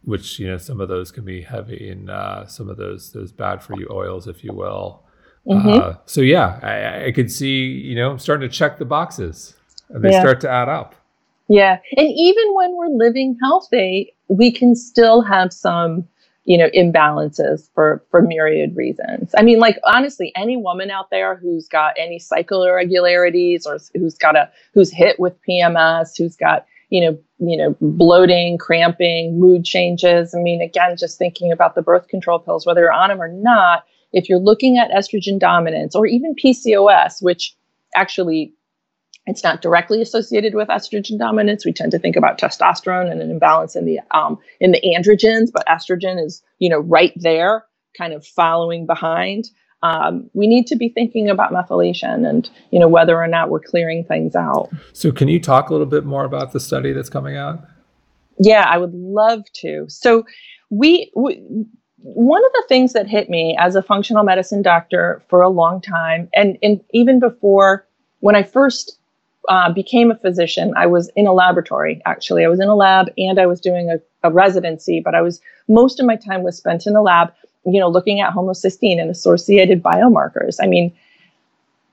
which 0.05 0.39
you 0.39 0.47
know 0.47 0.59
some 0.59 0.81
of 0.81 0.89
those 0.89 1.11
can 1.11 1.25
be 1.25 1.43
heavy 1.43 1.89
and 1.89 2.11
uh, 2.11 2.47
some 2.47 2.69
of 2.69 2.77
those 2.77 3.13
those 3.13 3.33
bad 3.33 3.63
for 3.63 3.79
you 3.79 3.89
oils, 3.91 4.27
if 4.27 4.45
you 4.45 4.53
will. 4.53 5.03
Mm-hmm. 5.47 5.69
Uh, 5.69 5.95
so 6.05 6.21
yeah, 6.21 6.59
I, 6.63 7.07
I 7.07 7.13
could 7.13 7.31
see 7.31 7.65
you 7.65 7.95
know 7.95 8.17
starting 8.17 8.49
to 8.49 8.55
check 8.55 8.79
the 8.79 8.85
boxes, 8.85 9.55
and 9.89 10.05
they 10.05 10.11
yeah. 10.11 10.21
start 10.21 10.41
to 10.43 10.51
add 10.51 10.69
up. 10.69 10.95
Yeah. 11.49 11.79
And 11.97 12.09
even 12.15 12.55
when 12.55 12.77
we're 12.77 12.89
living 12.89 13.37
healthy, 13.43 14.15
we 14.29 14.51
can 14.51 14.75
still 14.75 15.23
have 15.23 15.53
some, 15.53 16.07
you 16.45 16.57
know, 16.57 16.69
imbalances 16.71 17.69
for 17.75 18.05
for 18.11 18.23
myriad 18.23 18.77
reasons. 18.77 19.35
I 19.37 19.43
mean, 19.43 19.59
like 19.59 19.79
honestly, 19.85 20.33
any 20.37 20.57
woman 20.57 20.91
out 20.91 21.11
there 21.11 21.37
who's 21.37 21.69
got 21.69 21.95
any 21.99 22.19
cycle 22.19 22.63
irregularities 22.65 23.67
or 23.67 23.79
who's 23.95 24.17
got 24.17 24.37
a 24.37 24.51
who's 24.75 24.93
hit 24.93 25.19
with 25.19 25.35
PMS, 25.49 26.17
who's 26.17 26.37
got, 26.37 26.67
you 26.91 27.01
know, 27.01 27.19
you 27.39 27.57
know, 27.57 27.77
bloating, 27.81 28.59
cramping, 28.59 29.39
mood 29.39 29.65
changes. 29.65 30.35
I 30.35 30.39
mean, 30.39 30.63
again, 30.63 30.97
just 30.97 31.19
thinking 31.19 31.53
about 31.53 31.75
the 31.75 31.83
birth 31.83 32.09
control 32.09 32.39
pills, 32.39 32.67
whether 32.67 32.81
you're 32.81 32.93
on 32.93 33.09
them 33.11 33.21
or 33.21 33.29
not, 33.29 33.85
if 34.13 34.29
you're 34.29 34.39
looking 34.39 34.79
at 34.79 34.91
estrogen 34.91 35.39
dominance 35.39 35.95
or 35.95 36.07
even 36.07 36.35
PCOS, 36.35 37.23
which 37.23 37.55
actually 37.95 38.53
it's 39.29 39.45
not 39.45 39.61
directly 39.61 40.01
associated 40.01 40.55
with 40.55 40.69
estrogen 40.69 41.19
dominance. 41.19 41.65
We 41.65 41.73
tend 41.73 41.93
to 41.93 41.99
think 41.99 42.17
about 42.17 42.39
testosterone 42.39 43.11
and 43.13 43.21
an 43.21 43.31
imbalance 43.31 43.77
in 43.77 43.85
the 43.85 44.01
um, 44.11 44.39
in 44.59 44.73
the 44.73 44.81
androgens, 44.81 45.53
but 45.53 45.67
estrogen 45.67 46.25
is 46.25 46.43
you 46.59 46.71
know 46.71 46.79
right 46.79 47.13
there, 47.17 47.65
kind 47.97 48.13
of 48.13 48.27
following 48.27 48.87
behind. 48.87 49.51
Um, 49.83 50.29
we 50.33 50.49
need 50.49 50.67
to 50.69 50.77
be 50.77 50.89
thinking 50.89 51.31
about 51.31 51.53
methylation 51.53 52.29
and 52.29 52.51
you 52.73 52.81
know 52.81 52.89
whether 52.89 53.17
or 53.17 53.29
not 53.29 53.51
we're 53.51 53.61
clearing 53.61 54.03
things 54.05 54.35
out. 54.35 54.71
So, 54.93 55.13
can 55.13 55.29
you 55.29 55.39
talk 55.39 55.69
a 55.69 55.73
little 55.73 55.87
bit 55.87 56.05
more 56.05 56.25
about 56.25 56.53
the 56.53 56.61
study 56.61 56.93
that's 56.93 57.11
coming 57.11 57.37
out? 57.37 57.65
Yeah, 58.41 58.65
I 58.69 58.79
would 58.79 58.95
love 58.95 59.43
to. 59.57 59.85
So, 59.89 60.25
we, 60.71 61.13
we 61.15 61.43
one 61.99 62.45
of 62.45 62.53
the 62.53 62.65
things 62.69 62.93
that 62.95 63.09
hit 63.09 63.29
me 63.29 63.57
as 63.61 63.77
a 63.77 63.83
functional 63.83 64.25
medicine 64.25 64.63
doctor 64.63 65.23
for 65.29 65.43
a 65.43 65.49
long 65.49 65.81
time, 65.81 66.29
and, 66.35 66.57
and 66.63 66.81
even 66.93 67.21
before 67.21 67.87
when 68.21 68.35
I 68.35 68.43
first 68.43 68.98
uh, 69.49 69.73
became 69.73 70.11
a 70.11 70.17
physician, 70.17 70.73
I 70.77 70.87
was 70.87 71.11
in 71.17 71.27
a 71.27 71.33
laboratory. 71.33 72.03
Actually, 72.05 72.45
I 72.45 72.49
was 72.49 72.61
in 72.61 72.69
a 72.69 72.75
lab 72.75 73.09
and 73.17 73.39
I 73.39 73.47
was 73.47 73.61
doing 73.61 73.91
a, 73.91 74.29
a 74.29 74.31
residency. 74.31 75.01
But 75.03 75.15
I 75.15 75.23
was 75.23 75.41
most 75.69 75.99
of 75.99 76.07
my 76.07 76.17
time 76.17 76.43
was 76.43 76.57
spent 76.57 76.87
in 76.87 76.95
a 76.95 77.03
lab, 77.03 77.33
you 77.65 77.81
know, 77.81 77.89
looking 77.89 78.21
at 78.21 78.33
homocysteine 78.33 79.01
and 79.01 79.11
associated 79.11 79.83
biomarkers. 79.83 80.57
I 80.63 80.67
mean, 80.67 80.95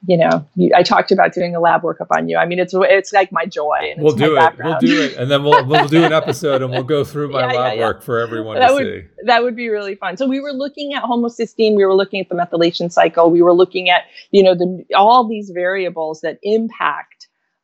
you 0.07 0.17
know, 0.17 0.45
you, 0.55 0.71
I 0.75 0.83
talked 0.83 1.11
about 1.11 1.33
doing 1.33 1.55
a 1.55 1.59
lab 1.59 1.81
workup 1.81 2.07
on 2.11 2.29
you. 2.29 2.37
I 2.37 2.45
mean, 2.45 2.59
it's 2.59 2.73
it's 2.75 3.11
like 3.11 3.31
my 3.31 3.45
joy. 3.45 3.95
we'll 3.97 4.15
do 4.15 4.37
it. 4.37 4.53
We'll 4.59 4.79
do 4.79 5.01
it, 5.01 5.15
and 5.15 5.31
then 5.31 5.43
we'll 5.43 5.65
we'll 5.65 5.87
do 5.87 6.03
an 6.03 6.13
episode, 6.21 6.61
and 6.61 6.71
we'll 6.71 6.83
go 6.83 7.03
through 7.03 7.31
my 7.31 7.39
yeah, 7.39 7.45
lab 7.47 7.55
yeah, 7.55 7.73
yeah. 7.73 7.79
work 7.79 8.03
for 8.03 8.19
everyone 8.19 8.59
that 8.59 8.67
to 8.67 8.73
would, 8.75 8.83
see. 8.83 9.01
That 9.23 9.43
would 9.43 9.55
be 9.55 9.69
really 9.69 9.95
fun. 9.95 10.17
So 10.17 10.27
we 10.27 10.39
were 10.39 10.51
looking 10.51 10.93
at 10.93 11.03
homocysteine. 11.03 11.75
We 11.75 11.85
were 11.85 11.95
looking 11.95 12.19
at 12.19 12.29
the 12.29 12.35
methylation 12.35 12.91
cycle. 12.91 13.31
We 13.31 13.41
were 13.41 13.53
looking 13.53 13.89
at 13.89 14.03
you 14.31 14.43
know 14.43 14.53
the 14.53 14.83
all 14.95 15.27
these 15.27 15.49
variables 15.49 16.21
that 16.21 16.37
impact 16.43 17.14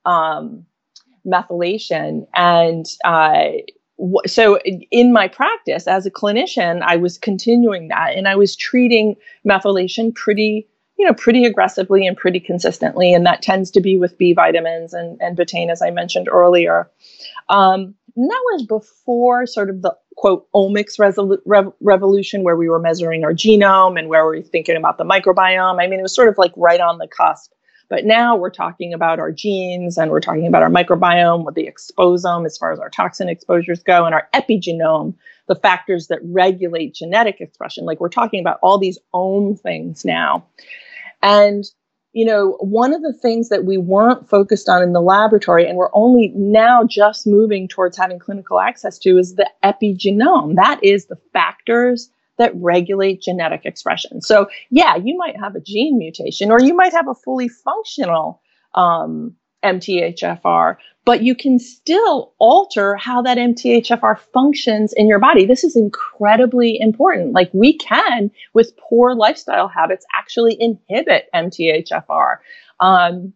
um, 0.06 0.66
methylation. 1.26 2.26
And 2.36 2.86
uh, 3.06 3.44
w- 3.98 4.28
so 4.28 4.60
in 4.60 5.14
my 5.14 5.28
practice 5.28 5.88
as 5.88 6.06
a 6.06 6.12
clinician, 6.12 6.82
I 6.82 6.96
was 6.96 7.18
continuing 7.18 7.88
that 7.90 8.16
and 8.16 8.28
I 8.28 8.36
was 8.36 8.56
treating 8.56 9.16
methylation 9.48 10.14
pretty, 10.14 10.68
you 10.98 11.06
know, 11.06 11.14
pretty 11.14 11.46
aggressively 11.46 12.08
and 12.08 12.18
pretty 12.18 12.40
consistently. 12.40 13.14
And 13.14 13.26
that 13.26 13.42
tends 13.42 13.72
to 13.72 13.82
be 13.82 13.98
with 13.98 14.18
B 14.18 14.34
vitamins 14.34 14.94
and, 14.94 15.20
and 15.22 15.38
betaine, 15.38 15.72
as 15.72 15.82
I 15.82 15.92
mentioned 15.92 16.28
earlier. 16.30 16.90
Um, 17.50 17.96
and 18.16 18.30
that 18.30 18.42
was 18.52 18.66
before 18.66 19.46
sort 19.46 19.70
of 19.70 19.82
the 19.82 19.96
quote 20.18 20.46
omics 20.54 21.00
resolu- 21.00 21.40
rev- 21.46 21.72
revolution, 21.80 22.44
where 22.44 22.58
we 22.58 22.68
were 22.68 22.80
measuring 22.80 23.24
our 23.24 23.34
genome 23.34 23.98
and 23.98 24.10
where 24.10 24.30
we 24.30 24.38
were 24.38 24.44
thinking 24.44 24.76
about 24.76 24.98
the 24.98 25.06
microbiome. 25.06 25.82
I 25.82 25.88
mean, 25.88 26.00
it 26.00 26.04
was 26.04 26.14
sort 26.14 26.28
of 26.28 26.38
like 26.38 26.52
right 26.58 26.82
on 26.82 26.98
the 26.98 27.08
cusp. 27.08 27.52
But 27.92 28.06
now 28.06 28.38
we're 28.38 28.52
talking 28.52 28.94
about 28.94 29.20
our 29.20 29.34
genes 29.34 29.98
and 29.98 30.12
we're 30.12 30.22
talking 30.22 30.48
about 30.48 30.64
our 30.64 30.70
microbiome, 30.70 31.44
what 31.44 31.56
the 31.56 31.70
exposome 31.70 32.46
as 32.46 32.58
far 32.58 32.72
as 32.72 32.80
our 32.80 32.90
toxin 32.90 33.28
exposures 33.28 33.84
go, 33.84 34.06
and 34.06 34.16
our 34.16 34.30
epigenome, 34.34 35.14
the 35.50 35.56
factors 35.56 36.08
that 36.08 36.20
regulate 36.24 36.96
genetic 36.96 37.42
expression. 37.42 37.84
Like 37.84 38.00
we're 38.00 38.08
talking 38.08 38.40
about 38.40 38.60
all 38.64 38.78
these 38.78 38.98
ohm 39.14 39.58
things 39.58 40.06
now. 40.06 40.48
And 41.22 41.66
you 42.14 42.24
know, 42.24 42.58
one 42.62 42.94
of 42.94 43.02
the 43.02 43.14
things 43.14 43.50
that 43.50 43.66
we 43.66 43.78
weren't 43.78 44.30
focused 44.30 44.70
on 44.70 44.82
in 44.82 44.94
the 44.94 45.02
laboratory 45.02 45.68
and 45.68 45.78
we're 45.78 45.94
only 45.94 46.32
now 46.34 46.86
just 46.86 47.28
moving 47.28 47.68
towards 47.68 47.98
having 47.98 48.20
clinical 48.20 48.62
access 48.62 48.98
to 49.00 49.18
is 49.18 49.36
the 49.36 49.50
epigenome. 49.66 50.56
That 50.56 50.82
is 50.82 51.08
the 51.08 51.18
factors 51.34 52.10
that 52.42 52.52
regulate 52.56 53.22
genetic 53.22 53.66
expression. 53.66 54.22
So, 54.22 54.50
yeah, 54.70 54.96
you 54.96 55.16
might 55.18 55.40
have 55.40 55.56
a 55.56 55.62
gene 55.62 55.98
mutation 55.98 56.52
or 56.52 56.62
you 56.62 56.76
might 56.76 56.94
have 56.94 57.08
a 57.08 57.16
fully 57.16 57.48
functional 57.48 58.42
um, 58.76 59.36
MTHFR, 59.64 60.78
but 61.06 61.24
you 61.24 61.36
can 61.36 61.60
still 61.60 62.34
alter 62.40 62.96
how 62.96 63.22
that 63.22 63.38
MTHFR 63.38 64.18
functions 64.34 64.94
in 64.94 65.08
your 65.08 65.20
body. 65.20 65.46
This 65.46 65.64
is 65.64 65.76
incredibly 65.76 66.80
important. 66.80 67.34
Like 67.34 67.52
we 67.54 67.78
can, 67.78 68.32
with 68.54 68.76
poor 68.78 69.16
lifestyle 69.16 69.68
habits, 69.68 70.06
actually 70.16 70.58
inhibit 70.60 71.30
MTHFR. 71.34 72.38
Um, 72.80 73.34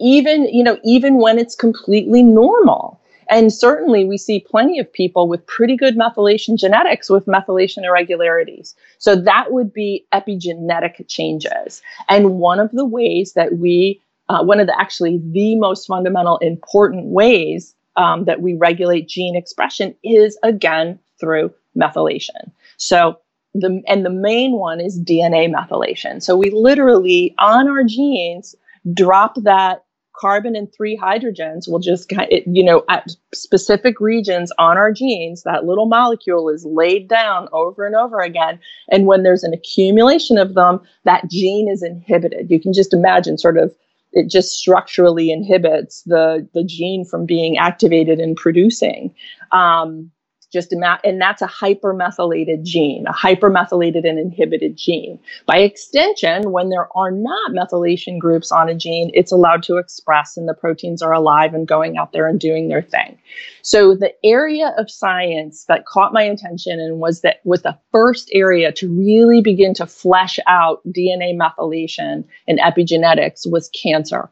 even, 0.00 0.46
you 0.46 0.62
know, 0.62 0.78
even 0.84 1.16
when 1.16 1.38
it's 1.38 1.54
completely 1.54 2.22
normal. 2.22 3.00
And 3.28 3.52
certainly 3.52 4.04
we 4.04 4.16
see 4.16 4.40
plenty 4.40 4.78
of 4.78 4.92
people 4.92 5.28
with 5.28 5.46
pretty 5.46 5.76
good 5.76 5.96
methylation 5.96 6.58
genetics 6.58 7.10
with 7.10 7.26
methylation 7.26 7.84
irregularities. 7.84 8.74
So 8.98 9.14
that 9.16 9.52
would 9.52 9.72
be 9.72 10.06
epigenetic 10.12 11.06
changes. 11.08 11.82
And 12.08 12.38
one 12.38 12.58
of 12.58 12.70
the 12.72 12.86
ways 12.86 13.34
that 13.34 13.58
we 13.58 14.00
uh, 14.28 14.44
one 14.44 14.60
of 14.60 14.66
the 14.66 14.78
actually 14.78 15.20
the 15.30 15.56
most 15.56 15.86
fundamental 15.86 16.36
important 16.38 17.06
ways 17.06 17.74
um, 17.96 18.24
that 18.26 18.42
we 18.42 18.54
regulate 18.54 19.08
gene 19.08 19.34
expression 19.34 19.94
is 20.04 20.38
again 20.42 20.98
through 21.18 21.52
methylation. 21.76 22.50
So 22.76 23.18
the 23.54 23.82
and 23.88 24.04
the 24.04 24.10
main 24.10 24.52
one 24.52 24.80
is 24.80 25.00
DNA 25.00 25.52
methylation. 25.52 26.22
So 26.22 26.36
we 26.36 26.50
literally 26.50 27.34
on 27.38 27.68
our 27.68 27.84
genes 27.84 28.54
drop 28.94 29.34
that 29.42 29.84
carbon 30.18 30.56
and 30.56 30.72
three 30.72 30.96
hydrogens 30.96 31.68
will 31.68 31.78
just 31.78 32.12
you 32.46 32.64
know 32.64 32.84
at 32.88 33.08
specific 33.32 34.00
regions 34.00 34.52
on 34.58 34.76
our 34.76 34.92
genes 34.92 35.42
that 35.42 35.64
little 35.64 35.86
molecule 35.86 36.48
is 36.48 36.64
laid 36.64 37.08
down 37.08 37.48
over 37.52 37.86
and 37.86 37.94
over 37.94 38.20
again. 38.20 38.58
And 38.90 39.06
when 39.06 39.22
there's 39.22 39.44
an 39.44 39.54
accumulation 39.54 40.38
of 40.38 40.54
them 40.54 40.80
that 41.04 41.30
gene 41.30 41.68
is 41.68 41.82
inhibited. 41.82 42.50
You 42.50 42.60
can 42.60 42.72
just 42.72 42.92
imagine 42.92 43.38
sort 43.38 43.58
of 43.58 43.74
it 44.12 44.30
just 44.30 44.58
structurally 44.58 45.30
inhibits 45.30 46.02
the 46.02 46.48
the 46.54 46.64
gene 46.64 47.04
from 47.04 47.26
being 47.26 47.58
activated 47.58 48.18
and 48.18 48.36
producing. 48.36 49.14
Um, 49.52 50.10
just 50.52 50.72
ima- 50.72 51.00
and 51.04 51.20
that's 51.20 51.42
a 51.42 51.46
hypermethylated 51.46 52.62
gene, 52.62 53.06
a 53.06 53.12
hypermethylated 53.12 54.08
and 54.08 54.18
inhibited 54.18 54.76
gene. 54.76 55.18
By 55.46 55.58
extension, 55.58 56.52
when 56.52 56.70
there 56.70 56.88
are 56.96 57.10
not 57.10 57.52
methylation 57.52 58.18
groups 58.18 58.50
on 58.50 58.68
a 58.68 58.74
gene, 58.74 59.10
it's 59.14 59.32
allowed 59.32 59.62
to 59.64 59.76
express 59.76 60.36
and 60.36 60.48
the 60.48 60.54
proteins 60.54 61.02
are 61.02 61.12
alive 61.12 61.54
and 61.54 61.68
going 61.68 61.98
out 61.98 62.12
there 62.12 62.26
and 62.26 62.40
doing 62.40 62.68
their 62.68 62.82
thing. 62.82 63.18
So 63.62 63.94
the 63.94 64.14
area 64.24 64.74
of 64.78 64.90
science 64.90 65.64
that 65.66 65.86
caught 65.86 66.12
my 66.12 66.22
attention 66.22 66.80
and 66.80 66.98
was 66.98 67.20
that 67.20 67.40
was 67.44 67.62
the 67.62 67.78
first 67.92 68.30
area 68.32 68.72
to 68.72 68.88
really 68.88 69.42
begin 69.42 69.74
to 69.74 69.86
flesh 69.86 70.38
out 70.46 70.80
DNA 70.86 71.36
methylation 71.36 72.24
and 72.46 72.58
epigenetics 72.58 73.50
was 73.50 73.70
cancer. 73.70 74.30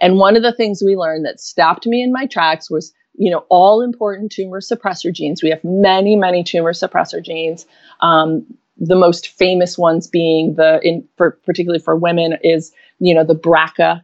And 0.00 0.18
one 0.18 0.36
of 0.36 0.42
the 0.42 0.52
things 0.52 0.82
we 0.84 0.96
learned 0.96 1.24
that 1.26 1.40
stopped 1.40 1.86
me 1.86 2.02
in 2.02 2.12
my 2.12 2.26
tracks 2.26 2.70
was 2.70 2.92
you 3.14 3.30
know, 3.30 3.44
all 3.48 3.80
important 3.80 4.32
tumor 4.32 4.60
suppressor 4.60 5.12
genes. 5.12 5.42
We 5.42 5.50
have 5.50 5.62
many, 5.64 6.16
many 6.16 6.42
tumor 6.42 6.72
suppressor 6.72 7.24
genes. 7.24 7.66
Um, 8.00 8.44
the 8.76 8.96
most 8.96 9.28
famous 9.28 9.78
ones 9.78 10.08
being 10.08 10.54
the, 10.54 10.80
in 10.82 11.06
for 11.16 11.32
particularly 11.44 11.78
for 11.78 11.94
women, 11.96 12.36
is 12.42 12.72
you 12.98 13.14
know 13.14 13.24
the 13.24 13.36
BRCA 13.36 14.02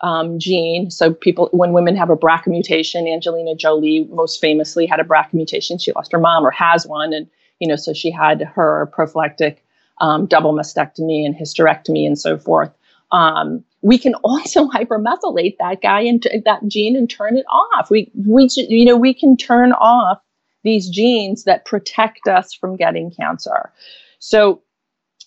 um, 0.00 0.38
gene. 0.38 0.90
So 0.90 1.12
people, 1.12 1.48
when 1.52 1.72
women 1.72 1.96
have 1.96 2.10
a 2.10 2.16
BRCA 2.16 2.48
mutation, 2.48 3.06
Angelina 3.06 3.54
Jolie 3.54 4.08
most 4.10 4.40
famously 4.40 4.86
had 4.86 5.00
a 5.00 5.04
BRCA 5.04 5.34
mutation. 5.34 5.78
She 5.78 5.92
lost 5.92 6.12
her 6.12 6.18
mom 6.18 6.46
or 6.46 6.50
has 6.50 6.86
one, 6.86 7.12
and 7.12 7.28
you 7.58 7.68
know, 7.68 7.76
so 7.76 7.92
she 7.92 8.10
had 8.10 8.42
her 8.42 8.86
prophylactic 8.92 9.64
um, 10.00 10.26
double 10.26 10.52
mastectomy 10.52 11.24
and 11.24 11.34
hysterectomy 11.34 12.06
and 12.06 12.18
so 12.18 12.38
forth. 12.38 12.72
Um, 13.10 13.64
we 13.82 13.98
can 13.98 14.14
also 14.16 14.66
hypermethylate 14.68 15.56
that 15.58 15.82
guy 15.82 16.00
and 16.00 16.22
that 16.44 16.66
gene 16.68 16.96
and 16.96 17.10
turn 17.10 17.36
it 17.36 17.46
off. 17.50 17.90
We 17.90 18.10
we 18.14 18.48
you 18.56 18.84
know 18.84 18.96
we 18.96 19.14
can 19.14 19.36
turn 19.36 19.72
off 19.72 20.18
these 20.64 20.88
genes 20.88 21.44
that 21.44 21.64
protect 21.64 22.28
us 22.28 22.54
from 22.54 22.76
getting 22.76 23.10
cancer. 23.10 23.72
So 24.20 24.62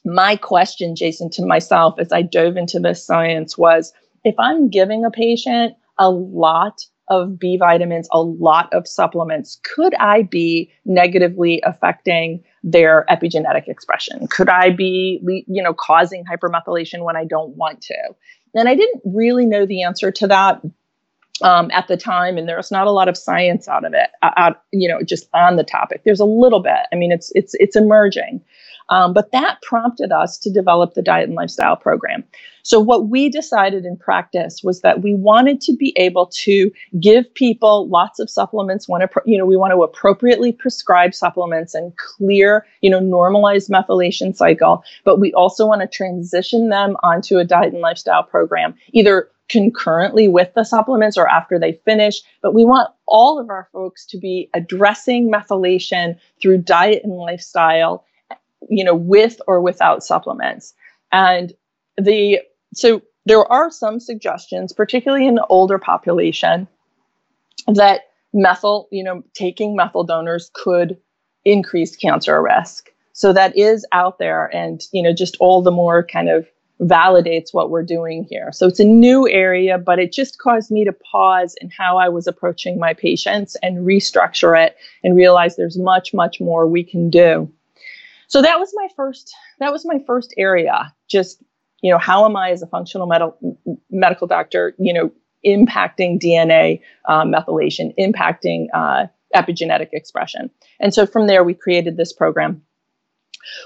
my 0.06 0.36
question, 0.36 0.96
Jason, 0.96 1.30
to 1.32 1.46
myself 1.46 1.96
as 2.00 2.12
I 2.12 2.22
dove 2.22 2.58
into 2.58 2.80
this 2.80 3.06
science 3.06 3.58
was 3.58 3.92
if 4.24 4.36
I'm 4.40 4.70
giving 4.70 5.04
a 5.04 5.12
patient 5.12 5.76
a 5.98 6.10
lot 6.10 6.80
of 7.08 7.38
B 7.38 7.58
vitamins, 7.58 8.08
a 8.12 8.22
lot 8.22 8.72
of 8.74 8.88
supplements, 8.88 9.60
could 9.64 9.94
I 9.96 10.24
be 10.24 10.72
negatively 10.86 11.62
affecting 11.64 12.44
their 12.64 13.06
epigenetic 13.10 13.68
expression? 13.68 14.28
Could 14.28 14.50
I 14.50 14.72
be, 14.72 15.22
you 15.48 15.62
know, 15.62 15.74
causing 15.74 16.26
hypermethylation 16.26 17.04
when 17.04 17.16
I 17.16 17.26
don't 17.26 17.56
want 17.56 17.82
to? 17.82 17.96
And 18.56 18.70
I 18.70 18.76
didn't 18.76 19.02
really 19.06 19.46
know 19.46 19.66
the 19.66 19.84
answer 19.84 20.12
to 20.12 20.28
that 20.28 20.62
um, 21.42 21.70
at 21.72 21.88
the 21.88 21.98
time, 21.98 22.38
and 22.38 22.48
there's 22.48 22.72
not 22.72 22.88
a 22.88 22.92
lot 22.92 23.10
of 23.10 23.18
science 23.18 23.68
out 23.68 23.86
of 23.86 23.94
it, 23.94 24.10
uh, 24.22 24.32
out, 24.38 24.64
you 24.72 24.88
know, 24.88 25.02
just 25.04 25.28
on 25.34 25.58
the 25.58 25.64
topic. 25.64 26.02
There's 26.06 26.22
a 26.22 26.26
little 26.26 26.62
bit. 26.62 26.88
I 26.92 26.96
mean, 26.96 27.12
it's 27.12 27.32
it's 27.36 27.54
it's 27.56 27.76
emerging, 27.76 28.42
um, 28.90 29.14
but 29.14 29.32
that 29.32 29.62
prompted 29.62 30.12
us 30.12 30.38
to 30.40 30.52
develop 30.52 30.94
the 30.94 31.02
diet 31.02 31.28
and 31.28 31.36
lifestyle 31.36 31.76
program. 31.76 32.24
So 32.64 32.80
what 32.80 33.10
we 33.10 33.30
decided 33.30 33.86
in 33.86 33.96
practice 33.96 34.62
was 34.64 34.82
that 34.82 35.04
we 35.04 35.14
wanted 35.14 35.62
to 35.62 35.76
be 35.76 35.94
able 35.98 36.28
to 36.44 36.72
give 37.00 37.32
people 37.36 37.88
lots 37.88 38.20
of 38.20 38.30
supplements 38.30 38.90
when 38.90 39.02
you 39.26 39.38
know 39.38 39.46
we 39.46 39.58
want 39.58 39.72
to 39.72 39.84
appropriately 39.84 40.52
prescribe 40.52 41.14
supplements 41.14 41.76
and 41.76 41.96
clear 41.98 42.66
you 42.82 42.90
know 42.90 43.00
normalized 43.00 43.70
methylation 43.70 44.36
cycle, 44.36 44.84
but 45.04 45.20
we 45.20 45.32
also 45.34 45.66
want 45.66 45.82
to 45.82 45.88
transition 45.88 46.70
them 46.70 46.96
onto 47.04 47.38
a 47.38 47.46
diet 47.46 47.74
and 47.74 47.82
lifestyle 47.82 48.24
program 48.24 48.74
either 48.94 49.30
concurrently 49.50 50.28
with 50.28 50.54
the 50.56 50.64
supplements 50.64 51.18
or 51.18 51.30
after 51.30 51.60
they 51.60 51.74
finish. 51.86 52.22
But 52.42 52.54
we 52.54 52.66
want 52.66 52.90
all 53.08 53.40
of 53.40 53.50
our 53.50 53.68
folks 53.72 54.06
to 54.08 54.18
be 54.18 54.50
addressing 54.54 55.32
methylation 55.32 56.18
through 56.42 56.60
diet 56.60 57.04
and 57.04 57.14
lifestyle, 57.14 58.06
you 58.70 58.84
know, 58.84 58.96
with 58.96 59.42
or 59.48 59.62
without 59.62 60.04
supplements. 60.04 60.74
And 61.12 61.54
the 61.98 62.40
so 62.74 63.02
there 63.26 63.52
are 63.52 63.72
some 63.72 64.00
suggestions, 64.00 64.74
particularly 64.74 65.28
in 65.28 65.36
the 65.36 65.46
older 65.48 65.80
population, 65.80 66.68
that 67.68 68.02
methyl, 68.34 68.88
you 68.92 69.04
know, 69.04 69.24
taking 69.34 69.76
methyl 69.76 70.04
donors 70.04 70.52
could 70.54 70.98
increase 71.44 71.96
cancer 71.96 72.42
risk. 72.42 72.92
So 73.14 73.32
that 73.34 73.58
is 73.58 73.86
out 73.92 74.20
there 74.20 74.54
and, 74.54 74.82
you 74.92 75.02
know, 75.02 75.14
just 75.14 75.38
all 75.40 75.62
the 75.62 75.72
more 75.72 76.04
kind 76.04 76.30
of 76.30 76.46
validates 76.82 77.54
what 77.54 77.70
we're 77.70 77.84
doing 77.84 78.28
here. 78.30 78.52
So 78.52 78.68
it's 78.68 78.82
a 78.82 78.86
new 78.86 79.30
area, 79.30 79.78
but 79.78 80.00
it 80.00 80.12
just 80.12 80.40
caused 80.40 80.70
me 80.70 80.84
to 80.84 80.92
pause 80.92 81.56
in 81.62 81.70
how 81.70 81.98
I 81.98 82.10
was 82.10 82.28
approaching 82.28 82.78
my 82.78 82.94
patients 82.94 83.56
and 83.64 83.86
restructure 83.86 84.62
it 84.62 84.76
and 85.04 85.16
realize 85.16 85.56
there's 85.56 85.80
much, 85.80 86.14
much 86.14 86.42
more 86.42 86.68
we 86.68 86.84
can 86.84 87.10
do. 87.10 87.50
So 88.28 88.42
that 88.42 88.60
was 88.60 88.72
my 88.76 88.88
first, 88.96 89.34
that 89.60 89.72
was 89.72 89.86
my 89.86 90.00
first 90.06 90.34
area, 90.38 90.94
just 91.08 91.44
you 91.82 91.92
know, 91.92 92.00
how 92.00 92.26
am 92.26 92.36
I 92.36 92.50
as 92.50 92.64
a 92.64 92.68
functional 92.68 93.06
med- 93.06 93.78
medical 93.92 94.26
doctor, 94.26 94.74
you 94.80 94.92
know, 94.92 95.12
impacting 95.46 96.20
DNA 96.20 96.82
uh, 97.08 97.24
methylation, 97.24 97.94
impacting 98.00 98.68
uh, 98.74 99.06
epigenetic 99.36 99.90
expression? 99.94 100.50
And 100.80 100.96
so 100.96 101.06
from 101.06 101.28
there, 101.28 101.44
we 101.44 101.54
created 101.54 101.96
this 101.96 102.12
program. 102.12 102.64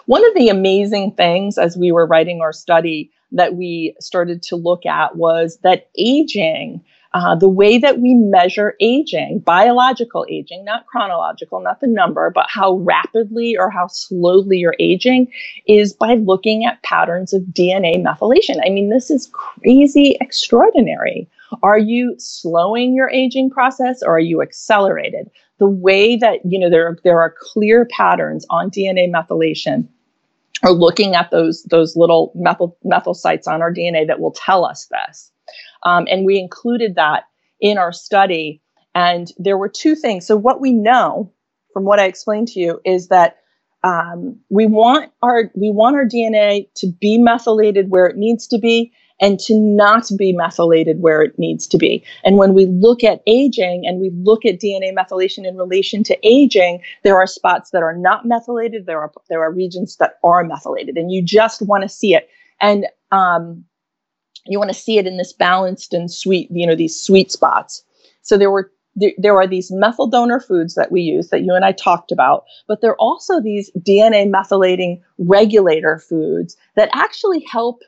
One 0.06 0.28
of 0.28 0.36
the 0.36 0.50
amazing 0.50 1.14
things 1.14 1.58
as 1.58 1.78
we 1.78 1.94
were 1.94 2.06
writing 2.06 2.42
our 2.42 2.52
study 2.52 3.10
that 3.32 3.56
we 3.56 3.96
started 4.02 4.44
to 4.44 4.58
look 4.58 4.86
at 4.86 5.16
was 5.16 5.58
that 5.64 5.90
aging 5.98 6.84
uh, 7.14 7.36
the 7.36 7.50
way 7.50 7.78
that 7.80 8.00
we 8.00 8.14
measure 8.14 8.76
aging, 8.80 9.40
biological 9.40 10.26
aging, 10.30 10.64
not 10.64 10.86
chronological, 10.86 11.60
not 11.60 11.80
the 11.82 11.88
number, 11.88 12.32
but 12.34 12.46
how 12.50 12.76
rapidly 12.76 13.58
or 13.58 13.70
how 13.70 13.88
slowly 13.88 14.58
you're 14.58 14.76
aging, 14.80 15.32
is 15.68 15.92
by 15.92 16.14
looking 16.16 16.66
at 16.66 16.82
patterns 16.84 17.34
of 17.34 17.42
DNA 17.44 18.04
methylation. 18.04 18.60
I 18.64 18.70
mean, 18.70 18.90
this 18.90 19.10
is 19.10 19.28
crazy 19.34 20.18
extraordinary. 20.22 21.28
Are 21.64 21.80
you 21.80 22.16
slowing 22.20 22.94
your 22.94 23.10
aging 23.10 23.50
process 23.50 24.04
or 24.04 24.16
are 24.18 24.20
you 24.20 24.44
accelerated? 24.44 25.32
The 25.58 25.68
way 25.68 26.16
that, 26.16 26.40
you 26.46 26.60
know, 26.60 26.70
there, 26.70 26.96
there 27.04 27.20
are 27.20 27.34
clear 27.40 27.86
patterns 27.86 28.46
on 28.52 28.70
DNA 28.70 29.12
methylation 29.12 29.88
or 30.64 30.72
looking 30.72 31.16
at 31.16 31.32
those, 31.32 31.64
those 31.64 31.96
little 31.96 32.32
methyl, 32.36 32.78
methyl 32.84 33.16
sites 33.16 33.48
on 33.48 33.64
our 33.64 33.74
DNA 33.74 34.06
that 34.06 34.20
will 34.20 34.32
tell 34.32 34.64
us 34.64 34.88
this. 34.92 35.32
Um, 35.84 36.08
and 36.10 36.26
we 36.26 36.40
included 36.40 36.96
that 36.96 37.24
in 37.60 37.78
our 37.78 37.92
study. 37.92 38.62
And 38.96 39.32
there 39.38 39.58
were 39.58 39.70
two 39.70 39.96
things. 39.96 40.26
So, 40.26 40.36
what 40.36 40.62
we 40.62 40.74
know 40.74 41.32
from 41.74 41.86
what 41.86 42.00
I 42.00 42.06
explained 42.06 42.48
to 42.50 42.60
you 42.60 42.82
is 42.86 43.10
that 43.10 43.38
um, 43.84 44.40
we 44.50 44.66
want 44.66 45.12
our 45.22 45.52
we 45.56 45.72
want 45.72 45.96
our 45.96 46.06
DNA 46.06 46.68
to 46.76 46.88
be 47.00 47.18
methylated 47.18 47.90
where 47.90 48.06
it 48.06 48.18
needs 48.18 48.48
to 48.48 48.58
be 48.58 48.92
and 49.22 49.40
to 49.40 49.56
not 49.56 50.10
be 50.18 50.34
methylated 50.34 51.02
where 51.02 51.22
it 51.22 51.38
needs 51.38 51.68
to 51.68 51.78
be. 51.78 52.04
And 52.24 52.38
when 52.38 52.54
we 52.54 52.66
look 52.66 53.04
at 53.04 53.22
aging 53.28 53.84
and 53.86 54.00
we 54.00 54.12
look 54.16 54.46
at 54.46 54.60
DNA 54.60 54.94
methylation 54.96 55.46
in 55.46 55.58
relation 55.58 56.04
to 56.04 56.18
aging, 56.24 56.82
there 57.04 57.18
are 57.18 57.28
spots 57.28 57.72
that 57.72 57.84
are 57.84 57.96
not 57.96 58.26
methylated. 58.26 58.86
There 58.86 59.02
are 59.02 59.12
there 59.30 59.42
are 59.44 59.52
regions 59.52 59.98
that 59.98 60.16
are 60.24 60.44
methylated, 60.44 60.98
and 60.98 61.12
you 61.12 61.24
just 61.24 61.62
want 61.62 61.84
to 61.84 61.90
see 61.90 62.16
it. 62.16 62.30
And 62.62 62.88
um, 63.12 63.64
you 64.46 64.60
want 64.60 64.70
to 64.70 64.80
see 64.80 64.98
it 64.98 65.08
in 65.08 65.18
this 65.18 65.34
balanced 65.34 65.94
and 65.94 66.12
sweet, 66.12 66.50
you 66.52 66.66
know, 66.66 66.76
these 66.76 67.00
sweet 67.00 67.32
spots. 67.32 67.84
So 68.22 68.38
there 68.38 68.52
were 68.52 68.72
there, 69.18 69.38
are 69.38 69.48
these 69.48 69.72
methyl 69.72 70.08
donor 70.08 70.40
foods 70.40 70.76
that 70.76 70.92
we 70.92 71.02
use 71.02 71.30
that 71.30 71.44
you 71.44 71.54
and 71.54 71.64
I 71.64 71.72
talked 71.72 72.12
about, 72.12 72.44
but 72.68 72.82
there 72.82 72.92
are 72.92 73.00
also 73.00 73.40
these 73.40 73.72
DNA 73.80 74.30
methylating 74.30 75.02
regulator 75.18 76.00
foods 76.00 76.58
that 76.76 76.90
actually 76.94 77.46
help 77.50 77.82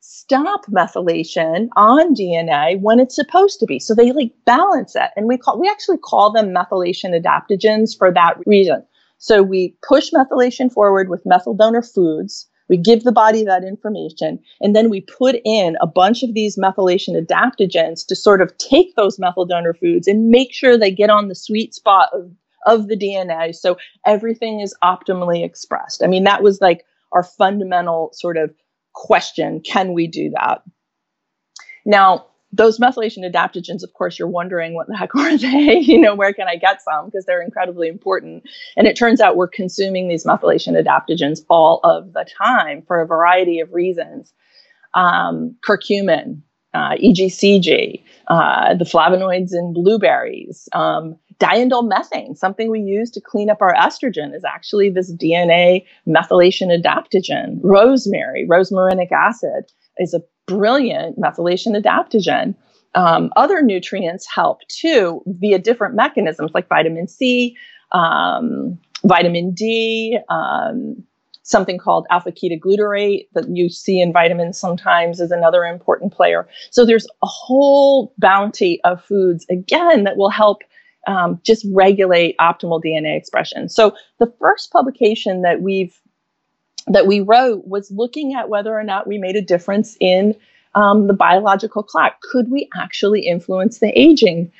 stop 0.00 0.66
methylation 0.66 1.68
on 1.76 2.14
DNA 2.14 2.80
when 2.80 3.00
it's 3.00 3.14
supposed 3.14 3.60
to 3.60 3.66
be. 3.66 3.78
So 3.78 3.94
they 3.94 4.12
like 4.12 4.32
balance 4.44 4.94
it. 4.96 5.10
And 5.16 5.26
we 5.26 5.38
call 5.38 5.60
we 5.60 5.68
actually 5.68 5.98
call 5.98 6.32
them 6.32 6.54
methylation 6.54 7.18
adaptogens 7.18 7.96
for 7.96 8.12
that 8.12 8.34
reason. 8.46 8.84
So 9.18 9.42
we 9.42 9.76
push 9.86 10.10
methylation 10.10 10.72
forward 10.72 11.08
with 11.08 11.24
methyl 11.24 11.54
donor 11.54 11.82
foods 11.82 12.48
we 12.72 12.78
give 12.78 13.04
the 13.04 13.12
body 13.12 13.44
that 13.44 13.64
information, 13.64 14.38
and 14.62 14.74
then 14.74 14.88
we 14.88 15.02
put 15.02 15.36
in 15.44 15.76
a 15.82 15.86
bunch 15.86 16.22
of 16.22 16.32
these 16.32 16.56
methylation 16.56 17.22
adaptogens 17.22 18.06
to 18.06 18.16
sort 18.16 18.40
of 18.40 18.56
take 18.56 18.96
those 18.96 19.18
methyl 19.18 19.44
donor 19.44 19.74
foods 19.74 20.08
and 20.08 20.30
make 20.30 20.54
sure 20.54 20.78
they 20.78 20.90
get 20.90 21.10
on 21.10 21.28
the 21.28 21.34
sweet 21.34 21.74
spot 21.74 22.08
of, 22.14 22.32
of 22.64 22.88
the 22.88 22.96
DNA 22.96 23.54
so 23.54 23.76
everything 24.06 24.60
is 24.60 24.74
optimally 24.82 25.44
expressed. 25.44 26.02
I 26.02 26.06
mean, 26.06 26.24
that 26.24 26.42
was 26.42 26.62
like 26.62 26.86
our 27.12 27.22
fundamental 27.22 28.08
sort 28.14 28.38
of 28.38 28.54
question 28.94 29.60
can 29.60 29.92
we 29.92 30.06
do 30.06 30.30
that? 30.30 30.62
Now, 31.84 32.24
those 32.52 32.78
methylation 32.78 33.28
adaptogens, 33.28 33.82
of 33.82 33.92
course, 33.94 34.18
you're 34.18 34.28
wondering 34.28 34.74
what 34.74 34.86
the 34.86 34.96
heck 34.96 35.14
are 35.16 35.36
they? 35.36 35.78
you 35.78 35.98
know, 35.98 36.14
where 36.14 36.32
can 36.32 36.48
I 36.48 36.56
get 36.56 36.82
some? 36.82 37.06
Because 37.06 37.24
they're 37.24 37.42
incredibly 37.42 37.88
important. 37.88 38.44
And 38.76 38.86
it 38.86 38.96
turns 38.96 39.20
out 39.20 39.36
we're 39.36 39.48
consuming 39.48 40.08
these 40.08 40.24
methylation 40.24 40.80
adaptogens 40.80 41.40
all 41.48 41.80
of 41.84 42.12
the 42.12 42.26
time 42.38 42.82
for 42.82 43.00
a 43.00 43.06
variety 43.06 43.60
of 43.60 43.72
reasons. 43.72 44.32
Um, 44.94 45.56
curcumin, 45.66 46.42
uh, 46.74 46.96
EGCG, 46.96 48.02
uh, 48.28 48.74
the 48.74 48.84
flavonoids 48.84 49.52
in 49.52 49.72
blueberries, 49.72 50.68
um, 50.72 51.16
diindolylmethane, 51.38 52.36
something 52.36 52.70
we 52.70 52.80
use 52.80 53.10
to 53.10 53.20
clean 53.20 53.50
up 53.50 53.62
our 53.62 53.74
estrogen, 53.74 54.34
is 54.34 54.44
actually 54.44 54.90
this 54.90 55.12
DNA 55.14 55.84
methylation 56.06 56.68
adaptogen. 56.68 57.58
Rosemary, 57.62 58.46
rosmarinic 58.48 59.10
acid, 59.12 59.70
is 59.98 60.14
a 60.14 60.20
brilliant 60.46 61.18
methylation 61.18 61.80
adaptogen. 61.80 62.54
Um, 62.94 63.32
other 63.36 63.62
nutrients 63.62 64.26
help 64.26 64.60
too 64.68 65.22
via 65.26 65.58
different 65.58 65.94
mechanisms 65.94 66.50
like 66.54 66.68
vitamin 66.68 67.08
C, 67.08 67.56
um, 67.92 68.78
vitamin 69.04 69.52
D, 69.52 70.18
um, 70.28 71.02
something 71.42 71.78
called 71.78 72.06
alpha 72.10 72.32
ketoglutarate 72.32 73.28
that 73.34 73.48
you 73.48 73.68
see 73.68 74.00
in 74.00 74.12
vitamins 74.12 74.58
sometimes 74.58 75.20
is 75.20 75.30
another 75.30 75.64
important 75.64 76.12
player. 76.12 76.48
So 76.70 76.84
there's 76.84 77.06
a 77.22 77.26
whole 77.26 78.14
bounty 78.18 78.80
of 78.84 79.04
foods, 79.04 79.44
again, 79.50 80.04
that 80.04 80.16
will 80.16 80.30
help 80.30 80.62
um, 81.06 81.40
just 81.44 81.66
regulate 81.72 82.36
optimal 82.40 82.80
DNA 82.84 83.16
expression. 83.16 83.68
So 83.68 83.94
the 84.18 84.32
first 84.38 84.70
publication 84.70 85.42
that 85.42 85.60
we've 85.60 85.98
that 86.86 87.06
we 87.06 87.20
wrote 87.20 87.66
was 87.66 87.90
looking 87.90 88.34
at 88.34 88.48
whether 88.48 88.76
or 88.76 88.84
not 88.84 89.06
we 89.06 89.18
made 89.18 89.36
a 89.36 89.42
difference 89.42 89.96
in 90.00 90.34
um, 90.74 91.06
the 91.06 91.12
biological 91.12 91.82
clock. 91.82 92.20
Could 92.22 92.50
we 92.50 92.68
actually 92.76 93.26
influence 93.26 93.78
the 93.78 93.98
aging 93.98 94.50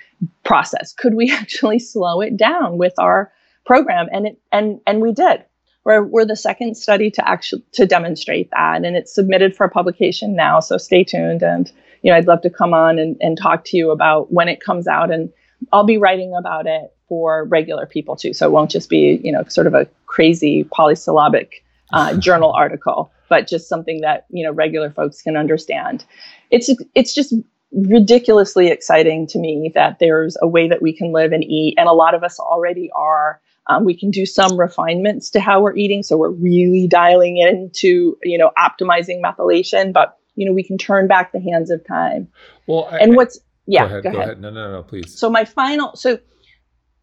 process? 0.45 0.93
Could 0.93 1.15
we 1.15 1.31
actually 1.33 1.79
slow 1.79 2.21
it 2.21 2.37
down 2.37 2.79
with 2.79 2.95
our 2.99 3.33
program? 3.65 4.09
And 4.13 4.27
it 4.27 4.39
and 4.51 4.81
and 4.87 5.01
we 5.01 5.13
did. 5.13 5.45
We're, 5.85 6.05
we're 6.05 6.25
the 6.25 6.37
second 6.37 6.77
study 6.77 7.11
to 7.11 7.29
actually 7.29 7.65
to 7.73 7.87
demonstrate 7.87 8.51
that, 8.53 8.85
and 8.85 8.97
it's 8.97 9.13
submitted 9.13 9.57
for 9.57 9.69
publication 9.69 10.37
now. 10.37 10.61
So 10.61 10.79
stay 10.79 11.03
tuned, 11.03 11.43
and 11.43 11.71
you 12.03 12.11
know 12.11 12.17
I'd 12.17 12.29
love 12.29 12.43
to 12.43 12.51
come 12.51 12.73
on 12.73 13.01
and, 13.01 13.17
and 13.21 13.37
talk 13.37 13.65
to 13.67 13.77
you 13.77 13.91
about 13.91 14.33
when 14.33 14.49
it 14.49 14.61
comes 14.61 14.87
out, 14.87 15.11
and 15.11 15.33
I'll 15.73 15.83
be 15.83 15.99
writing 15.99 16.37
about 16.37 16.69
it 16.69 16.95
for 17.09 17.47
regular 17.47 17.85
people 17.85 18.15
too. 18.15 18.33
So 18.33 18.47
it 18.47 18.53
won't 18.53 18.71
just 18.71 18.89
be 18.89 19.21
you 19.25 19.33
know 19.33 19.43
sort 19.49 19.67
of 19.67 19.75
a 19.75 19.89
crazy 20.07 20.63
polysyllabic 20.65 21.65
uh, 21.93 22.17
journal 22.17 22.53
article, 22.53 23.13
but 23.29 23.47
just 23.47 23.69
something 23.69 24.01
that 24.01 24.27
you 24.31 24.45
know 24.45 24.53
regular 24.53 24.91
folks 24.91 25.23
can 25.23 25.37
understand. 25.37 26.05
It's 26.51 26.71
it's 26.95 27.15
just 27.15 27.35
ridiculously 27.73 28.69
exciting 28.69 29.27
to 29.27 29.39
me 29.39 29.73
that 29.75 29.99
there's 29.99 30.37
a 30.43 30.47
way 30.47 30.69
that 30.69 30.83
we 30.83 30.95
can 30.95 31.13
live 31.13 31.33
and 31.33 31.45
eat, 31.45 31.75
and 31.79 31.89
a 31.89 31.93
lot 31.93 32.15
of 32.15 32.23
us 32.23 32.39
already 32.39 32.91
are. 32.95 33.41
Um, 33.69 33.85
we 33.85 33.97
can 33.97 34.11
do 34.11 34.27
some 34.27 34.59
refinements 34.59 35.31
to 35.31 35.41
how 35.41 35.61
we're 35.61 35.77
eating, 35.77 36.03
so 36.03 36.17
we're 36.17 36.31
really 36.31 36.89
dialing 36.89 37.39
into 37.39 38.17
you 38.23 38.39
know 38.39 38.51
optimizing 38.59 39.23
methylation, 39.23 39.93
but 39.93 40.19
you 40.35 40.47
know 40.47 40.53
we 40.53 40.65
can 40.65 40.79
turn 40.79 41.07
back 41.07 41.33
the 41.33 41.41
hands 41.41 41.71
of 41.71 41.87
time. 41.87 42.29
Well, 42.67 42.89
I, 42.91 42.99
and 42.99 43.17
what's 43.17 43.39
yeah, 43.67 43.83
go 43.83 43.87
ahead, 43.87 44.03
go 44.03 44.09
ahead. 44.09 44.17
Go 44.17 44.23
ahead. 44.23 44.41
No, 44.41 44.51
no, 44.51 44.73
no, 44.73 44.83
please. 44.83 45.17
So 45.17 45.31
my 45.31 45.45
final 45.45 45.95
so 45.95 46.19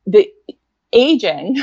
the 0.05 0.29
aging 0.93 1.55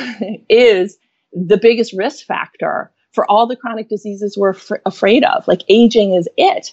is 0.48 0.98
the 1.32 1.58
biggest 1.58 1.92
risk 1.92 2.24
factor 2.24 2.90
for 3.16 3.28
all 3.28 3.46
the 3.46 3.56
chronic 3.56 3.88
diseases 3.88 4.36
we're 4.36 4.54
f- 4.54 4.70
afraid 4.84 5.24
of. 5.24 5.48
Like 5.48 5.62
aging 5.68 6.12
is 6.12 6.28
it 6.36 6.72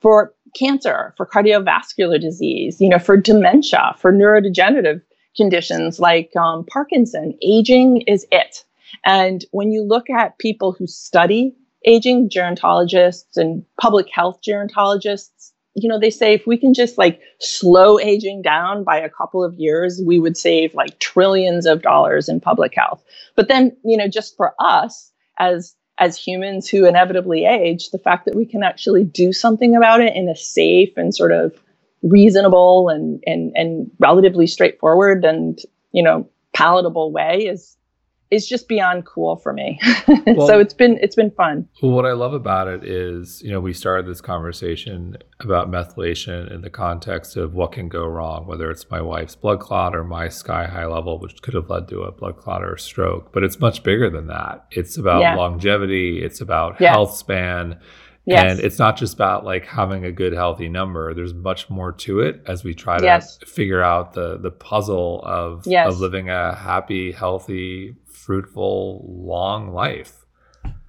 for 0.00 0.34
cancer, 0.56 1.14
for 1.16 1.26
cardiovascular 1.26 2.20
disease, 2.20 2.80
you 2.80 2.88
know, 2.88 2.98
for 2.98 3.16
dementia, 3.16 3.94
for 3.98 4.12
neurodegenerative 4.12 5.02
conditions 5.36 6.00
like 6.00 6.34
um, 6.36 6.64
Parkinson. 6.64 7.36
Aging 7.42 8.00
is 8.02 8.26
it. 8.32 8.64
And 9.04 9.44
when 9.50 9.72
you 9.72 9.84
look 9.84 10.08
at 10.08 10.38
people 10.38 10.72
who 10.72 10.86
study 10.86 11.54
aging, 11.84 12.30
gerontologists 12.30 13.36
and 13.36 13.62
public 13.78 14.06
health 14.10 14.40
gerontologists, 14.46 15.52
you 15.74 15.88
know, 15.88 15.98
they 16.00 16.10
say 16.10 16.32
if 16.32 16.46
we 16.46 16.56
can 16.56 16.72
just 16.72 16.96
like 16.96 17.20
slow 17.40 17.98
aging 17.98 18.40
down 18.40 18.84
by 18.84 18.96
a 18.96 19.10
couple 19.10 19.44
of 19.44 19.54
years, 19.54 20.00
we 20.06 20.18
would 20.18 20.36
save 20.36 20.72
like 20.74 20.98
trillions 20.98 21.66
of 21.66 21.82
dollars 21.82 22.28
in 22.28 22.40
public 22.40 22.72
health. 22.74 23.02
But 23.36 23.48
then, 23.48 23.76
you 23.84 23.98
know, 23.98 24.08
just 24.08 24.36
for 24.36 24.54
us, 24.58 25.10
as 25.38 25.74
as 25.98 26.16
humans 26.18 26.68
who 26.68 26.86
inevitably 26.86 27.44
age, 27.44 27.90
the 27.90 27.98
fact 27.98 28.24
that 28.24 28.34
we 28.34 28.44
can 28.44 28.62
actually 28.64 29.04
do 29.04 29.32
something 29.32 29.76
about 29.76 30.00
it 30.00 30.14
in 30.16 30.28
a 30.28 30.34
safe 30.34 30.90
and 30.96 31.14
sort 31.14 31.32
of 31.32 31.54
reasonable 32.02 32.88
and 32.88 33.22
and 33.26 33.52
and 33.54 33.90
relatively 33.98 34.46
straightforward 34.46 35.24
and 35.24 35.60
you 35.92 36.02
know 36.02 36.28
palatable 36.52 37.12
way 37.12 37.46
is 37.46 37.76
is 38.34 38.46
just 38.46 38.68
beyond 38.68 39.06
cool 39.06 39.36
for 39.36 39.52
me. 39.52 39.80
Well, 40.26 40.46
so 40.46 40.58
it's 40.58 40.74
been 40.74 40.98
it's 41.00 41.14
been 41.14 41.30
fun. 41.30 41.68
What 41.80 42.06
I 42.06 42.12
love 42.12 42.32
about 42.32 42.66
it 42.66 42.82
is, 42.82 43.42
you 43.42 43.50
know, 43.50 43.60
we 43.60 43.72
started 43.72 44.06
this 44.06 44.20
conversation 44.20 45.16
about 45.40 45.70
methylation 45.70 46.50
in 46.52 46.62
the 46.62 46.70
context 46.70 47.36
of 47.36 47.54
what 47.54 47.72
can 47.72 47.88
go 47.88 48.06
wrong, 48.06 48.46
whether 48.46 48.70
it's 48.70 48.88
my 48.90 49.00
wife's 49.00 49.36
blood 49.36 49.60
clot 49.60 49.94
or 49.94 50.02
my 50.02 50.28
sky 50.28 50.66
high 50.66 50.86
level, 50.86 51.18
which 51.18 51.40
could 51.42 51.54
have 51.54 51.68
led 51.70 51.88
to 51.88 52.02
a 52.02 52.12
blood 52.12 52.36
clot 52.38 52.64
or 52.64 52.74
a 52.74 52.78
stroke. 52.78 53.32
But 53.32 53.44
it's 53.44 53.60
much 53.60 53.82
bigger 53.82 54.10
than 54.10 54.26
that. 54.28 54.66
It's 54.70 54.96
about 54.96 55.20
yeah. 55.20 55.36
longevity. 55.36 56.22
It's 56.22 56.40
about 56.40 56.80
yeah. 56.80 56.92
health 56.92 57.16
span. 57.16 57.78
Yes. 58.26 58.52
And 58.52 58.60
it's 58.60 58.78
not 58.78 58.96
just 58.96 59.14
about 59.14 59.44
like 59.44 59.66
having 59.66 60.04
a 60.04 60.12
good 60.12 60.32
healthy 60.32 60.68
number. 60.68 61.12
There's 61.12 61.34
much 61.34 61.68
more 61.68 61.92
to 61.92 62.20
it 62.20 62.42
as 62.46 62.64
we 62.64 62.74
try 62.74 62.98
to 62.98 63.04
yes. 63.04 63.38
figure 63.46 63.82
out 63.82 64.14
the 64.14 64.38
the 64.38 64.50
puzzle 64.50 65.22
of 65.24 65.66
yes. 65.66 65.92
of 65.92 66.00
living 66.00 66.30
a 66.30 66.54
happy, 66.54 67.12
healthy, 67.12 67.94
fruitful, 68.24 69.04
long 69.06 69.72
life. 69.72 70.24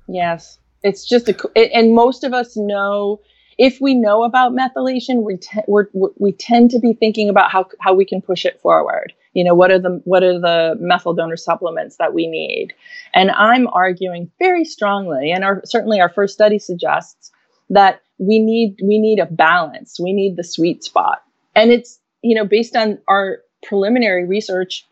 Yes. 0.08 0.60
It's 0.84 1.06
just 1.06 1.30
a, 1.30 1.76
and 1.76 1.94
most 1.94 2.24
of 2.24 2.34
us 2.34 2.56
know 2.56 3.20
if 3.58 3.80
we 3.80 3.94
know 3.94 4.24
about 4.24 4.54
methylation, 4.54 5.24
we, 5.24 5.38
te- 5.38 5.62
we're, 5.68 5.88
we 5.94 6.32
tend 6.32 6.72
to 6.72 6.80
be 6.80 6.94
thinking 6.94 7.30
about 7.30 7.52
how, 7.52 7.68
how 7.80 7.94
we 7.94 8.06
can 8.06 8.22
push 8.22 8.46
it 8.46 8.60
forward. 8.62 9.14
You 9.34 9.44
know, 9.44 9.54
what 9.54 9.70
are 9.70 9.80
the 9.80 10.02
what 10.06 10.24
are 10.24 10.40
the 10.40 10.78
methyl 10.80 11.14
donor 11.14 11.36
supplements 11.36 11.98
that 11.98 12.14
we 12.14 12.26
need? 12.26 12.74
And 13.14 13.32
I'm 13.32 13.68
arguing 13.68 14.32
very 14.40 14.64
strongly, 14.64 15.30
and 15.30 15.44
our, 15.44 15.62
certainly 15.66 16.00
our 16.00 16.08
first 16.08 16.34
study 16.34 16.58
suggests 16.58 17.32
that 17.70 18.02
we 18.18 18.40
need 18.40 18.80
we 18.82 18.98
need 18.98 19.20
a 19.20 19.26
balance. 19.26 20.00
We 20.00 20.14
need 20.14 20.38
the 20.38 20.44
sweet 20.46 20.86
spot, 20.86 21.22
and 21.54 21.70
it's 21.70 22.00
you 22.22 22.34
know 22.34 22.46
based 22.46 22.78
on 22.78 22.98
our 23.10 23.40
preliminary 23.62 24.26
research, 24.26 24.88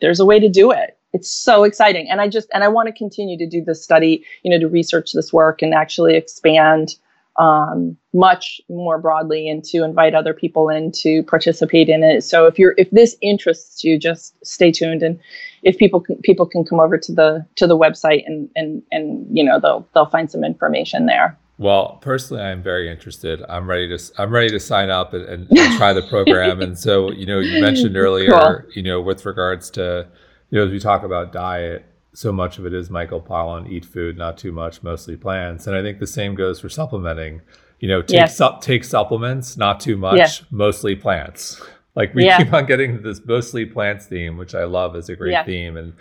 there's 0.00 0.18
a 0.18 0.26
way 0.26 0.40
to 0.40 0.48
do 0.48 0.72
it 0.72 0.98
it's 1.14 1.30
so 1.30 1.64
exciting 1.64 2.06
and 2.10 2.20
i 2.20 2.28
just 2.28 2.48
and 2.52 2.62
i 2.62 2.68
want 2.68 2.86
to 2.86 2.92
continue 2.92 3.38
to 3.38 3.46
do 3.46 3.64
this 3.64 3.82
study 3.82 4.22
you 4.42 4.50
know 4.50 4.58
to 4.58 4.68
research 4.68 5.12
this 5.12 5.32
work 5.32 5.62
and 5.62 5.72
actually 5.72 6.14
expand 6.14 6.96
um, 7.36 7.96
much 8.12 8.60
more 8.68 8.98
broadly 8.98 9.48
and 9.48 9.64
to 9.64 9.82
invite 9.82 10.14
other 10.14 10.32
people 10.32 10.68
in 10.68 10.92
to 10.92 11.22
participate 11.24 11.88
in 11.88 12.04
it. 12.04 12.22
So 12.22 12.46
if 12.46 12.58
you're 12.58 12.74
if 12.76 12.90
this 12.90 13.16
interests 13.22 13.82
you, 13.82 13.98
just 13.98 14.34
stay 14.46 14.70
tuned 14.70 15.02
and 15.02 15.18
if 15.62 15.76
people 15.78 16.00
can, 16.00 16.16
people 16.22 16.46
can 16.46 16.64
come 16.64 16.78
over 16.78 16.96
to 16.96 17.12
the 17.12 17.44
to 17.56 17.66
the 17.66 17.76
website 17.76 18.22
and 18.26 18.48
and 18.54 18.82
and 18.92 19.26
you 19.36 19.42
know 19.42 19.58
they'll 19.58 19.88
they'll 19.94 20.06
find 20.06 20.30
some 20.30 20.44
information 20.44 21.06
there. 21.06 21.36
Well, 21.56 21.98
personally, 22.02 22.42
I'm 22.42 22.62
very 22.62 22.90
interested. 22.90 23.42
I'm 23.48 23.68
ready 23.68 23.88
to 23.88 24.12
I'm 24.18 24.30
ready 24.30 24.50
to 24.50 24.60
sign 24.60 24.90
up 24.90 25.12
and, 25.12 25.24
and, 25.24 25.50
and 25.50 25.76
try 25.76 25.92
the 25.92 26.02
program. 26.02 26.60
and 26.62 26.78
so 26.78 27.10
you 27.10 27.26
know 27.26 27.40
you 27.40 27.60
mentioned 27.60 27.96
earlier 27.96 28.30
cool. 28.30 28.72
you 28.74 28.82
know 28.82 29.00
with 29.00 29.26
regards 29.26 29.70
to 29.70 30.06
you 30.54 30.60
know 30.60 30.66
as 30.66 30.70
we 30.70 30.78
talk 30.78 31.02
about 31.02 31.32
diet 31.32 31.84
so 32.14 32.32
much 32.32 32.58
of 32.58 32.64
it 32.64 32.72
is 32.72 32.90
Michael 32.90 33.20
Pollan, 33.20 33.68
eat 33.68 33.84
food, 33.84 34.16
not 34.16 34.38
too 34.38 34.52
much, 34.52 34.84
mostly 34.84 35.16
plants. 35.16 35.66
And 35.66 35.76
I 35.76 35.82
think 35.82 35.98
the 35.98 36.06
same 36.06 36.36
goes 36.36 36.60
for 36.60 36.68
supplementing. 36.68 37.42
You 37.80 37.88
know, 37.88 38.02
take 38.02 38.20
yes. 38.20 38.38
su- 38.38 38.56
take 38.60 38.84
supplements, 38.84 39.56
not 39.56 39.80
too 39.80 39.96
much, 39.96 40.16
yeah. 40.16 40.46
mostly 40.50 40.94
plants. 40.94 41.60
Like 41.96 42.14
we 42.14 42.24
yeah. 42.24 42.38
keep 42.38 42.52
on 42.52 42.66
getting 42.66 43.02
this 43.02 43.20
mostly 43.24 43.66
plants 43.66 44.06
theme, 44.06 44.36
which 44.36 44.54
I 44.54 44.64
love 44.64 44.96
as 44.96 45.08
a 45.08 45.16
great 45.16 45.32
yeah. 45.32 45.44
theme. 45.44 45.76
And 45.76 45.94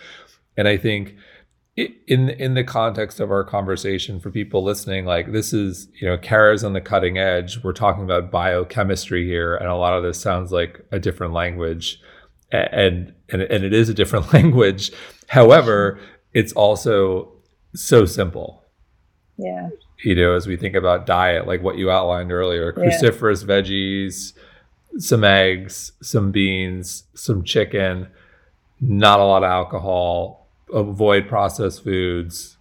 and 0.56 0.68
I 0.68 0.78
think 0.78 1.16
in 1.76 2.30
in 2.30 2.54
the 2.54 2.64
context 2.64 3.20
of 3.20 3.32
our 3.32 3.43
conversation 3.43 4.20
for 4.20 4.30
people 4.30 4.64
listening, 4.64 5.06
like 5.06 5.32
this 5.32 5.51
is 5.51 5.88
you 5.99 6.08
know 6.08 6.18
Kara's 6.18 6.64
on 6.64 6.74
the 6.74 6.82
cutting 6.82 7.18
edge. 7.18 7.64
We're 7.64 7.74
talking 7.74 8.04
about 8.04 8.32
biochemistry 8.32 9.26
here, 9.26 9.56
and 9.56 9.68
a 9.68 9.76
lot 9.76 9.93
of 9.93 10.04
this 10.04 10.22
sounds 10.22 10.51
like 10.51 10.80
a 10.91 10.99
different 10.99 11.34
language, 11.34 11.99
and 12.54 13.14
and 13.30 13.41
and 13.41 13.64
it 13.64 13.74
is 13.74 13.89
a 13.89 13.93
different 13.93 14.34
language 14.34 14.91
However, 15.34 15.99
it's 16.32 16.54
also 16.54 17.32
so 17.74 18.06
simple. 18.06 18.64
Yeah. 19.38 19.70
You 20.04 20.14
know, 20.14 20.36
as 20.36 20.45
we 20.45 20.58
think 20.58 20.76
about 20.76 21.08
diet, 21.08 21.47
like 21.47 21.64
what 21.64 21.76
you 21.76 21.89
outlined 21.89 22.32
earlier, 22.32 22.72
cruciferous 22.72 23.41
yeah. 23.41 23.56
veggies, 23.56 24.34
some 24.99 25.24
eggs, 25.24 25.93
some 26.04 26.32
beans, 26.32 27.06
some 27.16 27.43
chicken, 27.43 28.10
not 28.80 29.20
a 29.20 29.24
lot 29.24 29.43
of 29.43 29.49
alcohol, 29.49 30.49
avoid 30.72 31.28
processed 31.28 31.84
foods, 31.84 32.58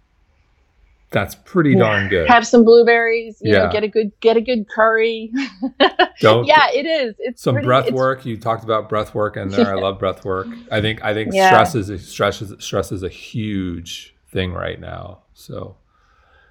that's 1.13 1.35
pretty 1.35 1.75
darn 1.75 2.09
good. 2.09 2.27
Have 2.27 2.45
some 2.45 2.65
blueberries. 2.65 3.37
You 3.41 3.53
yeah. 3.53 3.65
know, 3.65 3.71
get 3.71 3.83
a 3.83 3.87
good 3.87 4.11
get 4.19 4.35
a 4.35 4.41
good 4.41 4.67
curry. 4.67 5.31
Don't. 6.19 6.45
yeah, 6.45 6.69
it 6.73 6.85
is. 6.85 7.15
It's 7.19 7.41
some 7.41 7.55
pretty, 7.55 7.65
breath 7.65 7.85
it's, 7.87 7.93
work. 7.93 8.25
You 8.25 8.37
talked 8.37 8.63
about 8.63 8.89
breath 8.89 9.15
work 9.15 9.37
in 9.37 9.49
there. 9.49 9.73
I 9.73 9.79
love 9.79 9.99
breath 9.99 10.25
work. 10.25 10.47
I 10.71 10.81
think 10.81 11.03
I 11.03 11.13
think 11.13 11.33
yeah. 11.33 11.47
stress 11.47 11.75
is 11.75 11.89
a, 11.89 11.99
stress 11.99 12.41
is 12.41 12.53
stress 12.63 12.91
is 12.91 13.03
a 13.03 13.09
huge 13.09 14.15
thing 14.31 14.51
right 14.51 14.79
now. 14.79 15.21
So. 15.33 15.77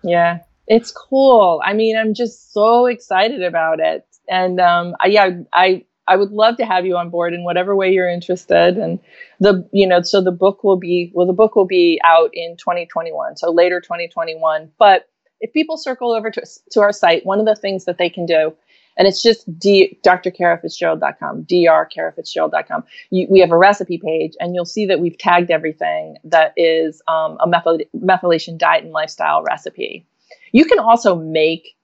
Yeah, 0.05 0.41
it's 0.67 0.91
cool. 0.91 1.61
I 1.65 1.75
mean, 1.75 1.97
I'm 1.97 2.15
just 2.15 2.53
so 2.53 2.87
excited 2.87 3.43
about 3.43 3.79
it, 3.79 4.05
and 4.29 4.61
um, 4.61 4.97
I, 5.01 5.07
yeah, 5.07 5.31
I 5.53 5.85
I 6.09 6.16
would 6.16 6.30
love 6.30 6.57
to 6.57 6.66
have 6.66 6.84
you 6.84 6.96
on 6.96 7.11
board 7.11 7.32
in 7.32 7.44
whatever 7.44 7.76
way 7.76 7.92
you're 7.92 8.09
interested. 8.09 8.76
And 8.76 8.98
the, 9.40 9.68
you 9.72 9.86
know, 9.86 10.03
so 10.03 10.20
the 10.20 10.32
book 10.32 10.64
will 10.64 10.76
be, 10.76 11.12
well, 11.14 11.26
the 11.26 11.32
book 11.32 11.55
will 11.55 11.66
be 11.66 12.00
out 12.05 12.30
in 12.32 12.57
2021, 12.57 13.36
so 13.36 13.53
later 13.53 13.80
2021. 13.80 14.70
But 14.78 15.09
if 15.40 15.53
people 15.53 15.76
circle 15.76 16.12
over 16.12 16.30
to, 16.30 16.42
to 16.72 16.80
our 16.80 16.92
site, 16.92 17.24
one 17.24 17.38
of 17.38 17.46
the 17.46 17.55
things 17.55 17.84
that 17.84 17.98
they 17.98 18.11
can 18.11 18.26
do, 18.26 18.55
and 18.96 19.09
it's 19.09 19.22
just 19.22 19.59
d 19.59 19.98
drkarafitzgerald.com. 20.05 22.84
You, 23.11 23.26
we 23.30 23.40
have 23.40 23.50
a 23.50 23.57
recipe 23.57 23.98
page, 23.98 24.34
and 24.38 24.55
you'll 24.55 24.66
see 24.66 24.86
that 24.86 25.00
we've 25.00 25.16
tagged 25.16 25.50
everything 25.50 26.16
that 26.24 26.53
is 26.57 27.00
um, 27.09 27.38
a 27.40 27.48
methyl, 27.48 27.78
methylation 27.96 28.59
diet 28.59 28.84
and 28.84 28.92
lifestyle 28.92 29.42
recipe. 29.42 30.05
You 30.53 30.66
can 30.66 30.78
also 30.78 31.16
make 31.16 31.74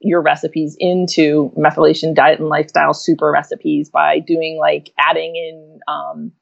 your 0.00 0.22
recipes 0.22 0.76
into 0.78 1.52
methylation 1.56 2.14
diet 2.14 2.38
and 2.38 2.48
lifestyle 2.48 2.94
super 2.94 3.30
recipes 3.30 3.90
by 3.90 4.20
doing 4.20 4.58
like 4.58 4.92
adding 4.98 5.34
in 5.34 5.80
um, 5.88 6.32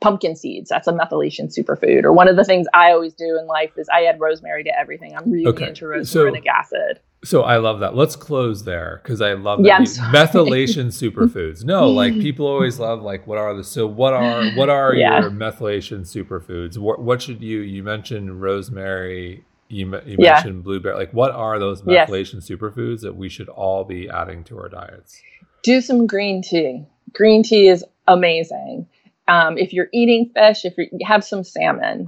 pumpkin 0.00 0.36
seeds. 0.36 0.68
That's 0.68 0.86
a 0.86 0.92
methylation 0.92 1.50
superfood. 1.56 2.04
Or 2.04 2.12
one 2.12 2.28
of 2.28 2.36
the 2.36 2.44
things 2.44 2.66
I 2.74 2.90
always 2.90 3.14
do 3.14 3.38
in 3.40 3.46
life 3.46 3.72
is 3.78 3.88
I 3.88 4.04
add 4.04 4.20
rosemary 4.20 4.64
to 4.64 4.78
everything. 4.78 5.16
I'm 5.16 5.30
really 5.30 5.46
okay. 5.46 5.68
into 5.68 5.86
rosmarinic 5.86 6.44
so, 6.44 6.50
acid. 6.50 7.00
So 7.24 7.42
I 7.42 7.56
love 7.56 7.80
that. 7.80 7.96
Let's 7.96 8.14
close 8.14 8.64
there 8.64 9.00
because 9.02 9.22
I 9.22 9.32
love 9.32 9.62
that. 9.62 9.66
Yeah, 9.66 9.80
methylation 9.80 10.86
superfoods. 10.86 11.64
No, 11.64 11.88
like 11.88 12.12
people 12.20 12.46
always 12.46 12.78
love 12.78 13.00
like 13.00 13.26
what 13.26 13.38
are 13.38 13.54
the 13.54 13.64
so 13.64 13.86
what 13.86 14.12
are 14.12 14.44
what 14.50 14.68
are 14.68 14.94
yeah. 14.94 15.20
your 15.20 15.30
methylation 15.30 16.00
superfoods? 16.00 16.76
What 16.76 17.00
what 17.00 17.22
should 17.22 17.42
you 17.42 17.60
you 17.60 17.82
mentioned 17.82 18.42
rosemary 18.42 19.44
you, 19.74 20.00
you 20.06 20.16
yeah. 20.18 20.34
mentioned 20.34 20.64
blueberry. 20.64 20.96
Like, 20.96 21.12
what 21.12 21.32
are 21.32 21.58
those 21.58 21.82
methylation 21.82 22.34
yes. 22.34 22.48
superfoods 22.48 23.00
that 23.00 23.16
we 23.16 23.28
should 23.28 23.48
all 23.48 23.84
be 23.84 24.08
adding 24.08 24.44
to 24.44 24.58
our 24.58 24.68
diets? 24.68 25.20
Do 25.62 25.80
some 25.80 26.06
green 26.06 26.42
tea. 26.42 26.84
Green 27.12 27.42
tea 27.42 27.68
is 27.68 27.84
amazing. 28.06 28.86
Um, 29.26 29.58
if 29.58 29.72
you're 29.72 29.88
eating 29.92 30.30
fish, 30.34 30.64
if 30.64 30.74
you 30.76 30.88
have 31.04 31.24
some 31.24 31.42
salmon, 31.42 32.06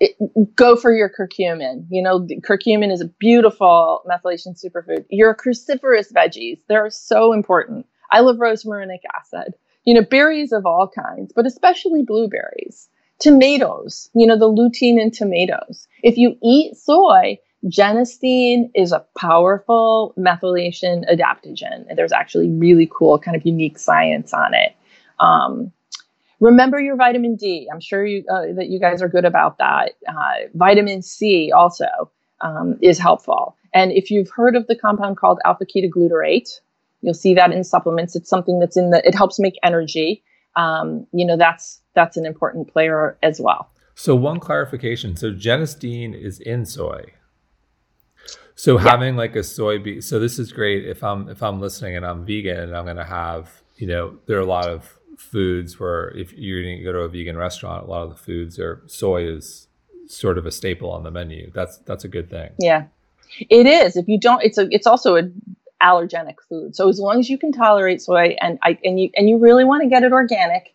it, 0.00 0.16
go 0.54 0.76
for 0.76 0.92
your 0.92 1.10
curcumin. 1.10 1.86
You 1.90 2.02
know, 2.02 2.20
curcumin 2.20 2.92
is 2.92 3.00
a 3.00 3.06
beautiful 3.06 4.02
methylation 4.08 4.56
superfood. 4.58 5.04
Your 5.10 5.34
cruciferous 5.34 6.12
veggies, 6.12 6.60
they're 6.68 6.90
so 6.90 7.32
important. 7.32 7.86
I 8.10 8.20
love 8.20 8.36
rosmarinic 8.36 9.00
acid. 9.18 9.54
You 9.84 9.94
know, 9.94 10.02
berries 10.02 10.52
of 10.52 10.66
all 10.66 10.88
kinds, 10.88 11.32
but 11.34 11.46
especially 11.46 12.02
blueberries 12.02 12.88
tomatoes, 13.18 14.10
you 14.14 14.26
know, 14.26 14.38
the 14.38 14.48
lutein 14.48 15.00
in 15.00 15.10
tomatoes. 15.10 15.88
If 16.02 16.16
you 16.16 16.36
eat 16.42 16.76
soy, 16.76 17.38
genistein 17.66 18.70
is 18.74 18.92
a 18.92 19.04
powerful 19.18 20.14
methylation 20.16 21.04
adaptogen. 21.12 21.86
And 21.88 21.98
there's 21.98 22.12
actually 22.12 22.50
really 22.50 22.88
cool, 22.92 23.18
kind 23.18 23.36
of 23.36 23.44
unique 23.44 23.78
science 23.78 24.32
on 24.32 24.54
it. 24.54 24.76
Um, 25.18 25.72
remember 26.40 26.78
your 26.78 26.96
vitamin 26.96 27.34
D. 27.34 27.68
I'm 27.72 27.80
sure 27.80 28.06
you, 28.06 28.24
uh, 28.30 28.54
that 28.54 28.68
you 28.68 28.78
guys 28.78 29.02
are 29.02 29.08
good 29.08 29.24
about 29.24 29.58
that. 29.58 29.92
Uh, 30.06 30.46
vitamin 30.54 31.02
C 31.02 31.50
also 31.50 31.86
um, 32.40 32.78
is 32.80 32.98
helpful. 32.98 33.56
And 33.74 33.92
if 33.92 34.10
you've 34.10 34.30
heard 34.30 34.54
of 34.54 34.66
the 34.68 34.76
compound 34.76 35.16
called 35.16 35.40
alpha 35.44 35.66
ketoglutarate, 35.66 36.60
you'll 37.02 37.14
see 37.14 37.34
that 37.34 37.50
in 37.50 37.64
supplements. 37.64 38.14
It's 38.14 38.30
something 38.30 38.60
that's 38.60 38.76
in 38.76 38.90
the, 38.90 39.06
it 39.06 39.14
helps 39.14 39.38
make 39.38 39.54
energy. 39.64 40.22
Um, 40.56 41.06
you 41.12 41.26
know, 41.26 41.36
that's 41.36 41.80
that's 41.98 42.16
an 42.16 42.24
important 42.24 42.72
player 42.72 43.18
as 43.24 43.40
well. 43.40 43.68
So 43.96 44.14
one 44.14 44.38
clarification. 44.38 45.16
So 45.16 45.32
genistein 45.32 46.14
is 46.14 46.38
in 46.38 46.64
soy. 46.64 47.12
So 48.54 48.78
yeah. 48.78 48.88
having 48.88 49.16
like 49.16 49.34
a 49.34 49.40
soybean. 49.40 50.04
So 50.04 50.20
this 50.20 50.38
is 50.38 50.52
great 50.52 50.86
if 50.86 51.02
I'm 51.02 51.28
if 51.28 51.42
I'm 51.42 51.58
listening 51.58 51.96
and 51.96 52.06
I'm 52.06 52.24
vegan 52.24 52.60
and 52.60 52.76
I'm 52.76 52.84
going 52.84 52.98
to 52.98 53.04
have 53.04 53.50
you 53.78 53.88
know 53.88 54.16
there 54.26 54.38
are 54.38 54.42
a 54.42 54.52
lot 54.58 54.68
of 54.68 54.96
foods 55.16 55.80
where 55.80 56.10
if 56.10 56.32
you're 56.34 56.62
going 56.62 56.78
to 56.78 56.84
go 56.84 56.92
to 56.92 57.00
a 57.00 57.08
vegan 57.08 57.36
restaurant, 57.36 57.84
a 57.84 57.90
lot 57.90 58.04
of 58.04 58.10
the 58.10 58.22
foods 58.22 58.60
are 58.60 58.84
soy 58.86 59.28
is 59.28 59.66
sort 60.06 60.38
of 60.38 60.46
a 60.46 60.52
staple 60.52 60.92
on 60.92 61.02
the 61.02 61.10
menu. 61.10 61.50
That's 61.52 61.78
that's 61.78 62.04
a 62.04 62.08
good 62.08 62.30
thing. 62.30 62.50
Yeah, 62.60 62.84
it 63.50 63.66
is. 63.66 63.96
If 63.96 64.06
you 64.06 64.20
don't, 64.20 64.44
it's 64.44 64.58
a 64.58 64.68
it's 64.70 64.86
also 64.86 65.16
a 65.16 65.22
allergenic 65.82 66.36
food. 66.48 66.76
So 66.76 66.88
as 66.88 67.00
long 67.00 67.18
as 67.18 67.28
you 67.28 67.38
can 67.38 67.50
tolerate 67.50 68.00
soy 68.02 68.36
and 68.40 68.60
I 68.62 68.78
and 68.84 69.00
you 69.00 69.10
and 69.16 69.28
you 69.28 69.38
really 69.38 69.64
want 69.64 69.82
to 69.82 69.88
get 69.88 70.04
it 70.04 70.12
organic, 70.12 70.74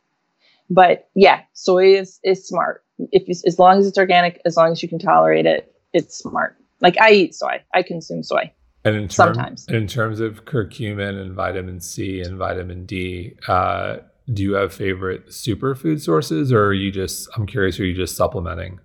but 0.70 1.10
yeah, 1.16 1.42
soy 1.54 1.96
is 1.96 2.20
is 2.24 2.48
smart. 2.48 2.84
If 3.12 3.28
you, 3.28 3.36
as 3.46 3.60
long 3.60 3.80
as 3.80 3.88
it's 3.88 3.98
organic, 3.98 4.42
as 4.46 4.56
long 4.56 4.72
as 4.72 4.82
you 4.84 4.90
can 4.90 5.00
tolerate 5.00 5.46
it, 5.46 5.74
it's 5.94 6.18
smart. 6.18 6.58
Like 6.82 7.00
I 7.00 7.12
eat 7.12 7.36
soy, 7.36 7.62
I 7.74 7.84
consume 7.84 8.24
soy. 8.24 8.52
And 8.86 8.96
in 8.96 9.04
term, 9.04 9.34
sometimes, 9.34 9.68
in 9.70 9.88
terms 9.88 10.20
of 10.20 10.46
curcumin 10.46 11.20
and 11.20 11.34
vitamin 11.34 11.80
C 11.80 12.22
and 12.22 12.38
vitamin 12.38 12.86
D, 12.86 13.34
uh, 13.48 13.98
do 14.32 14.44
you 14.44 14.54
have 14.54 14.74
favorite 14.74 15.28
superfood 15.28 16.02
sources, 16.02 16.52
or 16.52 16.66
are 16.66 16.74
you 16.74 16.92
just? 16.92 17.30
I'm 17.36 17.46
curious. 17.46 17.80
Are 17.80 17.86
you 17.86 17.96
just 17.96 18.16
supplementing? 18.16 18.80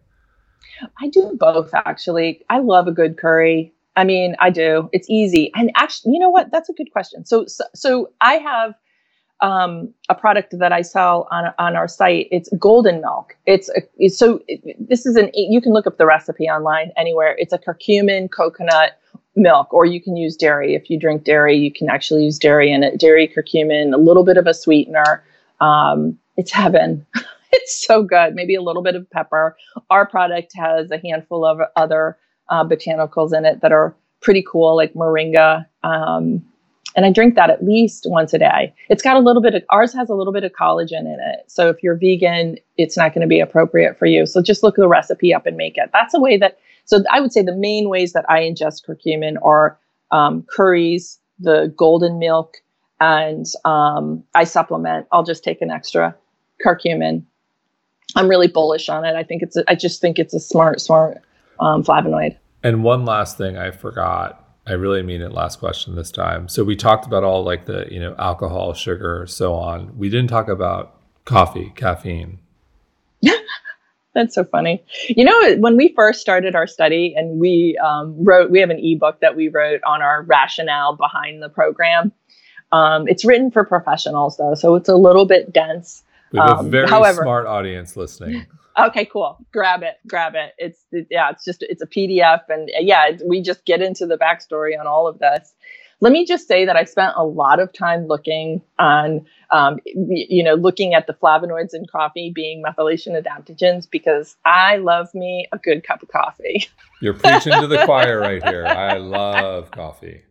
I 1.00 1.08
do 1.08 1.36
both 1.38 1.74
actually. 1.74 2.44
I 2.48 2.60
love 2.60 2.86
a 2.86 2.92
good 2.92 3.18
curry. 3.18 3.74
I 3.96 4.04
mean, 4.04 4.36
I 4.38 4.50
do. 4.50 4.88
It's 4.92 5.10
easy. 5.10 5.50
And 5.56 5.72
actually, 5.74 6.12
you 6.12 6.20
know 6.20 6.30
what? 6.30 6.52
That's 6.52 6.68
a 6.68 6.72
good 6.72 6.92
question. 6.92 7.24
So, 7.24 7.46
so, 7.46 7.64
so 7.74 8.10
I 8.20 8.34
have 8.34 8.74
um, 9.40 9.92
a 10.08 10.14
product 10.14 10.58
that 10.58 10.72
I 10.72 10.82
sell 10.82 11.28
on 11.30 11.52
on 11.58 11.76
our 11.76 11.88
site. 11.88 12.28
It's 12.30 12.48
golden 12.58 13.00
milk. 13.00 13.36
It's, 13.46 13.68
a, 13.70 13.82
it's 13.96 14.18
so 14.18 14.40
this 14.78 15.06
is 15.06 15.16
an 15.16 15.30
you 15.34 15.60
can 15.60 15.72
look 15.72 15.86
up 15.86 15.98
the 15.98 16.06
recipe 16.06 16.44
online 16.44 16.90
anywhere. 16.96 17.36
It's 17.38 17.52
a 17.52 17.58
curcumin 17.58 18.30
coconut 18.30 18.98
milk, 19.36 19.72
or 19.72 19.86
you 19.86 20.02
can 20.02 20.16
use 20.16 20.36
dairy. 20.36 20.74
If 20.74 20.90
you 20.90 20.98
drink 20.98 21.24
dairy, 21.24 21.56
you 21.56 21.72
can 21.72 21.88
actually 21.88 22.24
use 22.24 22.38
dairy 22.38 22.72
in 22.72 22.82
it. 22.82 22.98
Dairy, 22.98 23.28
curcumin, 23.28 23.94
a 23.94 23.98
little 23.98 24.24
bit 24.24 24.36
of 24.36 24.46
a 24.46 24.54
sweetener. 24.54 25.22
Um, 25.60 26.18
it's 26.36 26.52
heaven. 26.52 27.06
it's 27.52 27.86
so 27.86 28.02
good. 28.02 28.34
Maybe 28.34 28.54
a 28.54 28.62
little 28.62 28.82
bit 28.82 28.96
of 28.96 29.08
pepper. 29.10 29.56
Our 29.90 30.06
product 30.06 30.52
has 30.56 30.90
a 30.90 30.98
handful 30.98 31.44
of 31.44 31.60
other 31.76 32.18
uh, 32.48 32.64
botanicals 32.64 33.36
in 33.36 33.44
it 33.44 33.60
that 33.60 33.72
are 33.72 33.94
pretty 34.20 34.44
cool, 34.46 34.76
like 34.76 34.94
moringa. 34.94 35.66
Um, 35.84 36.44
and 36.96 37.04
I 37.04 37.12
drink 37.12 37.34
that 37.34 37.50
at 37.50 37.64
least 37.64 38.06
once 38.08 38.32
a 38.32 38.38
day. 38.38 38.74
It's 38.88 39.02
got 39.02 39.16
a 39.16 39.20
little 39.20 39.42
bit 39.42 39.54
of 39.54 39.62
ours 39.70 39.92
has 39.94 40.08
a 40.08 40.14
little 40.14 40.32
bit 40.32 40.44
of 40.44 40.52
collagen 40.52 41.00
in 41.00 41.18
it. 41.20 41.44
So 41.46 41.68
if 41.68 41.82
you're 41.82 41.96
vegan, 41.96 42.56
it's 42.76 42.96
not 42.96 43.14
going 43.14 43.22
to 43.22 43.28
be 43.28 43.40
appropriate 43.40 43.98
for 43.98 44.06
you. 44.06 44.26
So 44.26 44.42
just 44.42 44.62
look 44.62 44.76
the 44.76 44.88
recipe 44.88 45.34
up 45.34 45.46
and 45.46 45.56
make 45.56 45.76
it. 45.76 45.90
That's 45.92 46.14
a 46.14 46.20
way 46.20 46.36
that. 46.38 46.58
So 46.86 47.04
I 47.12 47.20
would 47.20 47.32
say 47.32 47.42
the 47.42 47.54
main 47.54 47.88
ways 47.88 48.14
that 48.14 48.24
I 48.30 48.40
ingest 48.40 48.86
curcumin 48.86 49.36
are 49.42 49.78
um, 50.10 50.46
curries, 50.50 51.18
the 51.38 51.72
golden 51.76 52.18
milk, 52.18 52.56
and 53.00 53.46
um, 53.64 54.24
I 54.34 54.44
supplement. 54.44 55.06
I'll 55.12 55.22
just 55.22 55.44
take 55.44 55.60
an 55.60 55.70
extra 55.70 56.16
curcumin. 56.64 57.22
I'm 58.16 58.28
really 58.28 58.48
bullish 58.48 58.88
on 58.88 59.04
it. 59.04 59.14
I 59.14 59.22
think 59.22 59.42
it's. 59.42 59.56
A, 59.56 59.64
I 59.68 59.74
just 59.74 60.00
think 60.00 60.18
it's 60.18 60.32
a 60.32 60.40
smart, 60.40 60.80
smart 60.80 61.18
um, 61.60 61.84
flavonoid. 61.84 62.36
And 62.62 62.82
one 62.82 63.04
last 63.04 63.36
thing 63.36 63.56
I 63.58 63.70
forgot. 63.70 64.47
I 64.68 64.72
really 64.72 65.02
mean 65.02 65.22
it. 65.22 65.32
Last 65.32 65.58
question 65.58 65.94
this 65.94 66.10
time. 66.10 66.48
So 66.48 66.62
we 66.62 66.76
talked 66.76 67.06
about 67.06 67.24
all 67.24 67.42
like 67.42 67.64
the 67.64 67.86
you 67.90 67.98
know 67.98 68.14
alcohol, 68.18 68.74
sugar, 68.74 69.26
so 69.26 69.54
on. 69.54 69.96
We 69.96 70.10
didn't 70.10 70.28
talk 70.28 70.48
about 70.48 71.00
coffee, 71.24 71.72
caffeine. 71.74 72.38
That's 74.14 74.34
so 74.34 74.44
funny. 74.44 74.84
You 75.08 75.24
know, 75.24 75.56
when 75.56 75.76
we 75.76 75.92
first 75.94 76.20
started 76.20 76.54
our 76.54 76.66
study 76.66 77.14
and 77.16 77.38
we 77.38 77.78
um, 77.82 78.16
wrote, 78.18 78.50
we 78.50 78.60
have 78.60 78.70
an 78.70 78.78
ebook 78.78 79.20
that 79.20 79.36
we 79.36 79.48
wrote 79.48 79.80
on 79.86 80.02
our 80.02 80.22
rationale 80.22 80.96
behind 80.96 81.42
the 81.42 81.48
program. 81.48 82.12
Um, 82.72 83.06
it's 83.08 83.24
written 83.24 83.50
for 83.50 83.64
professionals 83.64 84.36
though, 84.36 84.54
so 84.54 84.74
it's 84.74 84.88
a 84.88 84.96
little 84.96 85.24
bit 85.24 85.52
dense. 85.52 86.02
We 86.32 86.40
have 86.40 86.58
um, 86.58 86.66
a 86.66 86.68
very 86.68 86.88
however, 86.88 87.22
smart 87.22 87.46
audience 87.46 87.96
listening. 87.96 88.46
Okay, 88.78 89.04
cool. 89.06 89.38
Grab 89.52 89.82
it, 89.82 89.96
grab 90.06 90.34
it. 90.34 90.54
It's 90.58 90.84
yeah, 91.10 91.30
it's 91.30 91.44
just 91.44 91.62
it's 91.62 91.82
a 91.82 91.86
PDF, 91.86 92.42
and 92.48 92.70
yeah, 92.78 93.10
we 93.26 93.42
just 93.42 93.64
get 93.64 93.82
into 93.82 94.06
the 94.06 94.16
backstory 94.16 94.78
on 94.78 94.86
all 94.86 95.06
of 95.06 95.18
this. 95.18 95.54
Let 96.00 96.12
me 96.12 96.24
just 96.24 96.46
say 96.46 96.64
that 96.64 96.76
I 96.76 96.84
spent 96.84 97.14
a 97.16 97.24
lot 97.24 97.58
of 97.58 97.72
time 97.72 98.06
looking 98.06 98.62
on, 98.78 99.26
um, 99.50 99.80
you 99.84 100.44
know, 100.44 100.54
looking 100.54 100.94
at 100.94 101.08
the 101.08 101.12
flavonoids 101.12 101.74
in 101.74 101.86
coffee 101.90 102.30
being 102.32 102.62
methylation 102.62 103.20
adaptogens 103.20 103.90
because 103.90 104.36
I 104.44 104.76
love 104.76 105.12
me 105.12 105.48
a 105.50 105.58
good 105.58 105.82
cup 105.82 106.02
of 106.04 106.08
coffee. 106.08 106.68
You're 107.02 107.14
preaching 107.14 107.60
to 107.60 107.66
the 107.66 107.84
choir 107.84 108.20
right 108.20 108.42
here. 108.46 108.64
I 108.64 108.98
love 108.98 109.72
coffee. 109.72 110.22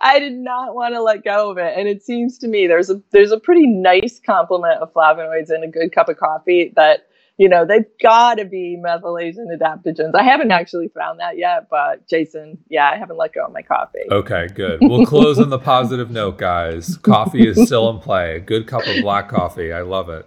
I 0.00 0.20
did 0.20 0.34
not 0.34 0.76
want 0.76 0.94
to 0.94 1.02
let 1.02 1.24
go 1.24 1.50
of 1.50 1.58
it, 1.58 1.74
and 1.76 1.88
it 1.88 2.02
seems 2.02 2.38
to 2.38 2.48
me 2.48 2.66
there's 2.66 2.88
a 2.88 3.02
there's 3.10 3.32
a 3.32 3.38
pretty 3.38 3.66
nice 3.66 4.20
complement 4.24 4.80
of 4.80 4.92
flavonoids 4.94 5.54
in 5.54 5.62
a 5.64 5.68
good 5.68 5.92
cup 5.92 6.08
of 6.08 6.18
coffee 6.18 6.72
that 6.76 7.06
you 7.40 7.48
know 7.48 7.64
they've 7.64 7.86
got 8.02 8.34
to 8.34 8.44
be 8.44 8.78
methylation 8.78 9.46
adaptogens. 9.50 10.14
I 10.14 10.22
haven't 10.22 10.50
actually 10.50 10.88
found 10.88 11.20
that 11.20 11.38
yet, 11.38 11.68
but 11.70 12.06
Jason, 12.06 12.58
yeah, 12.68 12.90
I 12.90 12.98
haven't 12.98 13.16
let 13.16 13.32
go 13.32 13.46
of 13.46 13.52
my 13.52 13.62
coffee. 13.62 14.04
Okay, 14.10 14.48
good. 14.48 14.80
We'll 14.82 15.06
close 15.06 15.38
on 15.38 15.48
the 15.48 15.58
positive 15.58 16.10
note, 16.10 16.36
guys. 16.36 16.98
Coffee 16.98 17.48
is 17.48 17.64
still 17.64 17.88
in 17.88 17.98
play. 17.98 18.36
A 18.36 18.40
good 18.40 18.66
cup 18.66 18.86
of 18.86 19.00
black 19.00 19.30
coffee. 19.30 19.72
I 19.72 19.80
love 19.80 20.10
it. 20.10 20.26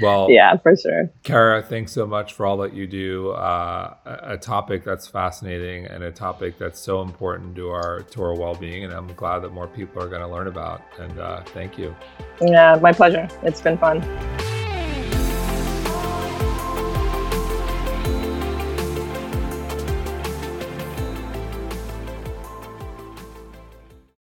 Well, 0.00 0.30
yeah, 0.30 0.56
for 0.56 0.74
sure. 0.74 1.10
Kara, 1.22 1.62
thanks 1.62 1.92
so 1.92 2.06
much 2.06 2.32
for 2.32 2.46
all 2.46 2.56
that 2.58 2.72
you 2.72 2.86
do. 2.86 3.32
Uh, 3.32 3.94
a 4.06 4.38
topic 4.38 4.82
that's 4.82 5.06
fascinating 5.06 5.84
and 5.84 6.04
a 6.04 6.10
topic 6.10 6.58
that's 6.58 6.80
so 6.80 7.02
important 7.02 7.54
to 7.56 7.68
our 7.68 8.00
to 8.00 8.22
our 8.22 8.34
well 8.34 8.54
being, 8.54 8.84
and 8.84 8.94
I'm 8.94 9.12
glad 9.12 9.40
that 9.40 9.52
more 9.52 9.68
people 9.68 10.02
are 10.02 10.08
going 10.08 10.22
to 10.22 10.28
learn 10.28 10.46
about. 10.46 10.80
And 10.98 11.18
uh, 11.18 11.42
thank 11.42 11.76
you. 11.76 11.94
Yeah, 12.40 12.78
my 12.80 12.92
pleasure. 12.92 13.28
It's 13.42 13.60
been 13.60 13.76
fun. 13.76 14.00